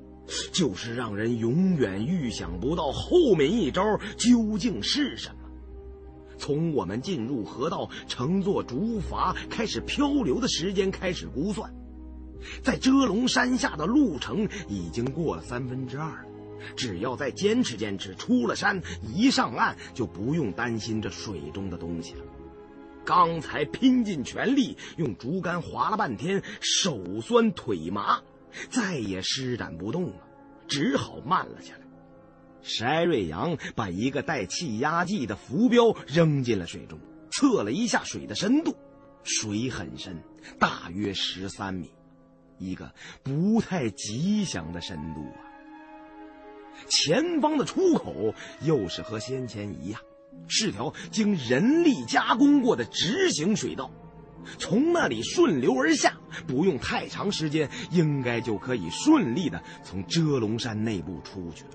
[0.51, 3.81] 就是让人永远预想不到后面一招
[4.17, 5.35] 究竟是什么。
[6.37, 11.73] 从我们进入河道、乘坐竹筏开始漂流的时间开始估算，
[12.61, 16.25] 在遮龙山下的路程已经过了三分之二。
[16.75, 22.23] 只要再坚持坚持，出了山一上岸就不用担心这水中的东西了。
[23.05, 28.21] 刚才拼尽全力用竹竿划了半天，手酸腿麻，
[28.69, 30.27] 再也施展不动了，
[30.67, 31.81] 只好慢了下来。
[32.63, 38.75] 筛瑞阳把一个带气压计的浮标扔进了水中，测了一下水的深度，
[39.23, 40.23] 水很深，
[40.57, 41.91] 大约十三米，
[42.57, 45.44] 一个不太吉祥的深度啊。
[46.89, 50.01] 前方的出口又是和先前一样，
[50.47, 53.91] 是条经人力加工过的直行水道，
[54.57, 56.13] 从那里顺流而下，
[56.45, 61.69] 不用太长时间，应该就可以顺利的从遮龙山内部出去了。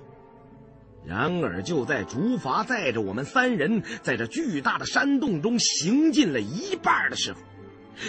[1.05, 7.39] 然而，就在竹筏载着我们三人在这巨大的山洞中行进了一半的时候，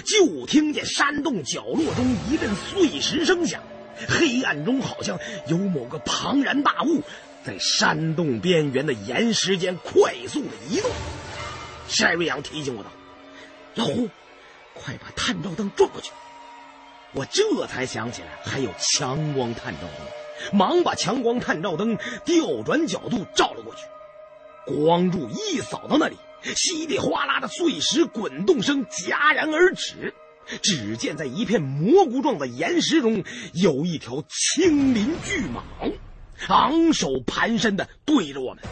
[0.04, 3.64] 就听见山洞角落中一阵碎石声响，
[4.07, 7.02] 黑暗中好像有某个庞然大物
[7.45, 10.90] 在山洞边缘的岩石间快速的移动。
[11.88, 12.90] 塞瑞阳提醒我道
[13.76, 14.10] ：“老胡，
[14.73, 16.11] 快把探照灯转过去。”
[17.14, 20.57] 我这才想起来还有强光探照灯。
[20.57, 23.82] 忙把强光探照灯调转角度照了过去，
[24.65, 26.18] 光柱一扫到那里，
[26.56, 30.15] 稀里哗啦的碎石滚动声戛然而止。
[30.62, 33.24] 只见在一片蘑菇状的岩石中，
[33.54, 35.94] 有一条青鳞巨蟒，
[36.48, 38.64] 昂首盘身的对着我们。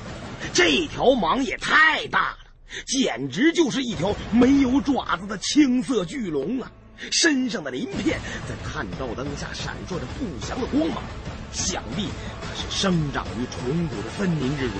[0.53, 2.37] 这条蟒也太大了，
[2.85, 6.71] 简直就是一条没有爪子的青色巨龙啊！
[7.11, 11.03] 身上的鳞片在探照灯下闪烁着不祥的光芒。
[11.51, 12.07] 想必
[12.41, 14.77] 它是生长于崇古的森林之中。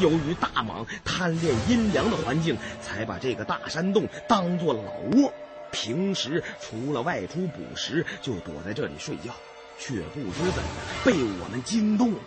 [0.00, 5.32] 由于大蟒贪恋阴凉的环境，才把这个大山洞当做了老窝。
[5.70, 9.34] 平时除了外出捕食，就躲在这里睡觉，
[9.78, 10.70] 却不知怎的
[11.04, 12.18] 被我们惊动了。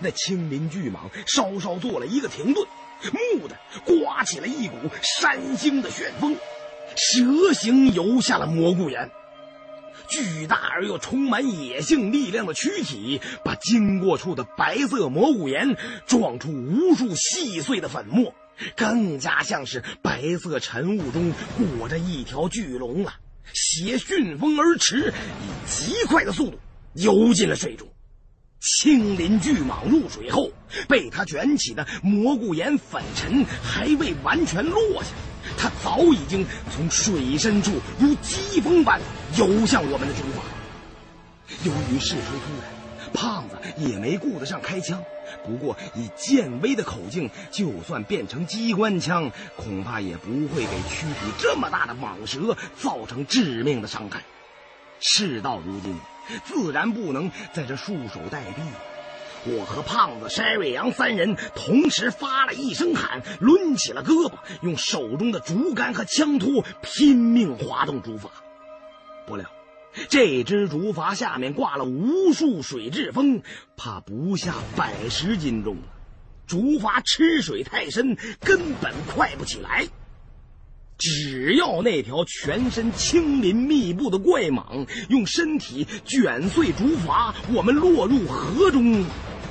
[0.00, 2.66] 那青鳞巨蟒稍稍做了一个停顿，
[3.02, 6.36] 蓦地刮起了一股山腥的旋风，
[6.94, 9.10] 蛇形游下了蘑菇岩。
[10.08, 15.76] 巨大而又充满野性力量的躯体，把经过处的白色蘑菇岩
[16.06, 18.34] 撞出无数细碎的粉末，
[18.76, 21.32] 更加像是白色晨雾中
[21.78, 23.14] 裹着一条巨龙了。
[23.52, 25.12] 携旋风而驰，
[25.42, 26.58] 以极快的速度
[26.94, 27.88] 游进了水中。
[28.60, 30.50] 青鳞巨蟒入水后，
[30.88, 35.10] 被它卷起的蘑菇岩粉尘还未完全落下。
[35.56, 36.44] 他早已经
[36.74, 39.00] 从水深处如疾风般
[39.38, 41.64] 游向我们的竹筏。
[41.64, 45.02] 由于事出突然，胖子也没顾得上开枪。
[45.44, 54.22] 不过以剑威的口径，就算变成机关枪，恐怕也不会给躯体这么大的蟒蛇造成致命的伤害。
[55.00, 55.96] 事到如今，
[56.44, 58.62] 自然不能在这束手待毙。
[59.44, 64.32] 我和胖子筛瑞阳三人同时发了一声喊，抡起了胳膊，
[64.62, 68.28] 用手中的竹竿和枪托拼命划动竹筏。
[69.26, 69.48] 不料，
[70.08, 73.42] 这只竹筏下面挂了无数水蛭风，
[73.76, 75.76] 怕不下百十斤重。
[76.46, 79.86] 竹筏吃水太深，根本快不起来。
[80.96, 89.04] 只要那条全身青鳞密布的怪蟒用身体卷碎竹筏，我们落入河中。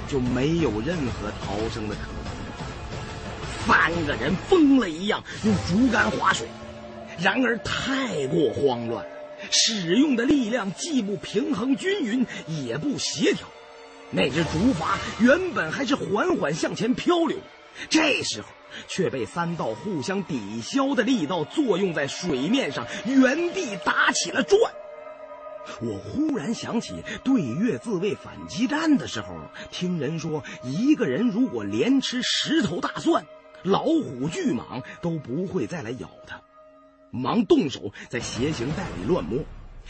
[0.07, 2.17] 就没有任何逃生的可能。
[3.67, 6.47] 三个人疯了一样用竹竿划水，
[7.19, 9.05] 然而太过慌乱，
[9.51, 13.47] 使用的力量既不平衡均匀，也不协调。
[14.11, 17.37] 那只竹筏原本还是缓缓向前漂流，
[17.89, 18.47] 这时候
[18.87, 24.59] 却被三道互相抵消的力道作用在水面上，原地打起了转。
[25.81, 29.35] 我忽然想起对越自卫反击战的时候，
[29.69, 33.25] 听人说，一个人如果连吃十头大蒜，
[33.63, 36.41] 老虎、巨蟒都不会再来咬他。
[37.17, 39.39] 忙动手在鞋形袋里乱摸，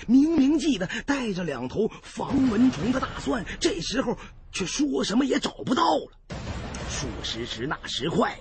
[0.07, 4.17] 明明记得带着两头防蚊虫的大蒜，这时候
[4.51, 6.11] 却说什么也找不到了。
[6.89, 8.35] 说时迟，那时快。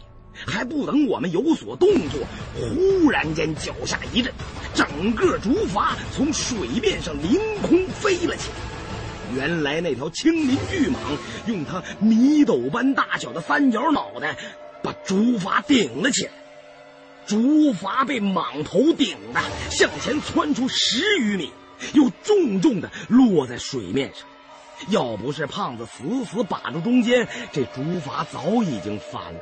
[0.47, 2.21] 还不等我们有所动作，
[2.61, 4.31] 忽然间脚下一震，
[4.75, 9.35] 整个竹筏从水面上凌空飞了起来。
[9.35, 10.97] 原来那条青鳞巨蟒
[11.47, 14.37] 用它米斗般大小的三角脑袋
[14.83, 16.33] 把竹筏顶了起来，
[17.27, 19.41] 竹筏被蟒头顶的
[19.71, 21.51] 向前窜出十余米，
[21.93, 24.27] 又重重的落在水面上。
[24.91, 29.41] 要不是胖子死死把住中间，这竹筏早已经翻了。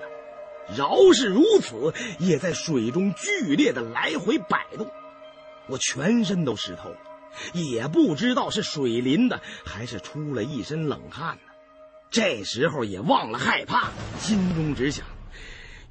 [0.74, 4.90] 饶是如此，也在水中剧烈的来回摆动，
[5.66, 6.96] 我全身都湿透了，
[7.52, 11.52] 也不知道是水淋的，还是出了一身冷汗呢。
[12.10, 13.90] 这时候也忘了害怕，
[14.20, 15.04] 心中只想：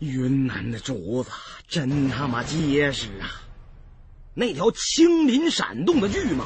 [0.04, 1.32] 云南的竹子
[1.68, 3.42] 真他妈结实啊！
[4.36, 6.46] 那条青鳞闪动的巨蟒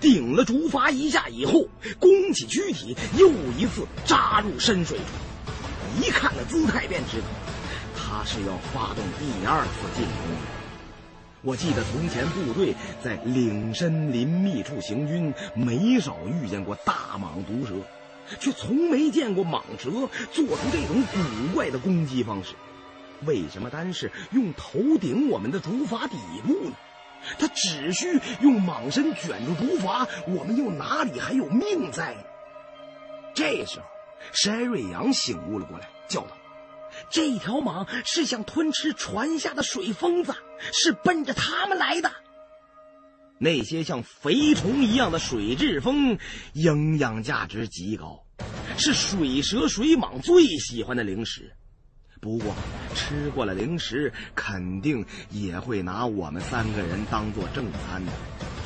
[0.00, 1.68] 顶了竹筏一下以后，
[2.00, 5.06] 弓起躯体，又一次扎入深水中。
[6.02, 7.26] 一看那姿态，便知道。
[7.96, 10.14] 他是要发动第二次进攻。
[11.42, 12.74] 我记得从前部队
[13.04, 17.74] 在岭深林密处行军，没少遇见过大蟒毒蛇，
[18.40, 19.90] 却从没见过蟒蛇
[20.32, 22.54] 做出这种古怪的攻击方式。
[23.26, 26.16] 为什么单是用头顶我们的竹筏底
[26.46, 26.76] 部呢？
[27.38, 32.22] 他只需用蟒身卷住竹筏，我们又哪里还有命在呢？
[33.34, 33.86] 这时候，
[34.32, 36.36] 山瑞阳醒悟了过来，叫道。
[37.10, 40.34] 这条蟒是想吞吃船下的水蜂子，
[40.72, 42.10] 是奔着他们来的。
[43.40, 46.18] 那些像肥虫一样的水蛭蜂，
[46.54, 48.24] 营养价值极高，
[48.76, 51.52] 是水蛇、水蟒最喜欢的零食。
[52.20, 52.54] 不过，
[52.94, 58.12] 吃过了零食，肯定也会拿我们三个人当做正餐的。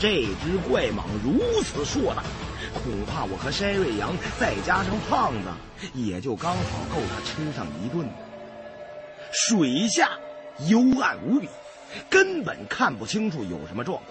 [0.00, 2.22] 这只怪蟒如此硕大，
[2.72, 5.48] 恐怕我和山瑞阳再加上胖子，
[5.94, 6.62] 也就刚好
[6.92, 8.08] 够他吃上一顿。
[9.32, 10.10] 水下
[10.68, 11.48] 幽暗无比，
[12.10, 14.08] 根本看不清楚有什么状况。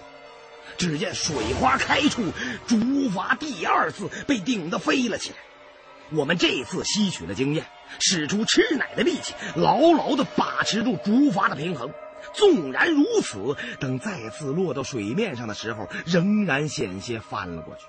[0.78, 2.22] 只见水花开处，
[2.66, 5.36] 竹筏第二次被顶得飞了起来。
[6.10, 7.66] 我们这次吸取了经验，
[8.00, 11.92] 使出吃奶的力气，牢牢地把持住竹筏的平衡。
[12.34, 17.84] 纵然如此，等再次落到水面上的时候，仍然险些翻了过去。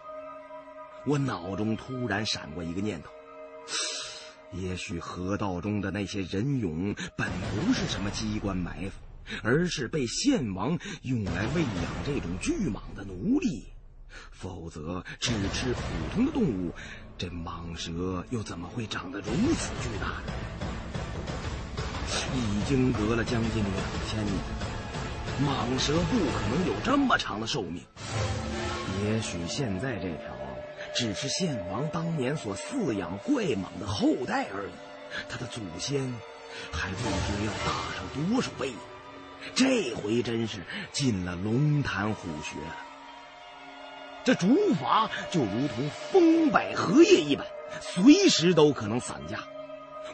[1.05, 3.09] 我脑中突然闪过一个念头。
[4.51, 8.91] 也许河道中的那些人俑本不是什么机关埋伏，
[9.43, 13.65] 而是被献王用来喂养这种巨蟒的奴隶。
[14.31, 15.81] 否则，只吃普
[16.13, 16.71] 通的动物，
[17.23, 20.33] 这蟒蛇又怎么会长得如此巨大呢？
[22.35, 23.73] 已经隔了将近两
[24.09, 24.35] 千年，
[25.41, 27.81] 蟒蛇不可能有这么长的寿命。
[29.05, 30.33] 也许现在这条。
[30.93, 34.71] 只是献王当年所饲养怪蟒的后代而已，
[35.29, 36.13] 他的祖先
[36.73, 38.73] 还不知要大上多少倍。
[39.55, 40.59] 这回真是
[40.91, 42.82] 进了龙潭虎穴了。
[44.23, 47.45] 这竹筏就如同风摆荷叶一般，
[47.81, 49.43] 随时都可能散架。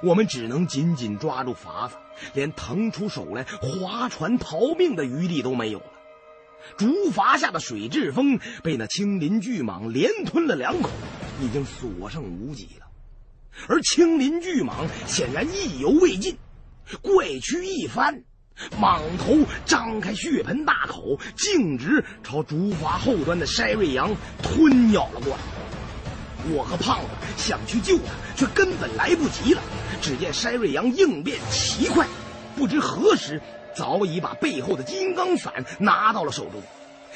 [0.01, 1.95] 我们只能紧紧抓住筏子，
[2.33, 5.85] 连腾出手来划船逃命的余地都没有了。
[6.77, 10.89] 竹筏下的水蛭蜂被那青鳞巨蟒连吞了两口，
[11.41, 12.87] 已经所剩无几了。
[13.67, 16.37] 而青鳞巨蟒显然意犹未尽，
[17.01, 18.23] 怪躯一翻，
[18.79, 25.39] 蟒头张开血盆大口，径直朝竹筏后端的筛瑞阳吞咬了过来。
[26.51, 27.07] 我和胖子
[27.37, 29.61] 想去救他，却根本来不及了。
[30.01, 32.07] 只见筛瑞阳应变奇快，
[32.55, 33.41] 不知何时。
[33.75, 36.61] 早已把背后的金刚伞拿到了手中，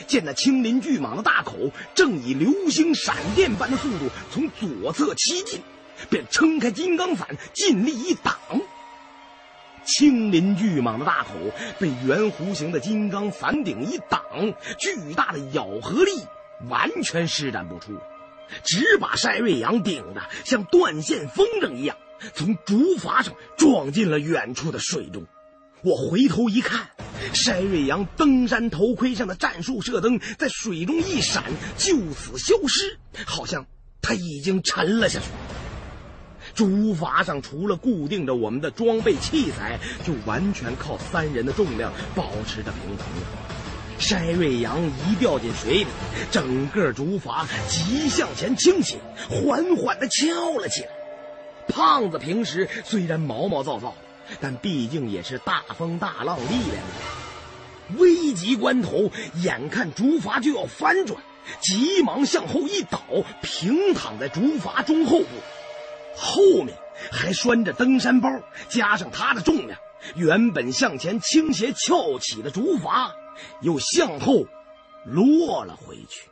[0.08, 1.56] 见那青鳞巨蟒的大口
[1.96, 5.60] 正以流星闪电般的速度从左侧欺进，
[6.10, 8.34] 便撑开金刚伞，尽力一挡。
[9.86, 11.32] 青鳞巨蟒的大口
[11.80, 14.22] 被圆弧形的金刚伞顶一挡，
[14.80, 16.12] 巨大的咬合力
[16.70, 17.94] 完全施展不出，
[18.64, 21.98] 只把单瑞阳顶得像断线风筝一样，
[22.34, 25.26] 从竹筏上撞进了远处的水中。
[25.84, 26.88] 我回头一看，
[27.34, 31.44] 山瑞阳登山头盔上的战术射灯在水中一闪，
[31.78, 33.66] 就此消失，好像
[34.02, 35.26] 他已经沉了下去。
[36.56, 43.28] 竹筏上除了固定着我们的装备器材，就完全靠三人的重量保持着平衡了。
[44.00, 45.88] 筛瑞阳一掉进水里，
[46.32, 48.98] 整个竹筏急向前倾斜，
[49.30, 50.90] 缓缓地翘了起来。
[51.70, 53.96] 胖子平时虽然毛毛躁躁，
[54.42, 57.98] 但毕竟也是大风大浪历练的。
[57.98, 59.12] 危急关头，
[59.42, 61.22] 眼看竹筏就要翻转，
[61.62, 63.02] 急忙向后一倒，
[63.42, 65.28] 平躺在竹筏中后部。
[66.16, 66.78] 后面
[67.12, 68.30] 还拴着登山包，
[68.70, 69.80] 加上他的重量，
[70.16, 73.12] 原本向前倾斜翘起的竹筏，
[73.62, 74.46] 又向后
[75.06, 76.30] 落了回去。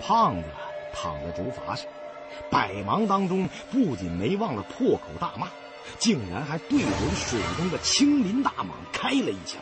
[0.00, 0.48] 胖子
[0.94, 1.86] 躺在竹筏上，
[2.50, 5.48] 百忙当中不仅没忘了破口大骂，
[5.98, 9.60] 竟然还对准水中的青鳞大蟒开了一枪。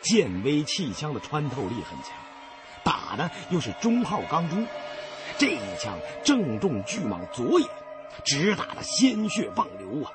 [0.00, 2.14] 剑威气枪的穿透力很强，
[2.82, 4.56] 打的又是中号钢珠。
[5.40, 7.68] 这一枪正中巨蟒左眼，
[8.26, 10.12] 直打得鲜血迸流啊！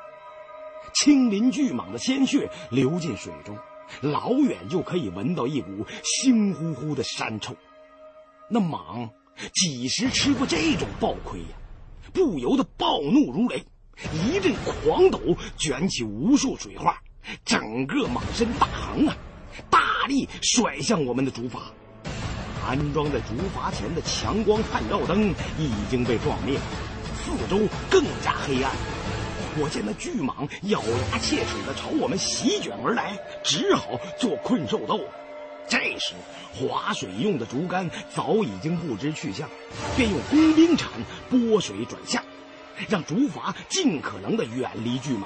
[0.94, 3.58] 青鳞巨蟒的鲜血流进水中，
[4.02, 7.56] 老远就可以闻到一股腥乎乎的膻臭。
[8.52, 9.10] 那蟒
[9.52, 11.58] 几时吃过这种暴亏呀？
[12.14, 13.66] 不由得暴怒如雷，
[14.14, 14.54] 一阵
[14.84, 15.20] 狂抖，
[15.58, 17.02] 卷起无数水花，
[17.44, 19.18] 整个蟒身大横啊，
[19.72, 21.62] 大力甩向我们的竹筏。
[22.66, 25.30] 安装在竹筏前的强光探照灯
[25.60, 26.58] 已经被撞灭，
[27.24, 27.60] 四周
[27.92, 28.72] 更加黑暗。
[29.58, 30.82] 我见那巨蟒咬
[31.12, 35.00] 牙切齿地朝我们席卷而来，只好做困兽斗。
[35.70, 36.14] 这时，
[36.54, 39.48] 划水用的竹竿早已经不知去向，
[39.96, 40.90] 便用工兵铲
[41.30, 42.24] 拨水转向，
[42.90, 45.22] 让竹筏尽可能的远离巨蟒。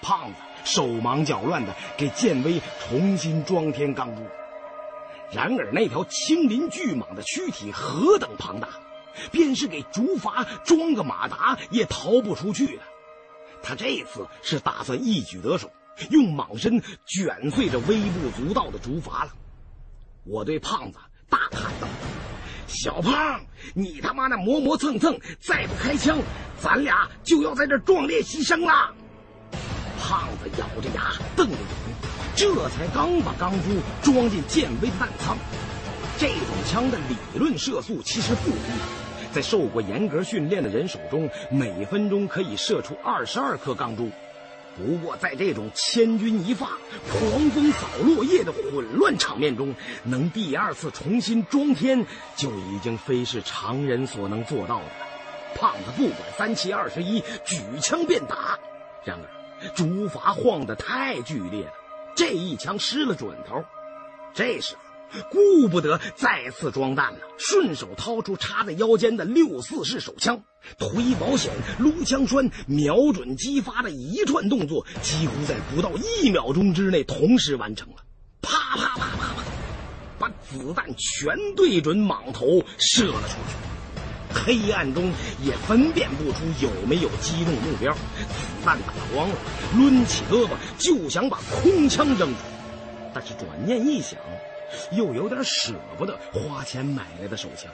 [0.00, 4.22] 胖子手忙脚乱地给剑威重新装填钢珠。
[5.32, 8.68] 然而，那条青鳞巨蟒的躯体何等庞大，
[9.32, 12.82] 便是给竹筏装个马达也逃不出去的。
[13.62, 15.70] 他这次是打算一举得手，
[16.10, 19.32] 用蟒身卷碎这微不足道的竹筏了。
[20.24, 20.98] 我对胖子
[21.28, 21.88] 大喊道
[22.68, 23.40] ：“小胖，
[23.74, 26.18] 你他妈的磨磨蹭蹭，再不开枪，
[26.60, 28.94] 咱俩就要在这壮烈牺牲了！”
[29.98, 31.93] 胖子咬着牙，瞪着眼。
[32.36, 35.36] 这才刚把钢珠装进剑威弹仓，
[36.18, 38.72] 这种枪的理论射速其实不低，
[39.32, 44.10] 在受过严格训练的人手中，每分钟可以射出二十二颗钢珠。
[44.76, 46.66] 不过在这种千钧一发、
[47.08, 52.04] 狂风扫落叶的混乱场面中，能第二次重新装填，
[52.34, 54.84] 就已经非是常人所能做到的。
[55.54, 58.58] 胖子不管三七二十一，举枪便打。
[59.04, 61.72] 然而竹筏晃得太剧烈了。
[62.14, 63.64] 这一枪失了准头，
[64.32, 70.42] 这时候顾不得再次装弹了，顺手掏出插在腰间的六四式手枪，
[70.78, 77.96] 推保险、撸枪栓、瞄准、激发的一串动作，几乎在不到一秒钟之内同时完成了。
[78.42, 79.42] 啪啪啪啪啪，
[80.18, 83.73] 把子弹全对准蟒头射了出去。
[84.34, 85.12] 黑暗中
[85.42, 87.98] 也分辨不出有没有击中目标，子
[88.64, 89.36] 弹打光了，
[89.76, 92.40] 抡起胳膊就想把空枪扔出，
[93.14, 94.18] 但是转念一想，
[94.92, 97.70] 又有点舍不得花钱买来的手枪，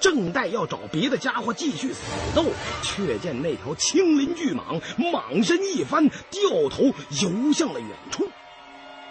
[0.00, 2.00] 正待要找别的家伙继续死
[2.34, 2.46] 斗，
[2.82, 6.92] 却见那条青鳞巨蟒蟒身一翻，掉头
[7.22, 8.28] 游向了远处。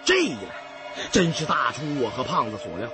[0.04, 2.90] 这一来，真是大出我和胖子所料。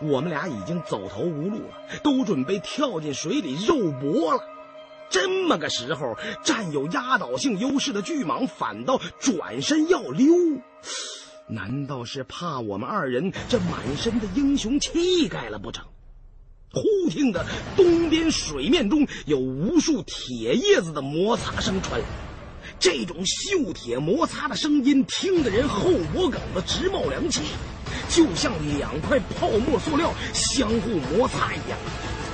[0.00, 4.42] 我们俩已经走投无路了，都准备跳进水里肉搏了。
[5.08, 10.34] 这么个时候，占有压倒性优势的巨蟒反倒转身要溜，
[11.48, 15.84] 难道是怕我们二人这满身的英雄气概了不成？
[16.72, 17.46] 忽听得
[17.76, 22.06] 东边水面中有无数铁叶子的摩擦声传来，
[22.78, 27.42] 这种锈铁摩擦的声音听得人后脖梗子直冒凉气。
[28.08, 31.78] 就像两块泡沫塑料相互摩擦一样，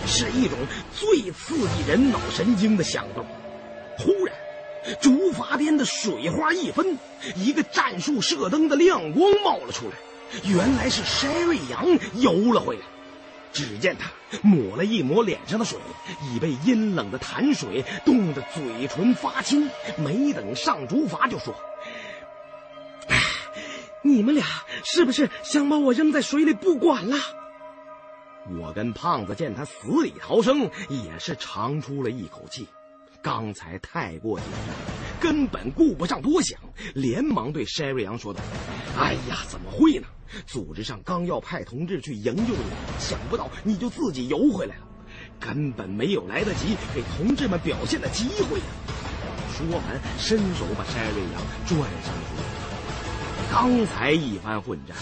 [0.07, 0.59] 是一种
[0.95, 3.25] 最刺激人脑神经的响动。
[3.99, 4.35] 忽然，
[5.01, 6.99] 竹筏边的水花一分，
[7.37, 9.95] 一个战术射灯的亮光冒了出来，
[10.45, 12.83] 原来是筛瑞阳游了回来。
[13.53, 14.11] 只见他
[14.43, 15.79] 抹了一抹脸上的水，
[16.23, 19.69] 已被阴冷的潭水冻得嘴唇发青，
[19.99, 21.55] 没等上竹筏就说。
[24.05, 24.45] 你们俩
[24.85, 27.17] 是不是想把我扔在水里不管了？
[28.61, 32.67] 我跟胖子见他死里逃生，也是长出了一口气。
[33.23, 34.75] 刚才太过紧张，
[35.21, 36.59] 根本顾不上多想，
[36.95, 38.41] 连忙对筛瑞阳说道
[38.99, 40.09] ：“哎呀，怎么会呢？
[40.47, 42.63] 组织上刚要派同志去营救你，
[42.99, 44.83] 想不到你就自己游回来了。
[45.39, 48.65] 根本没有来得及给同志们表现的机会呀！
[49.55, 49.83] 说完，
[50.19, 52.43] 伸手把山瑞阳拽上去。
[53.51, 54.97] 刚才一番混战，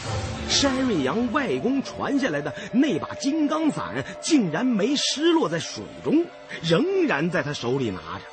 [0.49, 6.25] 山瑞阳外公传下来的那把金刚伞竟然没失落在水中，
[6.63, 8.25] 仍然在他手里拿着。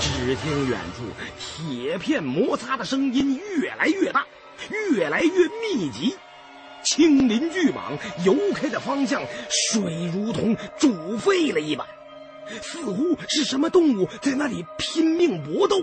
[0.00, 1.02] 只听远处
[1.38, 4.24] 铁片摩擦的声音越来越大，
[4.92, 6.16] 越来越密集。
[6.82, 11.86] 青鳞巨蟒游开的方向，水如同煮沸了一般，
[12.60, 15.82] 似乎是什么动物在那里拼命搏斗。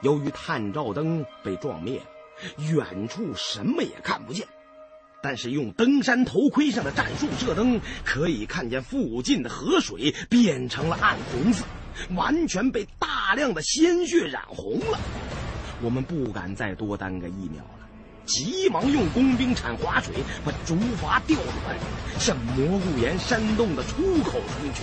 [0.00, 2.06] 由于探照灯被撞灭了，
[2.72, 4.46] 远处什么也看不见，
[5.22, 11.64] 但是用登山头盔上的战术射灯可以看见附近的河水变成了暗红色，
[12.16, 14.98] 完全被大量的鲜血染红了。
[15.82, 17.86] 我们不敢再多耽搁一秒了。
[18.24, 20.14] 急忙用工兵铲划水，
[20.44, 21.76] 把竹筏调转，
[22.20, 24.82] 向蘑菇岩山洞的出口冲去。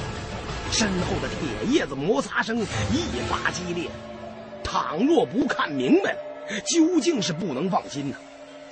[0.71, 3.89] 身后的铁叶子摩擦声一发激烈，
[4.63, 6.19] 倘若不看明白了，
[6.65, 8.17] 究竟是不能放心呐。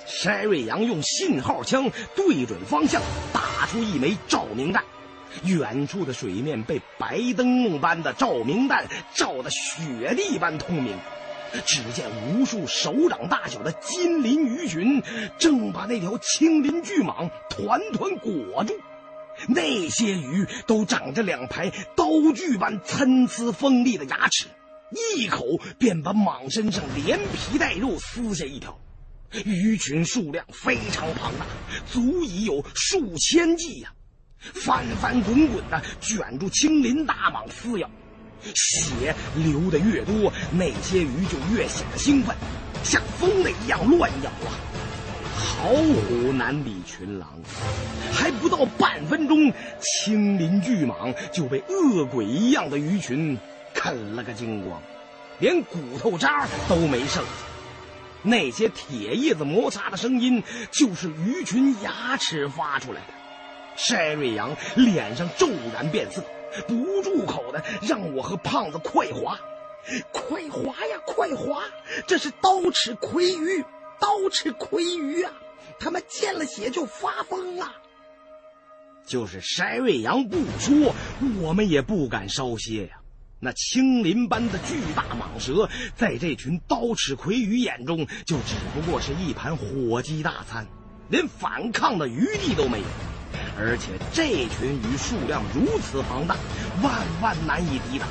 [0.06, 3.00] 筛瑞阳用信号枪对准方向，
[3.32, 4.84] 打出一枚照明弹，
[5.44, 10.94] 远处的水面被白灯笼般的照明弹照得雪地般通明。
[11.64, 15.02] 只见无数手掌大小的金鳞鱼群，
[15.38, 18.74] 正把那条青鳞巨蟒团团裹住。
[19.48, 24.46] 那些鱼都长着两排刀具般参差锋利的牙齿，
[25.16, 25.44] 一口
[25.78, 28.78] 便把蟒身上连皮带肉撕下一条。
[29.44, 31.46] 鱼群数量非常庞大，
[31.86, 33.92] 足以有数千计呀！
[34.40, 37.90] 翻翻滚滚的卷住青鳞大蟒撕咬。
[38.54, 42.34] 血流的越多，那些鱼就越显得兴奋，
[42.82, 44.52] 像疯了一样乱咬啊！
[45.34, 47.28] 好虎难比群狼，
[48.12, 53.38] 还不到半分钟，青鳞巨蟒就被恶鬼一样的鱼群
[53.74, 54.82] 啃了个精光，
[55.38, 57.30] 连骨头渣都没剩下。
[58.22, 60.42] 那些铁叶子摩擦的声音，
[60.72, 63.14] 就是鱼群牙齿发出来的。
[63.76, 66.24] 筛瑞阳脸上骤然变色。
[66.66, 69.38] 不住口的让我和胖子快划，
[70.12, 71.62] 快划呀，快划！
[72.06, 73.64] 这是刀齿魁鱼，
[73.98, 75.32] 刀齿魁鱼啊！
[75.78, 77.74] 他们见了血就发疯啊！
[79.06, 80.94] 就是筛瑞阳不说，
[81.40, 83.00] 我们也不敢稍歇呀。
[83.40, 90.66] 那青鳞般的巨大蟒蛇，在这群刀齿魁鱼眼中，就只不过是一盘火鸡大餐，
[91.08, 92.84] 连反抗的余地都没有。
[93.58, 96.36] 而且这群鱼数量如此庞大，
[96.82, 98.08] 万万难以抵挡，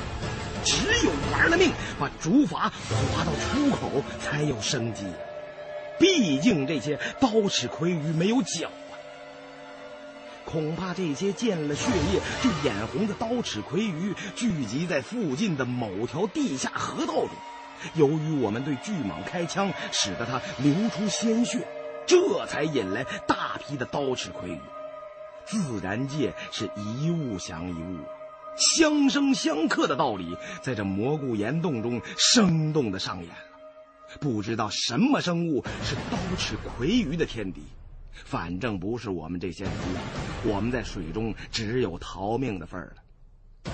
[0.64, 5.06] 只有玩了命把竹筏划到出口才有生机。
[6.00, 8.94] 毕竟这些刀齿魁鱼没有脚啊！
[10.46, 17.30] 恐怕这些见了血液就眼红的刀齿魁鱼聚集在附近的某条地下河道中，
[17.96, 21.68] 由于我们对巨蟒开枪，使得它流出鲜血，
[22.06, 24.62] 这才引来大批的刀齿魁鱼。
[25.48, 28.00] 自然界是一物降一物，
[28.58, 34.18] 相生相克的道理在这蘑菇岩洞中生动的上演了。
[34.20, 37.62] 不知道什么生物是刀齿魁鱼的天敌，
[38.14, 40.02] 反正不是我们这些人了。
[40.44, 43.72] 我们在水中只有逃命的份儿了。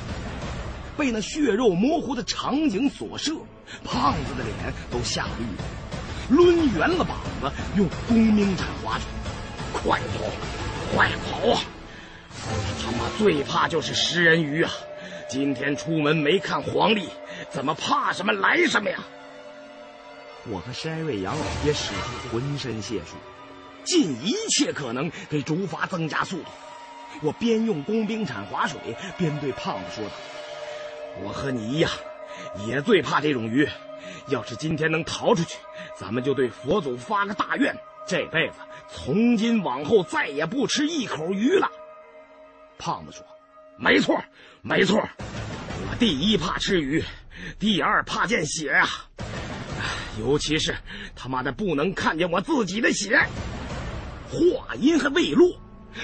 [0.96, 3.34] 被那血肉模糊的场景所摄，
[3.84, 5.64] 胖子的脸都吓绿了，
[6.30, 9.06] 抡圆了膀子，用工兵铲划去，
[9.74, 10.73] 快跑！
[10.96, 11.62] 快跑啊！
[12.46, 12.54] 我
[12.84, 14.72] 他妈最怕就是食人鱼啊！
[15.28, 17.10] 今天出门没看黄历，
[17.50, 19.00] 怎么怕什么来什么呀？
[20.46, 23.16] 我和山瑞阳也使出浑身解数，
[23.84, 26.46] 尽一切可能给竹筏增加速度。
[27.22, 28.80] 我边用工兵铲划水，
[29.18, 30.12] 边对胖子说道
[31.24, 31.90] ：“我和你一样，
[32.68, 33.68] 也最怕这种鱼。
[34.28, 35.58] 要是今天能逃出去，
[35.96, 37.76] 咱们就对佛祖发个大愿，
[38.06, 38.56] 这辈子……”
[38.96, 41.68] 从今往后再也不吃一口鱼了。
[42.78, 43.26] 胖子说
[43.78, 44.24] ：“没错，
[44.62, 47.04] 没错，我第一怕吃鱼，
[47.60, 48.88] 第二怕见血啊，
[50.20, 50.76] 尤其是
[51.16, 53.20] 他妈的不能看见我自己的血。”
[54.30, 55.60] 话音还未落，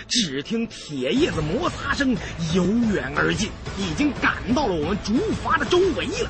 [0.08, 2.16] 只听铁叶子摩擦声
[2.54, 5.14] 由远而近，已经赶到了我们竹
[5.44, 6.30] 筏的周围了。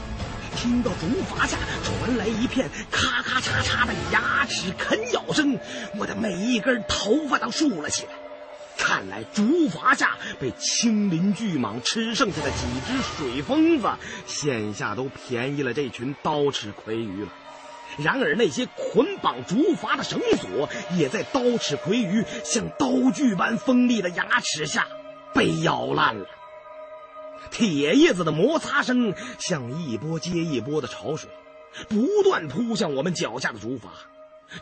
[0.61, 5.57] 听到竹筏下传来一片咔咔嚓嚓的牙齿啃咬声，
[5.97, 8.09] 我的每一根头发都竖了起来。
[8.77, 13.87] 看来竹筏下被青鳞巨蟒吃剩下的几只水疯子，
[14.27, 17.29] 现下都便宜了这群刀齿魁鱼了。
[17.97, 20.67] 然而那些捆绑竹筏的绳索，
[20.97, 24.85] 也在刀齿魁鱼像刀具般锋利的牙齿下
[25.33, 26.25] 被咬烂了。
[27.51, 31.29] 铁叶子的摩擦声像一波接一波的潮水，
[31.87, 33.81] 不断扑向我们脚下的竹筏。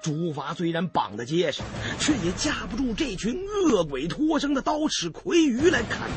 [0.01, 1.61] 竹筏虽然绑得结实，
[1.99, 6.09] 却也架不住这群恶鬼拖生的刀齿魁鱼来砍。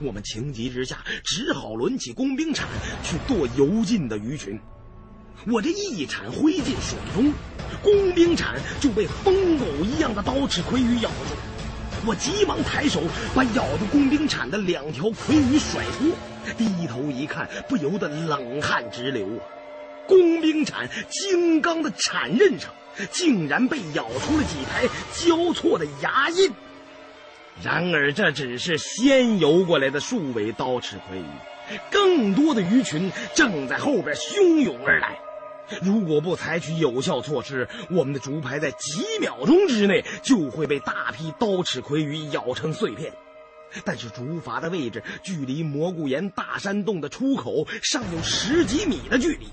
[0.00, 2.68] 我们情急之下，只好抡起工兵铲
[3.02, 4.60] 去剁游进的鱼群。
[5.48, 7.32] 我这一铲挥进水中，
[7.82, 11.34] 工兵铲就被疯狗一样的刀齿魁鱼咬住。
[12.06, 13.02] 我急忙抬手
[13.34, 16.08] 把咬住工兵铲的两条魁鱼甩脱，
[16.56, 19.42] 低头一看，不由得冷汗直流啊！
[20.06, 22.72] 工兵铲精刚的铲刃上，
[23.10, 26.48] 竟然被咬出了几排交错的牙印。
[27.60, 35.18] 然而，这只是先游过来的数尾刀齿魁鱼，更多的鱼群正在后边汹涌而来。
[35.82, 43.12] 如果不采取有效措施，我们的竹排在几秒钟之内就会被大批刀齿魁鱼咬成碎片。
[43.84, 49.48] 但是竹筏的位置距离蘑菇岩大山洞的出口尚有十几米的距离，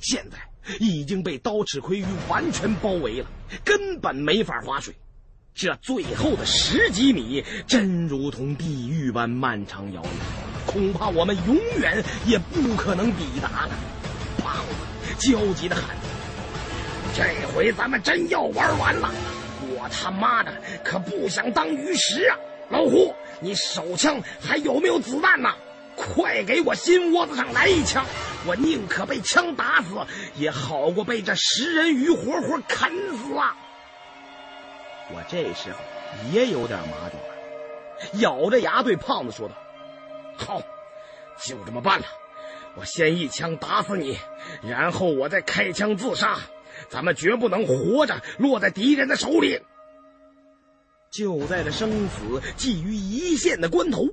[0.00, 0.38] 现在
[0.80, 3.26] 已经被刀齿魁鱼完全包围了，
[3.64, 4.94] 根本没法划水。
[5.54, 10.12] 这最后的十几米，真如同地狱般漫长遥远，
[10.66, 13.70] 恐怕我们永远也不可能抵达了。
[14.38, 14.87] 胖子
[15.18, 15.84] 焦急的喊
[17.14, 19.10] ：“这回咱们真要玩完了！
[19.70, 20.52] 我他妈的
[20.84, 22.36] 可不想当鱼食啊！
[22.70, 25.52] 老胡，你手枪还有没有子弹呢？
[25.96, 28.04] 快给我心窝子上来一枪！
[28.46, 29.88] 我宁可被枪打死，
[30.36, 33.56] 也好过被这食人鱼活活啃死啊！”
[35.10, 35.78] 我这时候
[36.30, 39.54] 也有点麻爪了，咬着牙对胖子说道
[40.38, 40.62] ：“好，
[41.42, 42.06] 就这么办了。
[42.76, 44.18] 我先一枪打死你，
[44.62, 46.38] 然后我再开枪自杀。
[46.88, 49.60] 咱们绝不能活着落在敌人的手里。”
[51.10, 54.08] 就在这生死寄于一线的关头，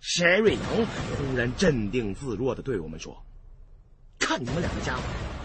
[0.00, 3.20] 沈瑞阳忽然镇定自若的对我们说
[4.18, 5.02] ：“看你们两个家伙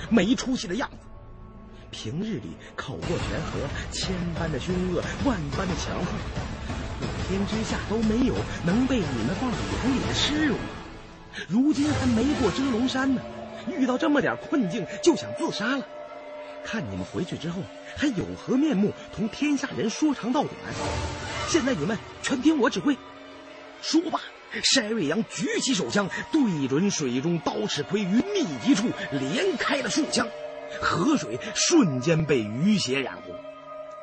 [0.10, 0.98] 没出息的样子。”
[1.92, 6.14] 平日里口过悬河，千般的凶恶，万般的强横，
[7.00, 10.56] 普天之下都没有能被你们放在眼里的事物。
[11.48, 13.22] 如今还没过遮龙山呢，
[13.78, 15.86] 遇到这么点困境就想自杀了。
[16.66, 17.62] 看你们回去之后
[17.96, 20.54] 还有何面目同天下人说长道短？
[21.48, 22.98] 现在你们全听我指挥。
[23.82, 24.20] 说罢，
[24.62, 30.28] 筛瑞阳举起手枪，对准水中刀齿魁鱼密集处，连开了数枪。
[30.82, 33.34] 河水瞬间被鱼血染红，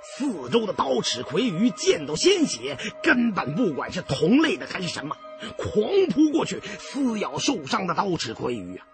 [0.03, 5.17] 四周的刀齿魁鱼见到鲜血，根本不管是同类的还是什么，
[5.57, 8.87] 狂扑过去撕咬受伤的刀齿魁鱼啊！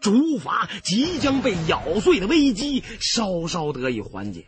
[0.00, 4.46] 竹筏即将被咬碎的危机稍稍得以缓解。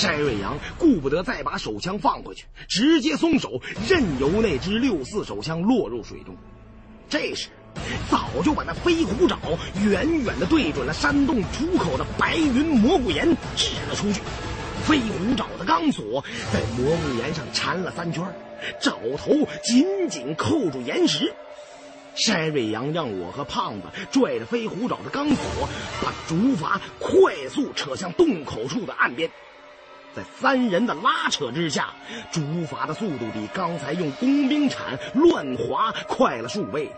[0.00, 6.36] 单瑞阳顾不得再把手枪放回去，直接松手，任由那支六四手枪落入水中。
[7.08, 7.48] 这时。
[8.08, 9.36] 早就把那飞虎爪
[9.82, 13.26] 远远地对准了山洞出口的白云蘑菇岩
[13.56, 14.20] 掷了出去，
[14.86, 16.22] 飞虎爪的钢索
[16.52, 18.24] 在蘑菇岩上缠了三圈，
[18.80, 19.32] 爪头
[19.62, 21.32] 紧紧扣住岩石。
[22.14, 25.68] 山瑞阳让我和胖子拽着飞虎爪的钢索，
[26.02, 29.28] 把竹筏快速扯向洞口处的岸边。
[30.14, 31.92] 在三人的拉扯之下，
[32.30, 36.92] 竹筏的速度比刚才用工兵铲乱划快了数倍。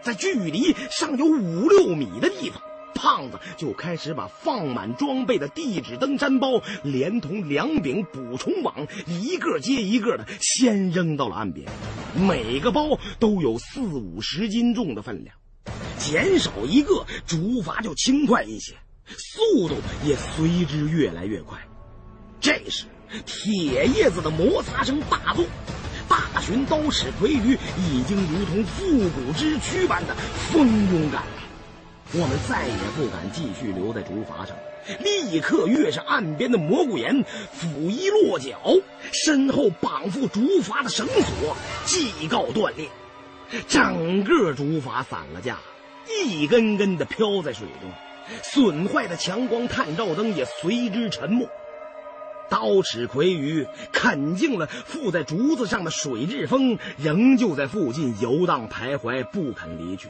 [0.00, 2.62] 在距离尚有五六米的地方，
[2.94, 11.68] 胖子就开始把放满装备的地质登山包，连同两柄捕虫网，一个接一个的先扔到了岸边。
[12.14, 15.34] 每个包都有四五十斤重的分量，
[15.98, 18.74] 减少一个，竹筏就轻快一些，
[19.06, 21.58] 速度也随之越来越快。
[22.40, 22.84] 这时，
[23.24, 25.44] 铁叶子的摩擦声大作。
[26.08, 30.14] 大群刀齿魁鱼已经如同复古之躯般的
[30.50, 31.41] 蜂拥赶来，
[32.14, 34.54] 我们再也不敢继续留在竹筏上，
[35.00, 38.60] 立刻跃上岸边的蘑菇岩，甫一落脚，
[39.12, 41.56] 身后绑缚竹筏的绳索
[41.86, 42.86] 即告断裂，
[43.66, 45.56] 整个竹筏散了架，
[46.26, 47.90] 一根根的飘在水中，
[48.42, 51.48] 损坏的强光探照灯也随之沉没。
[52.50, 60.08] 刀齿魁鱼啃尽了附在竹子上的水蛭蜂，仍旧在附近游荡徘徊，不肯离去。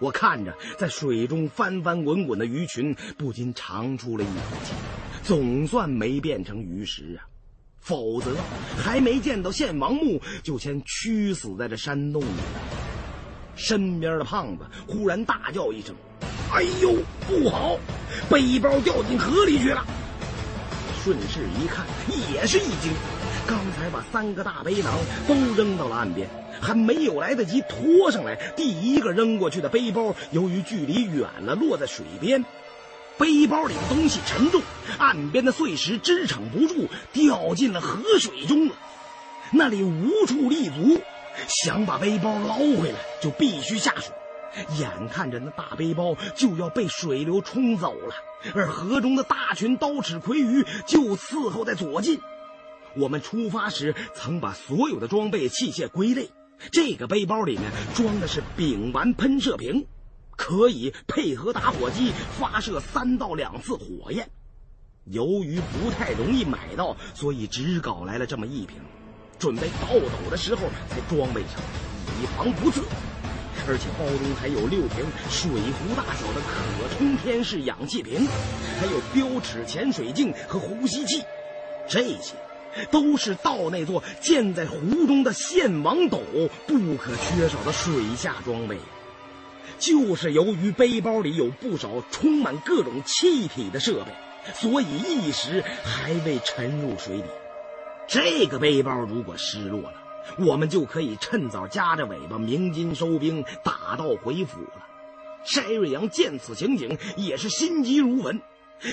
[0.00, 4.72] 我看着在水中翻翻滚滚的鱼群，不禁长出了一口气，
[5.22, 7.26] 总算没变成鱼食啊！
[7.80, 8.36] 否则，
[8.76, 12.60] 还没见到献王墓，就先屈死在这山洞里了。
[13.56, 15.94] 身边的胖子忽然大叫一声
[16.52, 16.94] ：“哎呦，
[17.26, 17.76] 不好！
[18.30, 19.84] 背包掉进河里去了！”
[21.02, 21.84] 顺势一看，
[22.32, 22.92] 也是一惊。
[23.48, 24.92] 刚才把三个大背囊
[25.26, 26.28] 都扔到了岸边，
[26.60, 32.44] 还没有来得及拖上来，第一个扔过去的背包，由于距离远了，落在水边。
[33.16, 34.60] 背包里的东西沉重，
[34.98, 38.74] 岸边的碎石支撑不住，掉进了河水中了。
[39.50, 41.00] 那里无处立足，
[41.48, 44.14] 想把背包捞回来，就必须下水。
[44.78, 48.14] 眼看着那大背包就要被水流冲走了，
[48.54, 52.20] 而河中的大群刀齿魁鱼就伺候在左近。
[52.96, 56.30] 我们出发时曾把所有的装备器械归类，
[56.72, 59.86] 这个背包里面装的是丙烷喷射瓶，
[60.36, 64.28] 可以配合打火机发射三到两次火焰。
[65.04, 68.76] 由于不太容易买到，所以只搞来了这么一瓶，
[69.38, 71.60] 准备倒走的时候才装备上，
[72.20, 72.82] 以防不测。
[73.66, 78.26] 而且包中还有六瓶水壶大小的可充天式氧气瓶，
[78.80, 81.22] 还有标尺潜水镜和呼吸器，
[81.86, 82.34] 这些
[82.90, 86.20] 都是到那座建在湖中的献王斗
[86.66, 88.76] 不可缺少的水下装备。
[89.78, 94.12] 就是由于背包里有不少充满各种气体的设备，
[94.54, 97.24] 所以一时还未沉入水底。
[98.08, 99.92] 这个背包如果失落了，
[100.38, 104.86] 我们就可以趁早夹着尾巴鸣金收兵，打道回府了。
[105.46, 108.40] 筛瑞阳见此情景，也是心急如焚，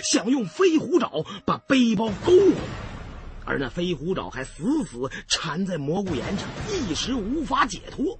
[0.04, 2.56] 想用飞虎爪把背包勾回来，
[3.46, 6.48] 而那飞虎爪还死死缠在蘑菇岩上，
[6.90, 8.20] 一时无法解脱。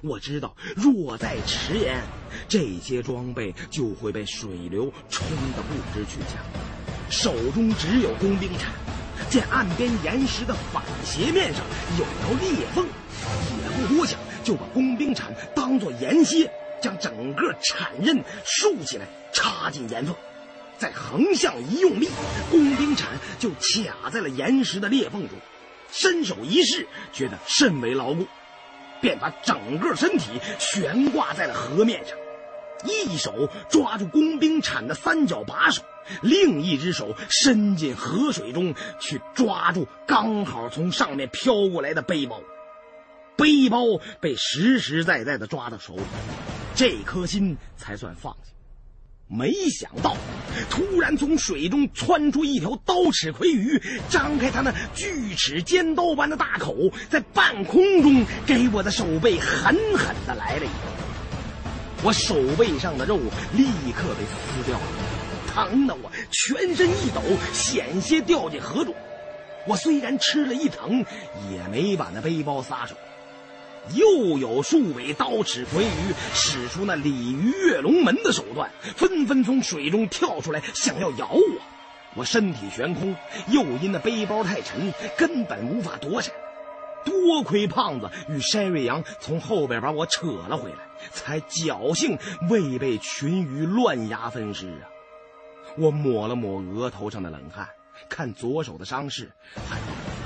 [0.00, 2.02] 我知道，若再迟延，
[2.48, 5.26] 这些装备就会被水流冲
[5.56, 6.42] 得不知去向。
[7.10, 8.70] 手中只有工兵铲。
[9.28, 11.62] 见岸边岩石的反斜面上
[11.98, 16.48] 有条裂缝，也不多想，就把工兵铲当做岩楔，
[16.80, 20.14] 将整个铲刃竖起来，插进岩缝，
[20.78, 22.08] 再横向一用力，
[22.50, 25.36] 工兵铲就卡在了岩石的裂缝中。
[25.90, 28.26] 伸手一试，觉得甚为牢固，
[29.00, 32.16] 便把整个身体悬挂在了河面上，
[32.84, 35.82] 一手抓住工兵铲的三角把手。
[36.22, 42.40] 另一只手伸进河水中去抓住刚好从上面飘过来的背包，
[43.36, 43.80] 背包
[44.20, 46.02] 被实实在在的抓到手里，
[46.74, 48.57] 这颗心才算放下。
[49.30, 50.16] 没想到，
[50.70, 56.74] 突然从水中窜出一条刀齿魁鱼，张开它那锯齿尖刀般的大口，
[57.10, 63.18] 在半空中给我的手背狠狠的来了一刀，我手背上的肉
[63.52, 64.86] 立刻被撕掉了。
[65.52, 67.20] 疼得我全身一抖，
[67.52, 68.94] 险些掉进河中。
[69.66, 71.04] 我虽然吃了一疼，
[71.50, 72.94] 也没把那背包撒手。
[73.94, 81.60] 又有数尾刀齿魁鱼使出那鲤鱼跃龙门的手段，纷纷从水中跳出来，想要咬我。
[82.14, 83.14] 我身体悬空，
[83.48, 86.34] 又因那背包太沉，根本无法躲闪。
[87.04, 90.78] 多亏胖子与山瑞阳从后边把我扯了回来，
[91.10, 92.18] 才侥幸
[92.50, 94.88] 未被群鱼乱牙分尸啊！
[95.76, 97.68] 我抹了抹额头上的冷汗，
[98.08, 99.30] 看左手的伤势，
[99.68, 99.78] 还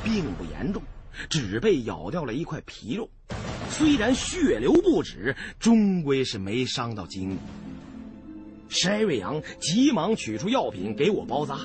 [0.02, 0.82] 并不严重，
[1.28, 3.08] 只被咬掉了一块皮肉。
[3.72, 7.42] 虽然血流不止，终归是没伤到筋骨。
[8.68, 11.58] 筛瑞阳急忙取出药品给我包扎。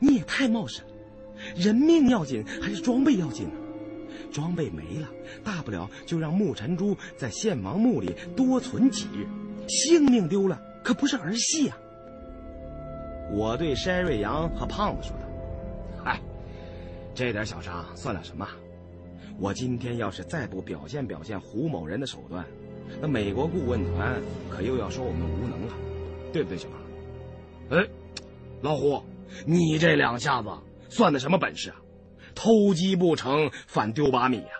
[0.00, 0.88] 你也太冒失了，
[1.56, 3.52] 人命要紧还是装备要紧呢？
[4.32, 5.08] 装备没了，
[5.44, 9.24] 大不了就让木尘珠在献王墓里多存几日；
[9.68, 11.78] 性命丢了，可不是儿戏啊！
[13.32, 15.22] 我对筛瑞阳和胖子说道
[16.04, 16.20] ：“嗨，
[17.14, 18.46] 这点小伤算了什么？
[19.38, 22.44] 我今天要是再不表现表现胡某人的手段，
[23.00, 25.74] 那美国顾问团可又要说我们无能了，
[26.32, 27.78] 对不对，小胖？
[27.78, 27.86] 哎，
[28.62, 29.02] 老胡，
[29.44, 30.48] 你这两下子
[30.88, 31.76] 算的什么本事啊？
[32.34, 34.50] 偷鸡不成反丢把米呀！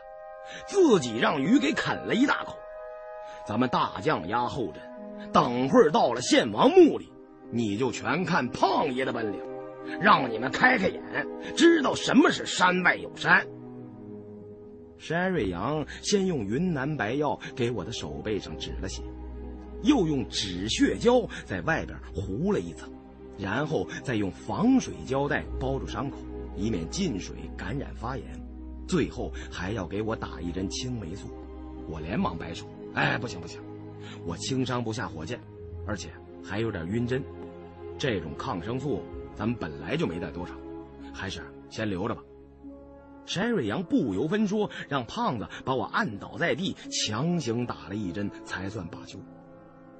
[0.68, 2.56] 自己让鱼给啃了一大口。
[3.46, 4.82] 咱们大将压后阵，
[5.32, 7.12] 等会儿到了献王墓里。”
[7.52, 9.40] 你就全看胖爷的本领，
[10.00, 11.00] 让你们开开眼，
[11.56, 13.46] 知道什么是山外有山。
[14.98, 19.02] 山瑞阳先用云南白药给我的手背上止了血，
[19.82, 22.90] 又用止血胶在外边糊了一层，
[23.38, 26.16] 然后再用防水胶带包住伤口，
[26.56, 28.24] 以免进水感染发炎。
[28.88, 31.28] 最后还要给我打一针青霉素。
[31.88, 33.60] 我连忙摆手：“哎，不行不行，
[34.24, 35.40] 我轻伤不下火箭，
[35.86, 36.08] 而且
[36.42, 37.22] 还有点晕针。”
[37.98, 39.02] 这种抗生素，
[39.34, 40.52] 咱们本来就没带多少，
[41.12, 42.22] 还是先留着吧。
[43.26, 49.18] 山瑞阳不由分说，让胖子把我按倒在地，强行打了一针，才算罢休。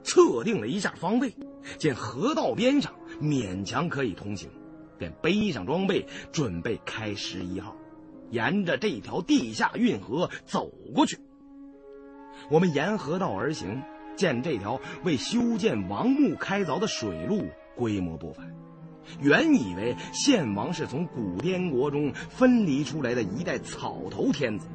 [0.03, 1.35] 测定了一下方位，
[1.78, 4.48] 见河道边上勉强可以通行，
[4.98, 7.77] 便背上装备，准备开十一号，
[8.31, 11.19] 沿着这条地下运河走过去。
[12.51, 13.82] 我们沿河道而行，
[14.16, 18.55] 见这条为修建王墓开凿的水路规模不凡。
[19.20, 24.66] 原以为献王是从古滇国中分离出来的一代草头天子，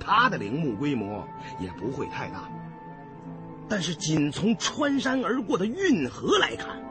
[0.00, 1.26] 他的陵墓规模
[1.60, 2.48] 也不会太大。
[3.68, 6.82] 但是，仅从穿山而过的运河来看，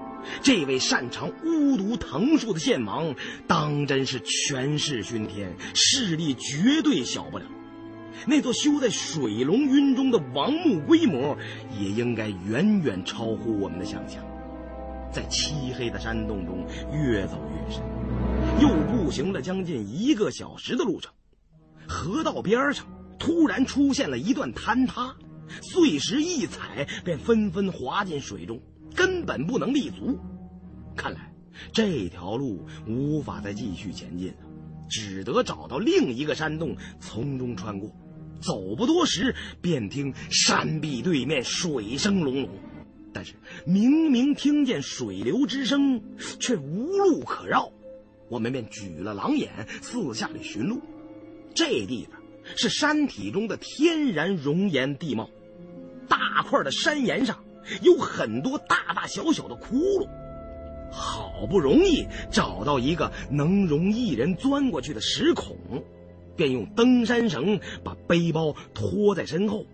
[0.41, 3.13] 这位擅长巫毒藤术的献王，
[3.47, 7.45] 当真是权势熏天，势力绝对小不了。
[8.25, 11.37] 那座修在水龙云中的王墓规模，
[11.79, 14.23] 也应该远远超乎我们的想象。
[15.13, 17.83] 在漆黑的山洞中越走越深，
[18.59, 21.13] 又步行了将近一个小时的路程，
[21.87, 22.85] 河道边上
[23.19, 25.15] 突然出现了一段坍塌，
[25.61, 28.59] 碎石一踩便纷纷滑进水中，
[28.95, 30.19] 根本不能立足。
[30.95, 31.31] 看来
[31.71, 34.37] 这条路无法再继续前进了，
[34.89, 37.87] 只得找到另一个山洞从中穿过。
[38.41, 42.49] 走不多时，便听山壁对面水声隆隆。
[43.13, 43.33] 但是
[43.65, 46.01] 明明听见水流之声，
[46.39, 47.71] 却无路可绕，
[48.27, 50.81] 我们便举了狼眼四下里寻路。
[51.53, 52.19] 这地方
[52.55, 55.29] 是山体中的天然熔岩地貌，
[56.07, 57.43] 大块的山岩上
[57.83, 60.07] 有很多大大小小的窟窿。
[60.91, 65.55] 好不容易找到一个能容一人钻过去的石孔，
[66.35, 69.65] 便用登山绳把背包拖在身后，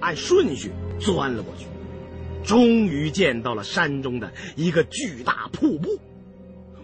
[0.00, 0.70] 按顺序
[1.00, 1.66] 钻了过去。
[2.44, 5.98] 终于见到了山中的一个巨大瀑布，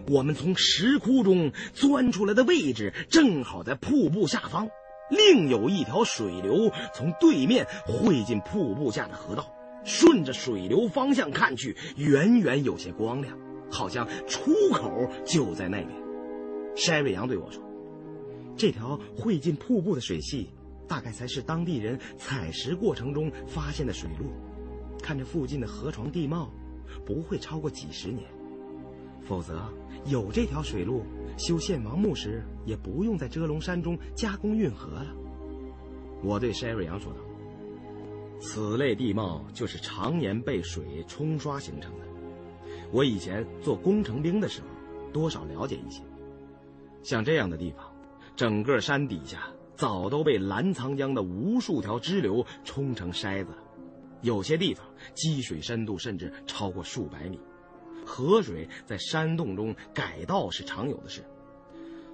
[0.07, 4.69] 我们从石窟中钻出来的位置正好在瀑布下方，
[5.09, 9.53] 另有一条水流从对面汇进瀑布下的河道。
[9.83, 13.35] 顺着水流方向看去，远远有些光亮，
[13.71, 15.89] 好像出口就在那边。
[16.75, 17.63] 筛瑞阳对我说
[18.55, 20.51] ：“这条汇进瀑布的水系，
[20.87, 24.27] 大概才是当地人采石过程中发现的水路。”
[25.01, 26.49] 看着附近的河床地貌，
[27.05, 28.25] 不会超过几十年。
[29.23, 29.61] 否则，
[30.05, 31.03] 有这条水路，
[31.37, 35.07] 修献王墓时也不用在遮龙山中加工运河了。
[36.23, 37.19] 我对筛瑞阳说道
[38.41, 42.05] ：“此类地貌就是常年被水冲刷形成的。
[42.91, 44.67] 我以前做工程兵的时候，
[45.13, 46.01] 多少了解一些。
[47.03, 47.85] 像这样的地方，
[48.35, 53.57] 整个山底下早都被澜沧江的无数条支流冲成筛子了。”
[54.21, 57.39] 有些地方积水深度甚至超过数百米，
[58.05, 61.23] 河水在山洞中改道是常有的事。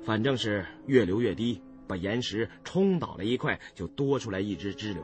[0.05, 5.03] 反正是越流越低，把岩石冲倒了一块，就多出来一支支流。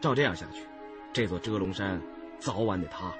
[0.00, 0.62] 照这样下去，
[1.12, 2.00] 这座遮龙山
[2.38, 3.14] 早晚得塌。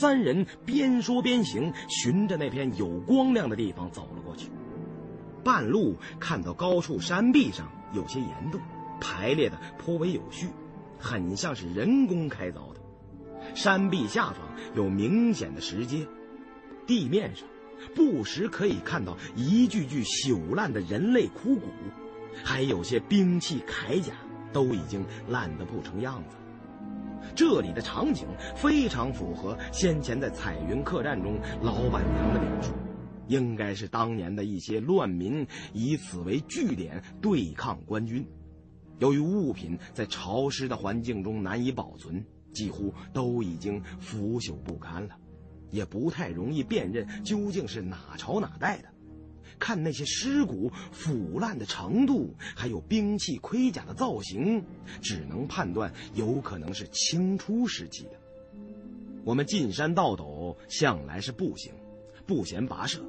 [0.00, 4.50] 三人边说边行，循着那片有光亮的地方走了过去。
[5.42, 8.60] 半路看到高处山壁上有些岩洞，
[9.00, 10.48] 排列的颇为有序。
[11.02, 12.80] 很像是人工开凿的，
[13.56, 14.38] 山壁下方
[14.76, 16.06] 有明显的石阶，
[16.86, 17.46] 地面上
[17.96, 21.66] 不时可以看到一具具朽烂的人类枯骨，
[22.44, 24.12] 还有些兵器铠甲
[24.52, 26.36] 都已经烂得不成样子。
[27.34, 32.72] 这里的场景非常符合先前在彩云客栈中老板娘的描述，
[33.26, 38.24] 应该是当年的一些乱民以此为据点对抗官军。
[39.02, 45.16] 由于物品在潮湿的环境中难以保存，几乎都已经腐朽不堪了，
[45.72, 48.88] 也不太容易辨认究竟是哪朝哪代的。
[49.58, 54.62] 看那些尸骨腐烂的程度，还有兵器盔甲的造型，
[55.00, 58.12] 只能判断有可能是清初时期的。
[59.24, 61.72] 我们进山倒斗，向来是步行，
[62.24, 63.04] 不嫌跋涉，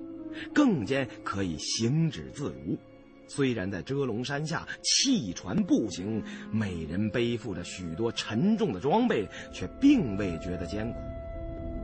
[0.55, 2.75] 更兼可以行止自如。
[3.27, 6.21] 虽然在遮龙山下弃船步行，
[6.51, 10.99] 每人背负着许多沉重的装备，却并未觉得艰苦。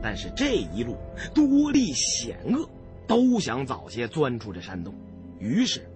[0.02, 0.96] 但是这一路
[1.34, 2.68] 多历险恶，
[3.06, 4.94] 都想早些钻出这山洞，
[5.38, 5.86] 于是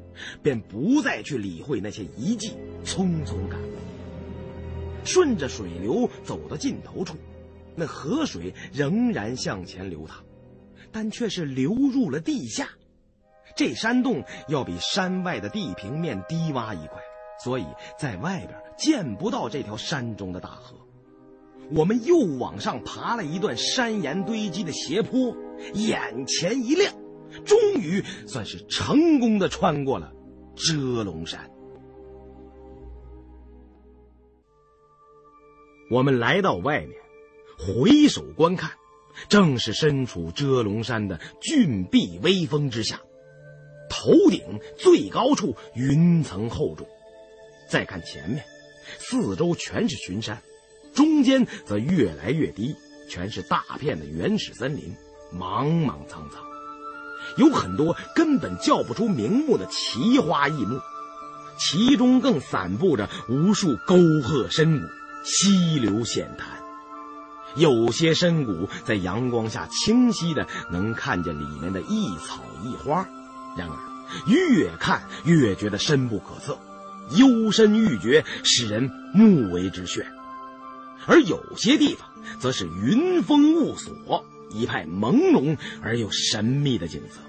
[0.43, 2.53] 便不再去理会那些遗迹，
[2.85, 3.69] 匆匆赶路。
[5.05, 7.17] 顺着水流走到尽头处，
[7.77, 10.25] 那河水仍然向前流淌，
[10.91, 12.69] 但却是流入了地下。
[13.57, 17.01] 这山洞要比山外的地平面低洼一块，
[17.43, 17.67] 所以
[17.99, 20.77] 在外边见不到这条山中的大河。
[21.73, 25.35] 我们又往上爬了一段山岩堆积的斜坡，
[25.73, 26.93] 眼前一亮，
[27.45, 30.13] 终于算是成功的穿过了
[30.57, 31.51] 遮龙山。
[35.91, 36.91] 我们来到外面，
[37.59, 38.73] 回首观看，
[39.29, 43.01] 正是身处遮龙山的峻壁威风之下。
[43.89, 46.87] 头顶最高处云层厚重，
[47.69, 48.45] 再看前面，
[48.99, 50.41] 四周全是群山，
[50.95, 52.75] 中间则越来越低，
[53.09, 54.95] 全是大片的原始森林，
[55.33, 56.43] 茫茫苍苍，
[57.37, 60.81] 有很多根本叫不出名目的奇花异木，
[61.59, 64.87] 其中更散布着无数沟壑深谷、
[65.25, 66.49] 溪流险滩，
[67.57, 73.09] 有些深谷在阳光下清晰的能看见里面的一草一花。
[73.57, 73.77] 然而，
[74.27, 76.59] 越看越觉得深不可测，
[77.17, 80.05] 幽深欲绝，使人目为之眩。
[81.07, 82.09] 而有些地方
[82.41, 87.21] 则是云封雾锁，一派朦胧而又神秘的景色。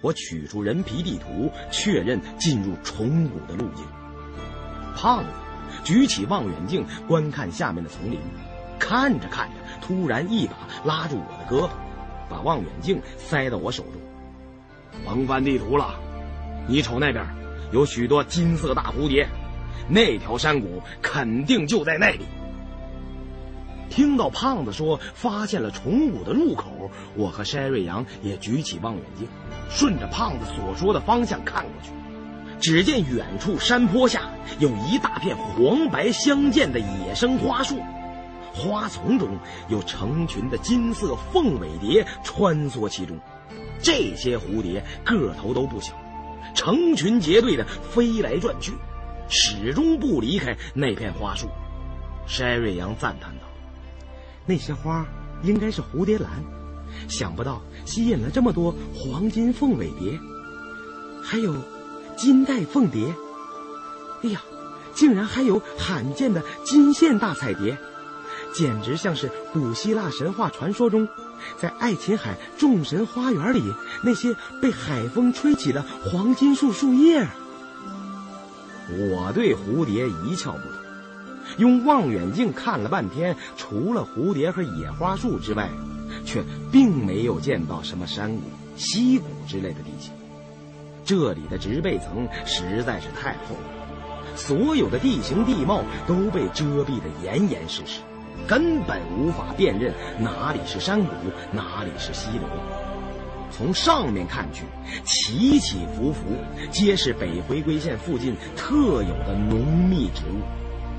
[0.00, 3.84] 我取出人皮地图，确认进入虫谷的路径。
[4.94, 5.30] 胖子
[5.84, 8.20] 举起望远镜观看下面的丛林，
[8.78, 11.70] 看着看着，突然一把拉住我的胳膊，
[12.30, 13.97] 把望远镜塞到我手中。
[15.04, 15.94] 甭翻地图了，
[16.66, 17.24] 你瞅那边，
[17.72, 19.28] 有许多金色大蝴蝶，
[19.88, 22.20] 那条山谷肯定就在那里。
[23.90, 29.26] 听到胖子说发现了虫谷的入口，我和山瑞阳也举起望远镜，
[29.70, 31.90] 顺着胖子所说的方向看过去。
[32.60, 37.80] 只见远处山坡下有一大片黄白相间的野生花树，
[38.52, 39.38] 花丛中
[39.68, 43.16] 有成群的金色凤尾蝶穿梭其中。
[43.82, 45.92] 这些蝴蝶个头都不小，
[46.54, 48.72] 成群结队的飞来转去，
[49.28, 51.48] 始终不离开那片花树。
[52.26, 53.42] 山瑞阳赞叹道
[54.44, 55.06] ：“那些花
[55.42, 56.28] 应该是蝴蝶兰，
[57.08, 60.18] 想不到吸引了这么多黄金凤尾蝶，
[61.22, 61.54] 还有
[62.16, 63.14] 金带凤蝶。
[64.24, 64.42] 哎呀，
[64.94, 67.78] 竟然还有罕见的金线大彩蝶，
[68.54, 71.08] 简直像是古希腊神话传说中。”
[71.56, 73.62] 在爱琴海众神花园里，
[74.02, 77.24] 那些被海风吹起的黄金树树叶。
[78.90, 80.72] 我对蝴蝶一窍不通，
[81.58, 85.70] 用望远镜看了半天，除了蝴蝶和野花树之外，
[86.24, 86.42] 却
[86.72, 88.42] 并没有见到什么山谷、
[88.76, 90.12] 溪谷之类的地形。
[91.04, 98.00] 这里的植被层实在是太厚了，所有的地形地貌都被遮蔽得严严实实。
[98.48, 101.12] 根本无法辨认哪里是山谷，
[101.52, 102.48] 哪里是溪流。
[103.50, 104.64] 从上面看去，
[105.04, 106.20] 起起伏伏，
[106.70, 110.40] 皆是北回归线附近特有的浓密植物，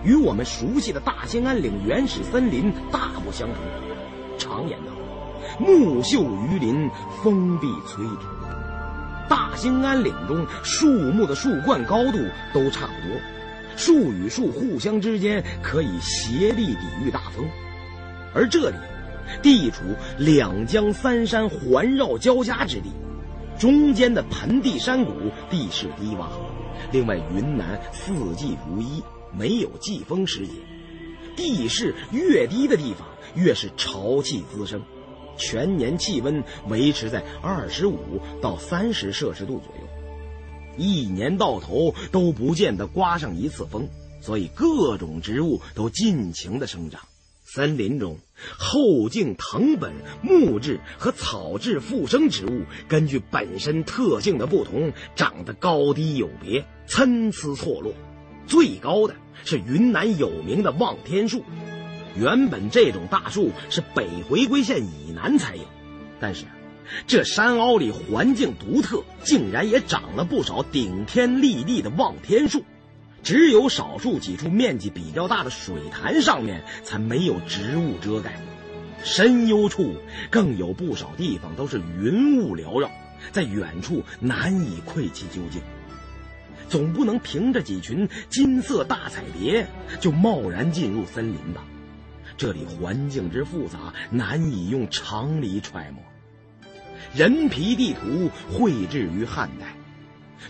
[0.03, 3.57] 与我们熟悉的大兴安岭原始森林大不相同。
[4.38, 4.91] 常言道
[5.57, 6.88] ：“木秀于林，
[7.23, 8.27] 风必摧之。”
[9.27, 12.19] 大兴安岭中树木的树冠高度
[12.53, 13.19] 都差不多。
[13.80, 17.47] 树与树互相之间可以协力抵御大风，
[18.35, 18.76] 而这里
[19.41, 19.84] 地处
[20.18, 22.91] 两江三山环绕交加之地，
[23.57, 25.14] 中间的盆地山谷
[25.49, 26.27] 地势低洼，
[26.91, 29.01] 另外云南四季如一，
[29.31, 30.51] 没有季风时节，
[31.38, 34.81] 地势越低的地方越是潮气滋生，
[35.38, 39.88] 全年气温维持在二十五到三十摄氏度左右。
[40.80, 43.88] 一年到头都不见得刮上一次风，
[44.22, 47.01] 所以各种植物都尽情的生长。
[47.43, 48.18] 森林中
[48.60, 49.91] 后茎、藤本、
[50.22, 57.91] 木质和草质复生植物，根据本身特性的不同，长得高低有别，参差错落。
[58.45, 61.43] 最高的是云南有名的望天树，
[62.15, 65.64] 原本这种大树是北回归线以南才有，
[66.19, 66.45] 但是。
[67.07, 72.63] 这山凹里环境独特，竟然也长了不少顶天立地的望天树，
[73.23, 78.39] 只有少数几处面积比较大的水潭上面才没有植物遮盖。
[79.03, 79.95] 深幽处
[80.29, 82.91] 更有不少地方都是云雾缭绕，
[83.31, 85.61] 在远处难以窥其究竟。
[86.67, 89.67] 总不能凭着几群金色大彩蝶
[89.99, 91.63] 就贸然进入森林吧？
[92.37, 96.03] 这里环境之复杂，难以用常理揣摩。
[97.15, 99.76] 人皮地图绘制于汉代，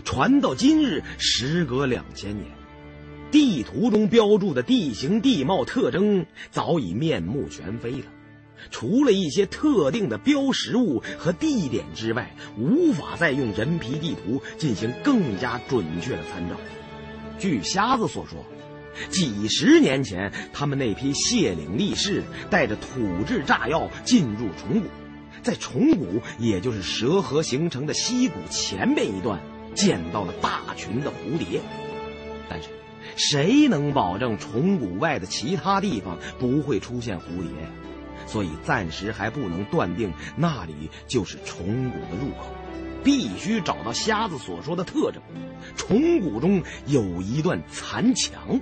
[0.04, 2.46] 传到今日，时隔两千年，
[3.30, 8.04] 地图中标注的地形地貌特征早已面目全非了。
[8.70, 16.56] 除了一些特定的标识物和地点之外，无法再用人皮地图进行更加准确的参照。
[17.38, 18.44] 据瞎子所说，
[19.08, 24.86] 几十年前，他们那批谢岭力士带着土制炸药进入虫谷。
[25.42, 29.40] 在虫谷，也就是蛇河形成的溪谷前面一段，
[29.74, 31.60] 见到了大群的蝴蝶。
[32.48, 32.68] 但是，
[33.16, 37.50] 谁能保证虫谷外的其他地方不会出现蝴蝶？
[38.26, 42.46] 所以暂时还不能断定那里就是虫谷的入口。
[43.02, 45.22] 必须找到瞎子所说的特征。
[45.74, 48.60] 虫谷中有一段残墙，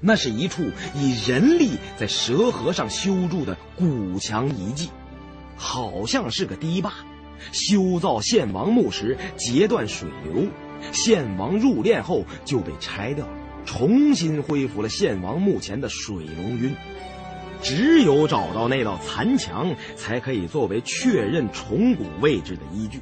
[0.00, 0.62] 那是一处
[0.94, 4.88] 以人力在蛇河上修筑的古墙遗迹，
[5.60, 6.90] 好像是个堤坝。
[7.52, 10.46] 修造献王墓时截断水流，
[10.90, 13.28] 献王入殓后就被拆掉，
[13.66, 16.74] 重新恢复了献王墓前的水龙晕。
[17.62, 23.00] 只有找到那道残墙，才可以作为确认虫谷位置的依据。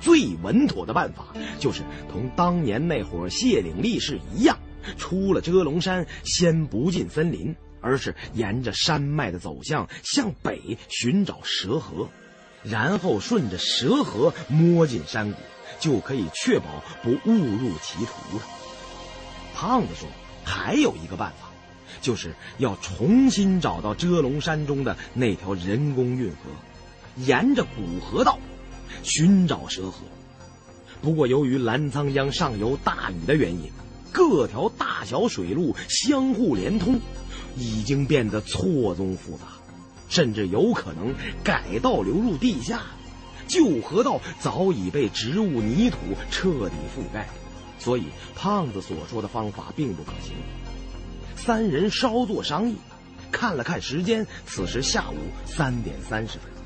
[0.00, 4.58] 最稳妥的办法就是同当年那伙谢岭力士一样，
[4.96, 12.08] 出了遮龙山，先不进森林，而是沿着山脉的走向向北寻找蛇河，
[12.62, 15.38] 然后顺着蛇河摸进山谷，
[15.80, 18.44] 就可以确保不误入歧途了。
[19.54, 20.08] 胖子说，
[20.44, 21.48] 还有一个办法，
[22.00, 26.36] 就是要重新找到遮龙山中的那条人工运河，
[27.16, 28.38] 沿着古河道。
[29.02, 30.00] 寻找蛇河，
[31.00, 33.70] 不过由于澜沧江上游大雨的原因，
[34.10, 36.98] 各条大小水路相互连通，
[37.58, 39.44] 已经变得错综复杂，
[40.08, 42.82] 甚至有可能改道流入地下。
[43.46, 45.96] 旧河道早已被植物泥土
[46.30, 47.28] 彻底覆盖，
[47.78, 48.04] 所以
[48.34, 50.34] 胖子所说的方法并不可行。
[51.34, 52.76] 三人稍作商议，
[53.32, 55.16] 看了看时间，此时下午
[55.46, 56.57] 三点三十分。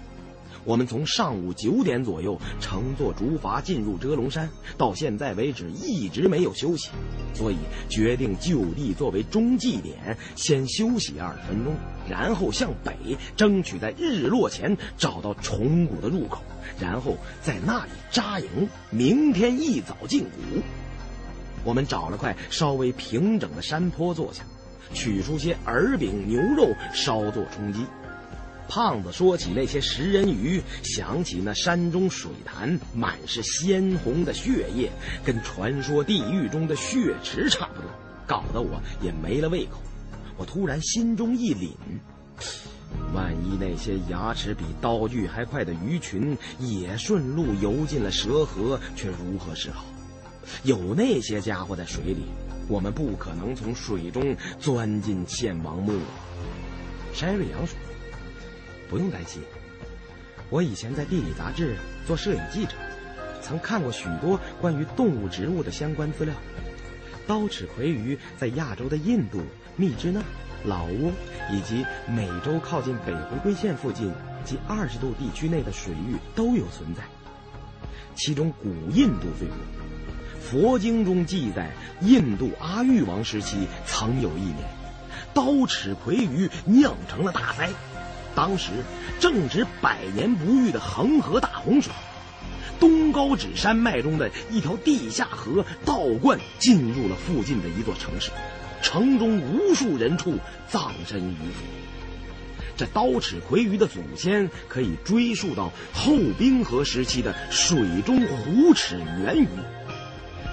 [0.64, 4.48] 我们从上午九点左右乘坐竹筏进入遮龙山，
[4.78, 6.90] 到现在为止一直没有休息，
[7.34, 7.56] 所以
[7.89, 11.74] 决定就地作为中继点，先休息二十分钟，
[12.09, 16.43] 然后向北，争取在日落前找到虫谷的入口，
[16.78, 20.62] 然后在那里扎营，明天一早进谷。
[21.64, 24.44] 我们找了块稍微平整的山坡坐下，
[24.94, 27.84] 取出些饵饼、牛肉，稍作充饥。
[28.74, 34.90] 胖子说起那些食人鱼，想起那山中水潭满是鲜红的血液，
[35.23, 37.90] 跟传说地狱中的血池差不多，
[38.27, 39.82] 搞得我也没了胃口。
[40.39, 41.73] 我突然心中一凛，
[43.12, 49.85] 万一那些牙齿比刀具还快的鱼群也顺路游进了蛇河，却如何是好？
[50.62, 52.23] 有那些家伙在水里，
[52.69, 55.93] 我们不可能从水中钻进献王墓。
[57.12, 57.77] 山瑞阳说。
[58.93, 59.40] 不用担心，
[60.51, 62.73] 我以前在地理杂志做摄影记者，
[63.40, 66.35] 曾看过许多关于动物、植物的相关资料。
[67.27, 69.40] 刀齿葵鱼在亚洲的印度、
[69.77, 70.20] 密支那、
[70.66, 71.10] 老挝
[71.51, 74.12] 以及美洲靠近北回归线附近
[74.44, 77.02] 及二十度地区内的水域都有存在，
[78.14, 79.56] 其中古印度最多。
[80.39, 81.70] 佛经中记载，
[82.02, 84.69] 印度阿育王时期曾有一年，
[85.32, 87.70] 刀齿葵鱼酿成了大灾。
[88.34, 88.70] 当时
[89.20, 91.92] 正值百年不遇的恒河大洪水，
[92.80, 98.30] 东高指山脉中的一条地下河倒灌进入了附近的一座城市，
[98.82, 100.38] 城中无数人畜
[100.68, 101.62] 葬身鱼腹。
[102.74, 109.48] 这刀齿葵鱼的祖先可以追溯到后冰河时期的水中虎齿源鱼，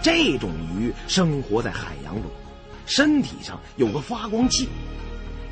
[0.04, 2.30] 这种鱼生活在海洋中，
[2.86, 4.68] 身体上有个发光器。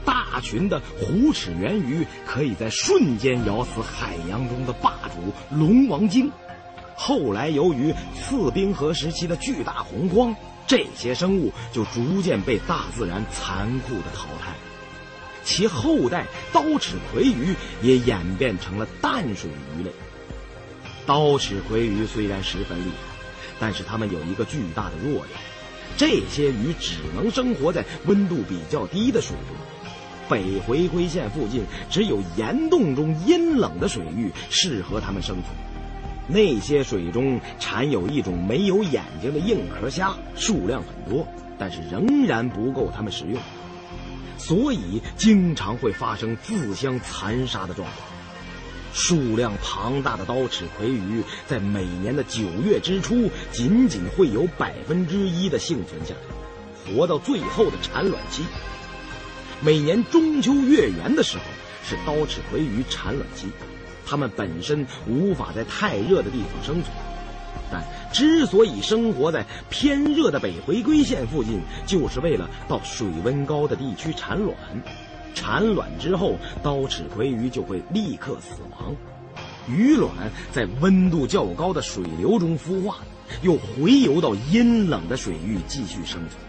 [0.07, 6.31] 大群的虎齿源鱼可以在瞬间咬死海洋中的霸主龙王鲸。
[6.95, 10.33] 后来由于次冰河时期的巨大洪荒，
[10.65, 14.53] 这些生物就逐渐被大自然残酷的淘汰。
[15.43, 19.91] 其后代刀齿葵鱼也演变成了淡水鱼类。
[21.05, 23.15] 刀齿葵鱼虽然十分厉害，
[23.59, 25.37] 但是它们有一个巨大的弱点：
[25.97, 29.66] 这些鱼只能生活在温度比较低的水中。
[30.29, 35.45] 北回归线附近只有岩洞中阴冷的水域适合它们生存。
[36.27, 41.25] 那些水中产有一种没有眼睛的硬壳虾，数量很多，
[41.57, 43.41] 但是仍然不够它们食用，
[44.37, 48.07] 所以经常会发生自相残杀的状况。
[48.93, 58.43] 数量庞大的刀齿葵鱼在每年的九月之初，仅仅会有百分之一的幸存下来，活到最后的产卵期。
[59.59, 61.43] 每年中秋月圆的时候
[61.83, 63.47] 是刀齿葵鱼产卵期，
[64.05, 66.85] 它们本身无法在太热的地方生存，
[67.71, 74.55] 但之所以生活在偏热的北回归线附近，就是为了到水温高的地区产卵。
[75.33, 78.95] 产卵之后，刀齿葵鱼就会立刻死亡，
[79.67, 80.11] 鱼卵
[80.51, 82.97] 在温度较高的水流中孵化，
[83.41, 86.46] 又回游到阴冷的水域继续生存。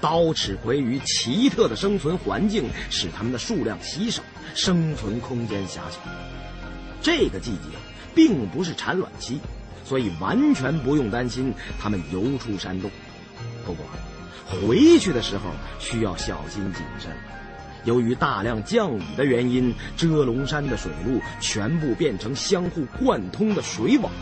[0.00, 4.22] 刀齿鲑鱼奇特的生存环境使它们的数量稀少，
[4.54, 5.98] 生存空间狭小。
[7.02, 7.76] 这个季节
[8.14, 9.38] 并不是产卵期，
[9.84, 12.90] 所以完全不用担心它们游出山洞。
[13.64, 13.84] 不过，
[14.46, 17.10] 回去的时候需要小心谨慎。
[17.84, 24.12] 由于大量降雨的原因，遮龙山的水路全部变成相互贯通的水网。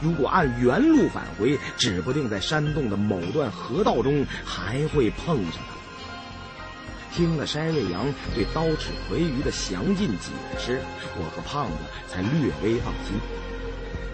[0.00, 7.14] 如果按原路返回，指不定在山洞的某段河道中还会碰上它。
[7.14, 10.80] 听了山瑞阳对刀齿魁鱼的详尽解释，
[11.18, 11.76] 我和胖子
[12.08, 13.18] 才略微放心。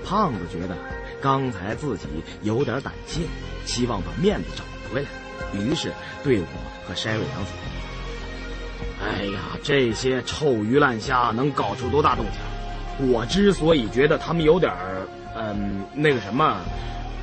[0.04, 0.76] 胖子觉得
[1.20, 2.06] 刚才自己
[2.42, 3.20] 有点胆怯，
[3.66, 5.08] 希望把面子找回来，
[5.52, 5.92] 于是
[6.24, 6.46] 对我
[6.88, 7.67] 和山瑞阳说。
[9.00, 13.12] 哎呀，这些臭鱼烂虾能搞出多大动静？
[13.12, 15.06] 我之所以觉得他们有点儿，
[15.36, 16.56] 嗯，那个什么，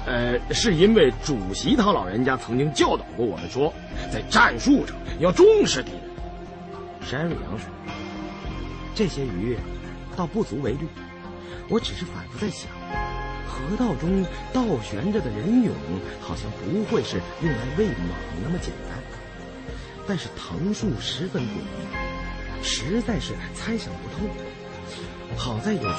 [0.06, 3.73] 呃，是因为主席他老人家曾经教导过我们说，
[4.10, 6.02] 在战术上要重视敌人。
[7.02, 7.68] 山瑞阳说
[8.95, 9.57] ：“这些鱼
[10.15, 10.88] 倒不足为虑，
[11.68, 12.69] 我只是反复在想，
[13.47, 15.69] 河道中倒悬着的人俑，
[16.22, 18.97] 好像不会是用来喂马那么简单。”
[20.07, 24.27] 但是藤树十分诡异，实在是猜想不透。
[25.38, 25.90] 好在有群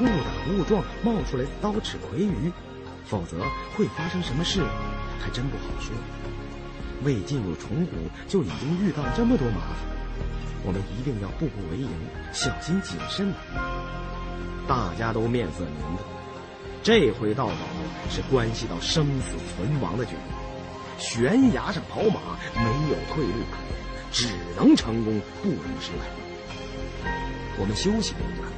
[0.00, 2.52] 误打误撞冒出来的刀齿葵鱼，
[3.04, 3.38] 否则
[3.74, 4.62] 会发生什么事，
[5.20, 5.94] 还真不好说。
[7.04, 7.92] 未进入虫谷
[8.26, 9.76] 就已经遇到这么多麻烦，
[10.64, 11.90] 我们一定要步步为营，
[12.32, 13.32] 小心谨慎
[14.66, 16.06] 大家都面色凝重，
[16.82, 17.56] 这回到岛
[18.08, 20.35] 是关系到生死存亡的决定。
[20.98, 22.20] 悬崖上跑马，
[22.54, 23.76] 没有退路可言，
[24.12, 27.10] 只能成功，不能失败。
[27.58, 28.48] 我们休息了一段，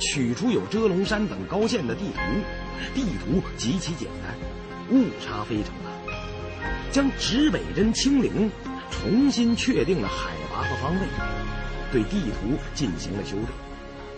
[0.00, 2.20] 取出有遮龙山等高线的地图，
[2.94, 4.34] 地图极其简单，
[4.90, 5.88] 误差非常大。
[6.90, 8.50] 将指北针清零，
[8.90, 11.00] 重新确定了海拔和方位，
[11.92, 13.46] 对地图进行了修正，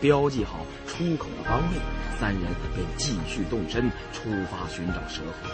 [0.00, 1.78] 标记好出口的方位，
[2.18, 2.42] 三人
[2.74, 5.50] 便继续动身出发寻找蛇河。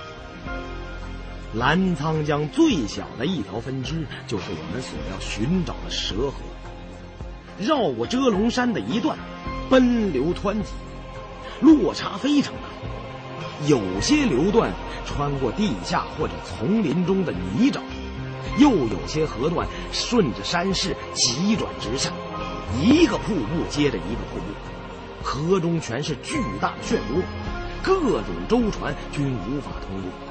[1.56, 6.34] 澜沧江最小的一条分支，就是我们所要寻找的蛇河。
[7.58, 9.16] 绕过遮龙山的一段，
[9.70, 10.68] 奔流湍急，
[11.62, 13.66] 落差非常大。
[13.66, 14.70] 有些流段
[15.06, 17.80] 穿过地下或者丛林中的泥沼，
[18.58, 22.10] 又有些河段顺着山势急转直下，
[22.78, 27.22] 一个瀑布接着一个瀑布，河中全是巨大的漩涡，
[27.82, 30.25] 各种舟船均无法通过。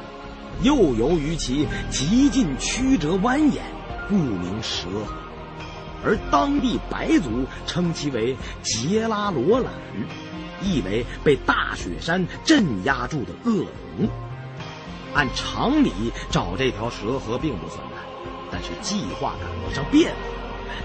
[0.62, 3.60] 又由于其极尽曲折蜿蜒，
[4.08, 5.14] 故名蛇河，
[6.04, 9.72] 而当地白族称其为杰拉罗兰，
[10.62, 13.66] 意为被大雪山镇压住的恶
[13.98, 14.10] 龙。
[15.14, 15.92] 按常理
[16.30, 18.00] 找这条蛇河并不算难，
[18.52, 20.18] 但是计划赶不上变化，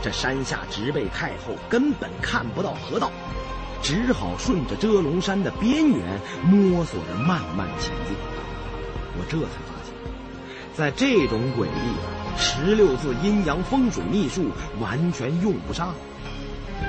[0.02, 3.10] 这山下植被太厚，根本看不到河道，
[3.82, 8.16] 只好顺着遮龙山的边缘摸索着慢慢前进。
[9.18, 9.92] 我这才发现，
[10.74, 14.50] 在这种诡地，十六字阴阳风水秘术
[14.80, 15.94] 完全用不上。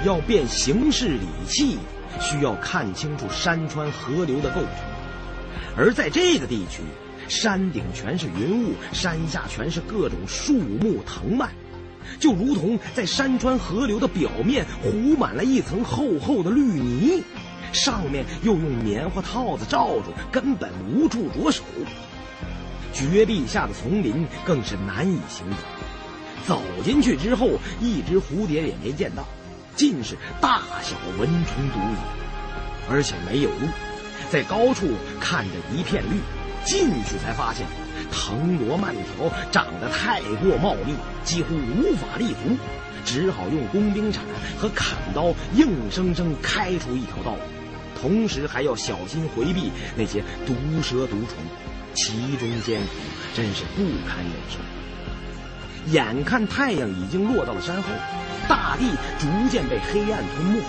[0.05, 1.77] 要变形势理气，
[2.19, 4.69] 需要看清楚山川河流的构成。
[5.75, 6.81] 而在这个地区，
[7.27, 11.49] 山顶全是云雾，山下全是各种树木藤蔓，
[12.19, 17.23] 就如同在山川河流的表面糊满了一层厚厚的绿泥，
[17.73, 21.63] 上面又用棉花套子罩住，根本无处着手。
[22.93, 25.49] 绝壁下的丛林更是难以行
[26.47, 29.25] 走，走进去之后，一只蝴蝶也没见到，
[29.75, 33.67] 尽是大小蚊虫毒蚁，而且没有路，
[34.29, 34.89] 在高处
[35.19, 36.19] 看着一片绿，
[36.65, 37.65] 进去才发现
[38.11, 40.93] 藤萝蔓条长得太过茂密，
[41.23, 42.57] 几乎无法立足，
[43.05, 44.23] 只好用工兵铲
[44.59, 47.39] 和砍刀硬生生开出一条道路，
[47.99, 50.53] 同时还要小心回避那些毒
[50.83, 51.37] 蛇毒虫。
[51.93, 52.87] 其中艰苦，
[53.35, 54.57] 真是不堪忍受。
[55.91, 57.89] 眼看太阳已经落到了山后，
[58.47, 58.85] 大地
[59.19, 60.59] 逐渐被黑暗吞没，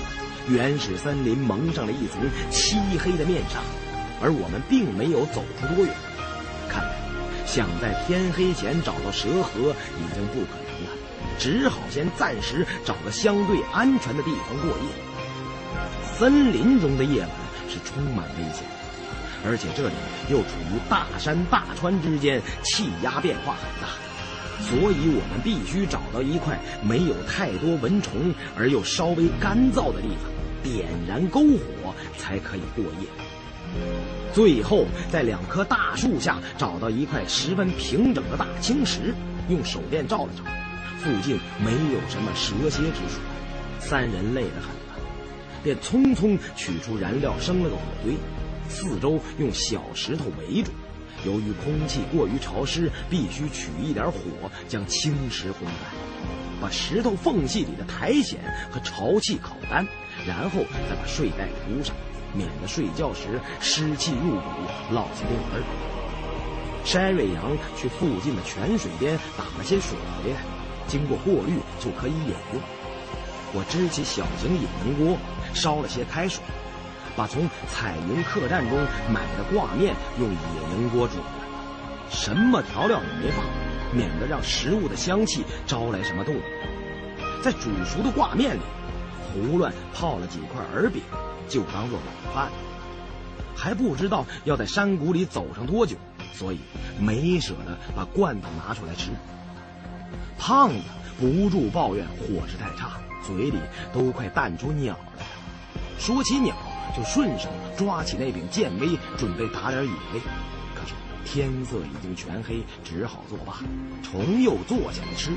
[0.48, 2.20] 原始森林蒙上了一层
[2.50, 3.60] 漆黑的面纱，
[4.22, 5.94] 而我们并没有走出多远。
[6.68, 6.90] 看来，
[7.46, 10.90] 想在天黑前找到蛇河已经不可能了，
[11.38, 14.84] 只好先暂时找个相对安全的地方过夜。
[16.18, 17.30] 森林中的夜晚
[17.68, 18.64] 是充满危险。
[19.44, 19.94] 而且这里
[20.28, 23.88] 又处于大山大川之间，气压变化很大，
[24.64, 30.30] 所以我们必须找到一块没有太多蚊虫而又稍微干燥的地方，
[30.62, 33.08] 点燃篝火才可以过夜。
[34.32, 39.14] 最后，在两棵大树下找到一块十分平整的大青石，
[39.48, 40.44] 用手电照了照，
[40.98, 43.20] 附近没有什么蛇蝎之处。
[43.80, 45.02] 三人累得很了，
[45.64, 48.14] 便匆匆取出燃料，生了个火堆，
[48.72, 50.70] 四周用小石头围住。
[51.26, 54.18] 由于空气过于潮湿，必须取一点火
[54.66, 55.92] 将青石烘干，
[56.60, 58.40] 把石头缝隙里的苔藓
[58.72, 59.86] 和潮气烤干，
[60.26, 61.94] 然后再把睡袋铺上，
[62.34, 64.40] 免得睡觉时湿气入骨，
[64.90, 65.62] 落下钉儿。
[66.84, 69.96] 筛瑞阳去附近的泉水边打了些水，
[70.88, 72.60] 经过过滤就可以饮用。
[73.54, 75.16] 我支起小型引能锅，
[75.54, 76.42] 烧了些开水。
[77.16, 78.78] 把从彩云客栈中
[79.12, 80.36] 买的挂面用野
[80.76, 81.24] 营锅煮了，
[82.10, 83.44] 什么调料也没放，
[83.92, 86.40] 免得让食物的香气招来什么动物。
[87.42, 88.60] 在煮熟的挂面里，
[89.32, 91.02] 胡乱泡了几块饵饼，
[91.48, 92.50] 就当做晚饭。
[93.54, 95.96] 还不知道要在山谷里走上多久，
[96.32, 96.60] 所以
[96.98, 99.10] 没舍得把罐头拿出来吃。
[100.38, 100.80] 胖子
[101.20, 103.58] 不住抱怨伙食太差，嘴里
[103.92, 105.28] 都快淡出鸟来了。
[105.98, 106.54] 说起鸟。
[106.96, 110.20] 就顺手抓起那柄剑威，准备打点野味。
[110.74, 110.94] 可是
[111.24, 113.60] 天色已经全黑，只好作罢，
[114.02, 115.32] 重又坐下来吃。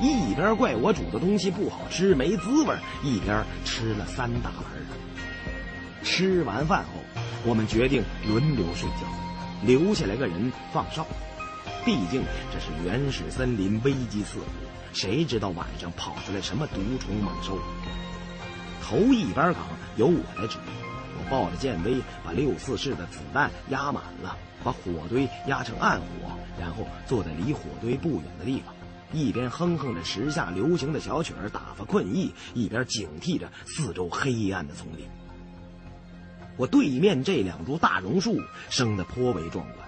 [0.00, 4.64] 一边怪我煮的东西不好吃、没滋味，一边吃了三大碗。
[6.04, 9.06] 吃完饭后，我们决定轮流睡觉，
[9.62, 11.06] 留下来个人放哨。
[11.84, 12.22] 毕竟
[12.52, 14.44] 这是原始森林，危机四伏，
[14.92, 17.58] 谁知道晚上跑出来什么毒虫猛兽？
[18.88, 19.66] 头一班岗
[19.98, 20.62] 由我来指挥，
[21.18, 24.34] 我抱着剑威，把六四式的子弹压满了，
[24.64, 26.06] 把火堆压成暗火，
[26.58, 28.74] 然后坐在离火堆不远的地方，
[29.12, 35.06] 一边哼哼着时下流行的小曲儿打发困意，一边警惕着四周黑暗的丛林。
[36.56, 38.40] 我对面这两株大榕树
[38.70, 39.86] 生得颇为壮观，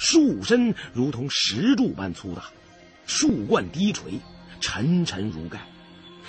[0.00, 2.42] 树身如同石柱般粗大，
[3.06, 4.18] 树冠低垂，
[4.60, 5.60] 沉沉如盖。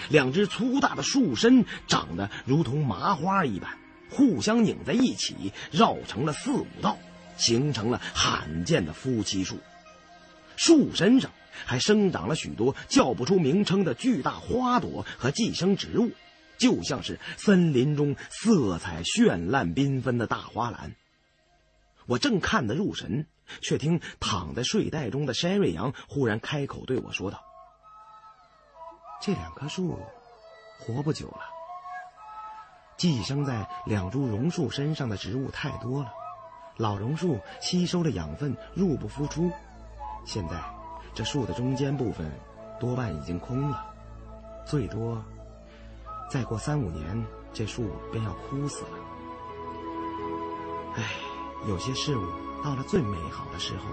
[0.09, 3.77] 两只粗大的树身长得如同麻花一般，
[4.09, 6.97] 互相拧在一起，绕成了四五道，
[7.37, 9.57] 形成了罕见的夫妻树。
[10.55, 11.31] 树身上
[11.65, 16.11] 还生长了许多叫不出名称的巨大花朵和寄生植物，
[16.57, 20.95] 就像是森林中色彩绚烂缤纷的大花篮。
[22.07, 23.27] 我正看得入神，
[23.61, 27.43] 却听躺在睡袋中的山瑞阳忽然开口对我说道。
[29.19, 29.99] 这两棵树
[30.79, 31.41] 活不久了。
[32.97, 36.11] 寄生在两株榕树身上的植物太多了，
[36.77, 39.51] 老榕树吸收了养分，入不敷出。
[40.25, 40.59] 现在
[41.13, 42.31] 这树的中间部分
[42.79, 43.85] 多半已经空了，
[44.65, 45.23] 最多
[46.29, 48.97] 再过三五年，这树便要枯死了。
[50.95, 51.03] 唉，
[51.67, 52.25] 有些事物
[52.63, 53.83] 到了最美好的时候，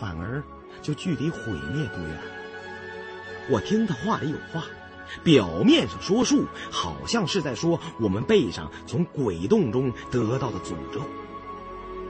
[0.00, 0.42] 反而
[0.82, 2.43] 就距离毁灭不远了。
[3.50, 4.64] 我听他话里有话，
[5.22, 11.00] 表面上说数，好像是在说我们背上从鬼洞中得到的诅咒。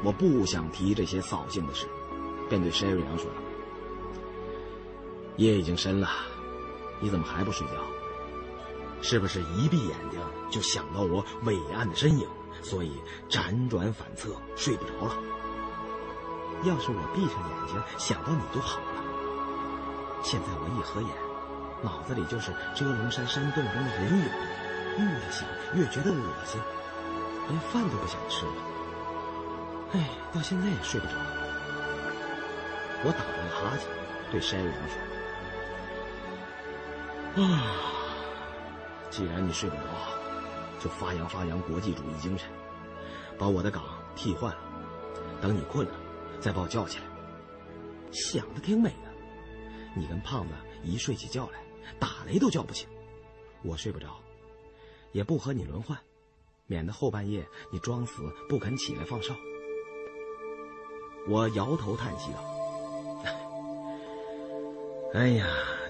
[0.03, 1.87] 我不想提这些扫兴的事，
[2.49, 3.27] 便对山瑞阳说
[5.37, 6.09] ：“夜已经深了，
[7.01, 7.73] 你怎么还不睡觉？
[9.03, 12.27] 是不是一闭眼睛就想到我伟岸的身影，
[12.63, 12.93] 所以
[13.29, 15.17] 辗转反侧睡不着了？
[16.65, 18.87] 要是我闭上眼睛想到你就好了。
[20.23, 21.11] 现在我一合眼。”
[21.85, 24.25] 脑子里就是遮龙山山洞中的人影，
[24.99, 26.59] 越想越觉得恶心，
[27.49, 28.53] 连饭都不想吃了。
[29.93, 31.13] 哎，到现在也睡不着。
[33.05, 33.87] 我打了个哈欠，
[34.33, 34.73] 对山羊
[37.37, 37.45] 说：“啊，
[39.11, 39.83] 既然你睡不着，
[40.81, 42.49] 就发扬发扬国际主义精神，
[43.39, 43.85] 把我的岗
[44.17, 44.59] 替换了。
[45.43, 45.93] 等你困了，
[46.41, 47.05] 再把我叫起来。
[48.11, 49.13] 想的挺美的。
[49.95, 51.61] 你跟胖子一睡起觉来。”
[51.99, 52.89] 打雷都叫不醒，
[53.63, 54.19] 我睡不着，
[55.13, 55.99] 也不和你轮换，
[56.67, 59.35] 免得后半夜你装死不肯起来放哨。
[61.29, 62.45] 我摇头叹息道
[65.15, 65.47] ：“哎呀，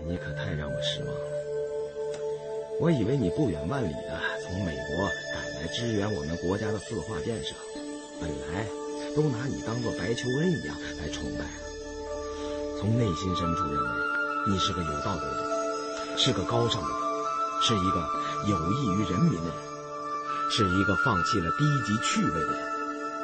[0.06, 1.20] 你可太让我失望了！
[2.80, 7.54] 我以为你不远万里的从美国赶来支援我们国家的四化建设，
[8.20, 8.64] 本来
[9.16, 12.78] 都拿你当做白求恩一样来崇拜了。
[12.78, 13.90] 从内心深处认为
[14.48, 15.43] 你是个有道德的。”
[16.16, 16.98] 是个高尚的人，
[17.60, 18.08] 是一个
[18.46, 19.54] 有益于人民的人，
[20.50, 22.74] 是一个放弃了低级趣味的人。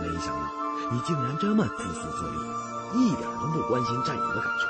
[0.03, 0.51] 没想到
[0.91, 2.37] 你竟然这么自私自利，
[2.95, 4.67] 一点都不关心战友的感受。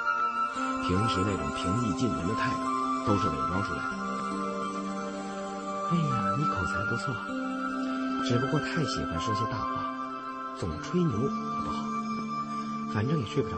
[0.87, 2.61] 平时那种平易近人的态度，
[3.07, 3.91] 都是伪装出来的。
[5.91, 7.15] 哎呀，你口才不错，
[8.27, 9.71] 只不过太喜欢说些大话，
[10.59, 11.27] 总吹牛可
[11.65, 11.85] 不好。
[12.93, 13.57] 反正也睡不着，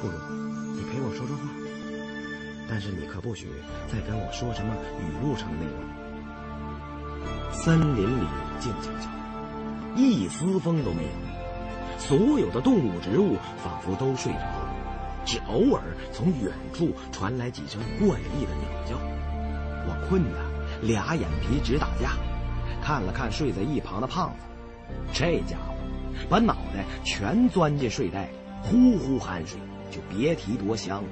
[0.00, 0.14] 不如
[0.74, 1.42] 你陪我说说话，
[2.68, 3.48] 但是你可不许
[3.92, 5.74] 再跟我说什么语录上的内容。
[7.52, 8.26] 森林里
[8.58, 9.08] 静悄悄，
[9.96, 11.08] 一丝风都没有，
[11.98, 14.74] 所有的动物植物仿佛都睡着了，
[15.24, 18.98] 只偶尔从远处传来几声怪异的鸟叫。
[19.86, 20.38] 我困得
[20.82, 22.12] 俩眼皮直打架，
[22.82, 24.44] 看了看睡在一旁的胖子，
[25.12, 25.74] 这家伙
[26.28, 28.28] 把脑袋全钻进睡袋，
[28.62, 29.58] 呼呼酣睡，
[29.90, 31.08] 就别提多香了。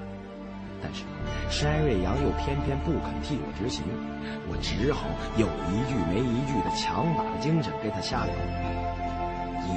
[0.83, 1.05] 但是
[1.49, 3.85] 山瑞阳又偏偏不肯替我执行，
[4.51, 8.35] 我只好有一句没一句的强打着精神跟他瞎聊。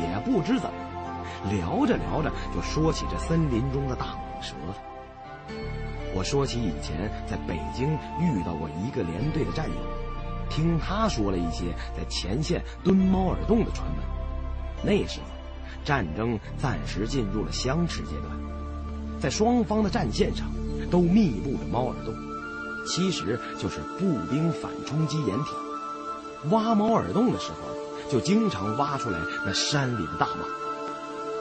[0.02, 4.76] 也不知怎么，聊着聊着就说起这森林中的大蟒蛇了。
[6.16, 9.76] 我说起以前在北京遇到过一个连队的战友，
[10.50, 14.06] 听他说了一些在前线蹲猫耳洞的传闻。
[14.82, 15.28] 那时候，
[15.84, 20.48] 战争暂时进入了相持阶段，在双方的战线上。
[20.90, 22.14] 都密布着猫耳洞，
[22.86, 25.52] 其实就是步兵反冲击掩体。
[26.50, 30.46] 挖猫耳洞的时候，就经常挖出来那山里的大蟒。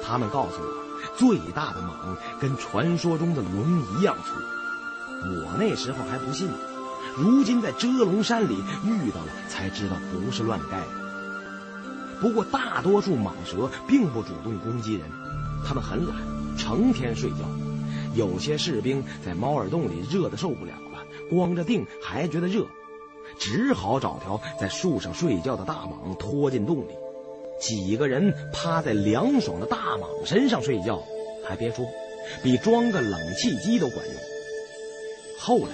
[0.02, 4.34] 他们告诉我，最大的蟒跟传说中的龙一样粗。
[5.26, 6.48] 我那时候还不信，
[7.16, 10.86] 如今在遮龙山里遇到了，才知道不是乱盖的。
[12.20, 15.02] 不过大多数蟒蛇并不主动攻击人，
[15.66, 16.16] 它们很懒，
[16.56, 17.36] 成天睡觉。
[18.14, 22.66] 有些士兵在猫耳洞里热得受不了了，光着腚还觉得热，
[23.38, 26.94] 只好找条在树上睡觉的大蟒拖进洞里。
[27.60, 31.02] 几个人趴在凉爽的大蟒身上睡觉，
[31.46, 31.86] 还别说，
[32.42, 34.14] 比装个冷气机都管用。
[35.38, 35.72] 后来，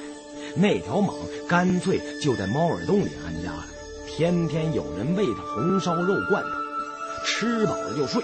[0.56, 1.14] 那条蟒
[1.48, 3.64] 干脆就在猫耳洞里安家了，
[4.06, 6.50] 天天有人喂它红烧肉罐头，
[7.24, 8.22] 吃饱了就睡。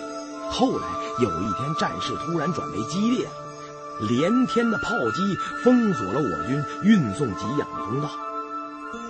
[0.51, 0.87] 后来
[1.21, 3.27] 有一天，战事突然转为激烈。
[4.01, 8.11] 连天的炮击封锁了我军运送给养的通道，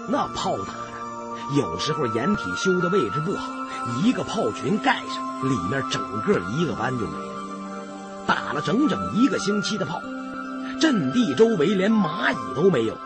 [0.09, 3.51] 那炮打的，有时候掩体修的位置不好，
[4.05, 7.35] 一个炮群盖上，里面整个一个班就没了。
[8.27, 10.01] 打了整整一个星期的炮，
[10.81, 12.97] 阵地周围连蚂蚁都没有。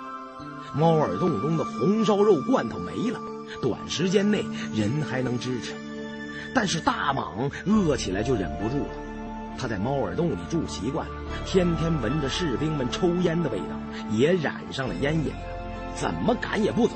[0.74, 3.18] 猫耳洞中的红烧肉罐头没了，
[3.62, 5.72] 短时间内人还能支持，
[6.54, 8.90] 但是大蟒饿起来就忍不住了。
[9.58, 11.14] 他在猫耳洞里住习惯了，
[11.44, 13.76] 天天闻着士兵们抽烟的味道，
[14.10, 15.32] 也染上了烟瘾，
[15.94, 16.94] 怎么赶也不走，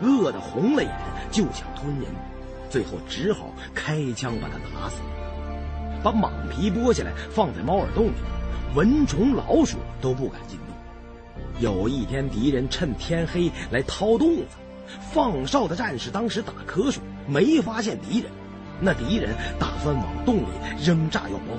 [0.00, 0.90] 饿得红了眼，
[1.30, 2.06] 就想吞人，
[2.68, 4.96] 最后只好开枪把他打死，
[6.02, 8.12] 把蟒皮剥下来放在猫耳洞里，
[8.74, 10.66] 蚊虫老鼠都不敢进洞。
[11.60, 14.46] 有一天，敌人趁天黑来掏洞子，
[15.12, 18.30] 放哨的战士当时打瞌睡，没发现敌人，
[18.80, 20.46] 那敌人打算往洞里
[20.82, 21.54] 扔炸药包。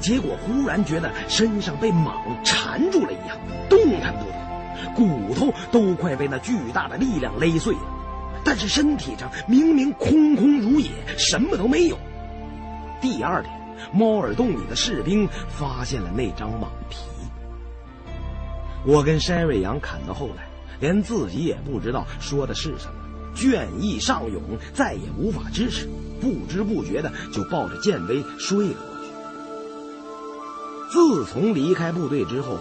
[0.00, 2.12] 结果忽然觉得身上被蟒
[2.44, 3.36] 缠住了一样，
[3.68, 7.80] 动弹不得，骨头都快被那巨大的力量勒碎了。
[8.44, 11.98] 但是身体上明明空空如也，什么都没有。
[13.00, 13.52] 第二天，
[13.92, 16.98] 猫耳洞里的士兵发现了那张蟒皮。
[18.86, 20.46] 我跟山瑞阳砍到后来，
[20.78, 22.94] 连自己也不知道说的是什么，
[23.34, 24.42] 倦意上涌，
[24.74, 25.88] 再也无法支持，
[26.20, 28.76] 不知不觉的就抱着剑威睡了。
[30.94, 32.56] 自从离开部队之后，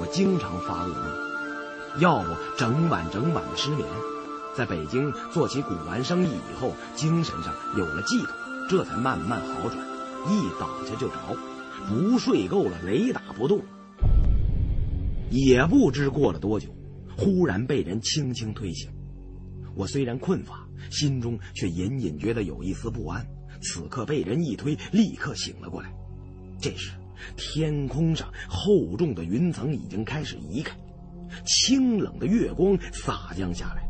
[0.00, 3.86] 我经常发噩梦，要不整晚整晚的失眠。
[4.56, 8.28] 在北京做起古玩生意以后，精神上有了寄托，
[8.70, 9.76] 这才慢慢好转。
[10.26, 11.36] 一倒下就着，
[11.86, 13.60] 不睡够了雷打不动。
[15.30, 16.70] 也不知过了多久，
[17.18, 18.90] 忽然被人轻轻推醒。
[19.76, 23.22] 我虽然困乏，心中却隐隐觉得有一丝不安。
[23.60, 25.92] 此刻被人一推，立刻醒了过来。
[26.58, 26.92] 这时。
[27.36, 30.76] 天空上厚重的云层已经开始移开，
[31.44, 33.82] 清冷的月光洒降下来。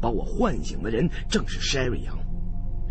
[0.00, 2.18] 把我唤醒的人正是筛瑞阳。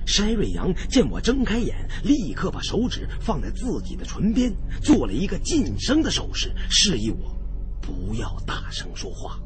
[0.08, 4.52] 筛瑞阳见我睁开眼，立刻把手指放在自己的唇边，
[4.82, 7.36] 做了一个噤声的手势，示意我
[7.82, 9.40] 不要大声说话。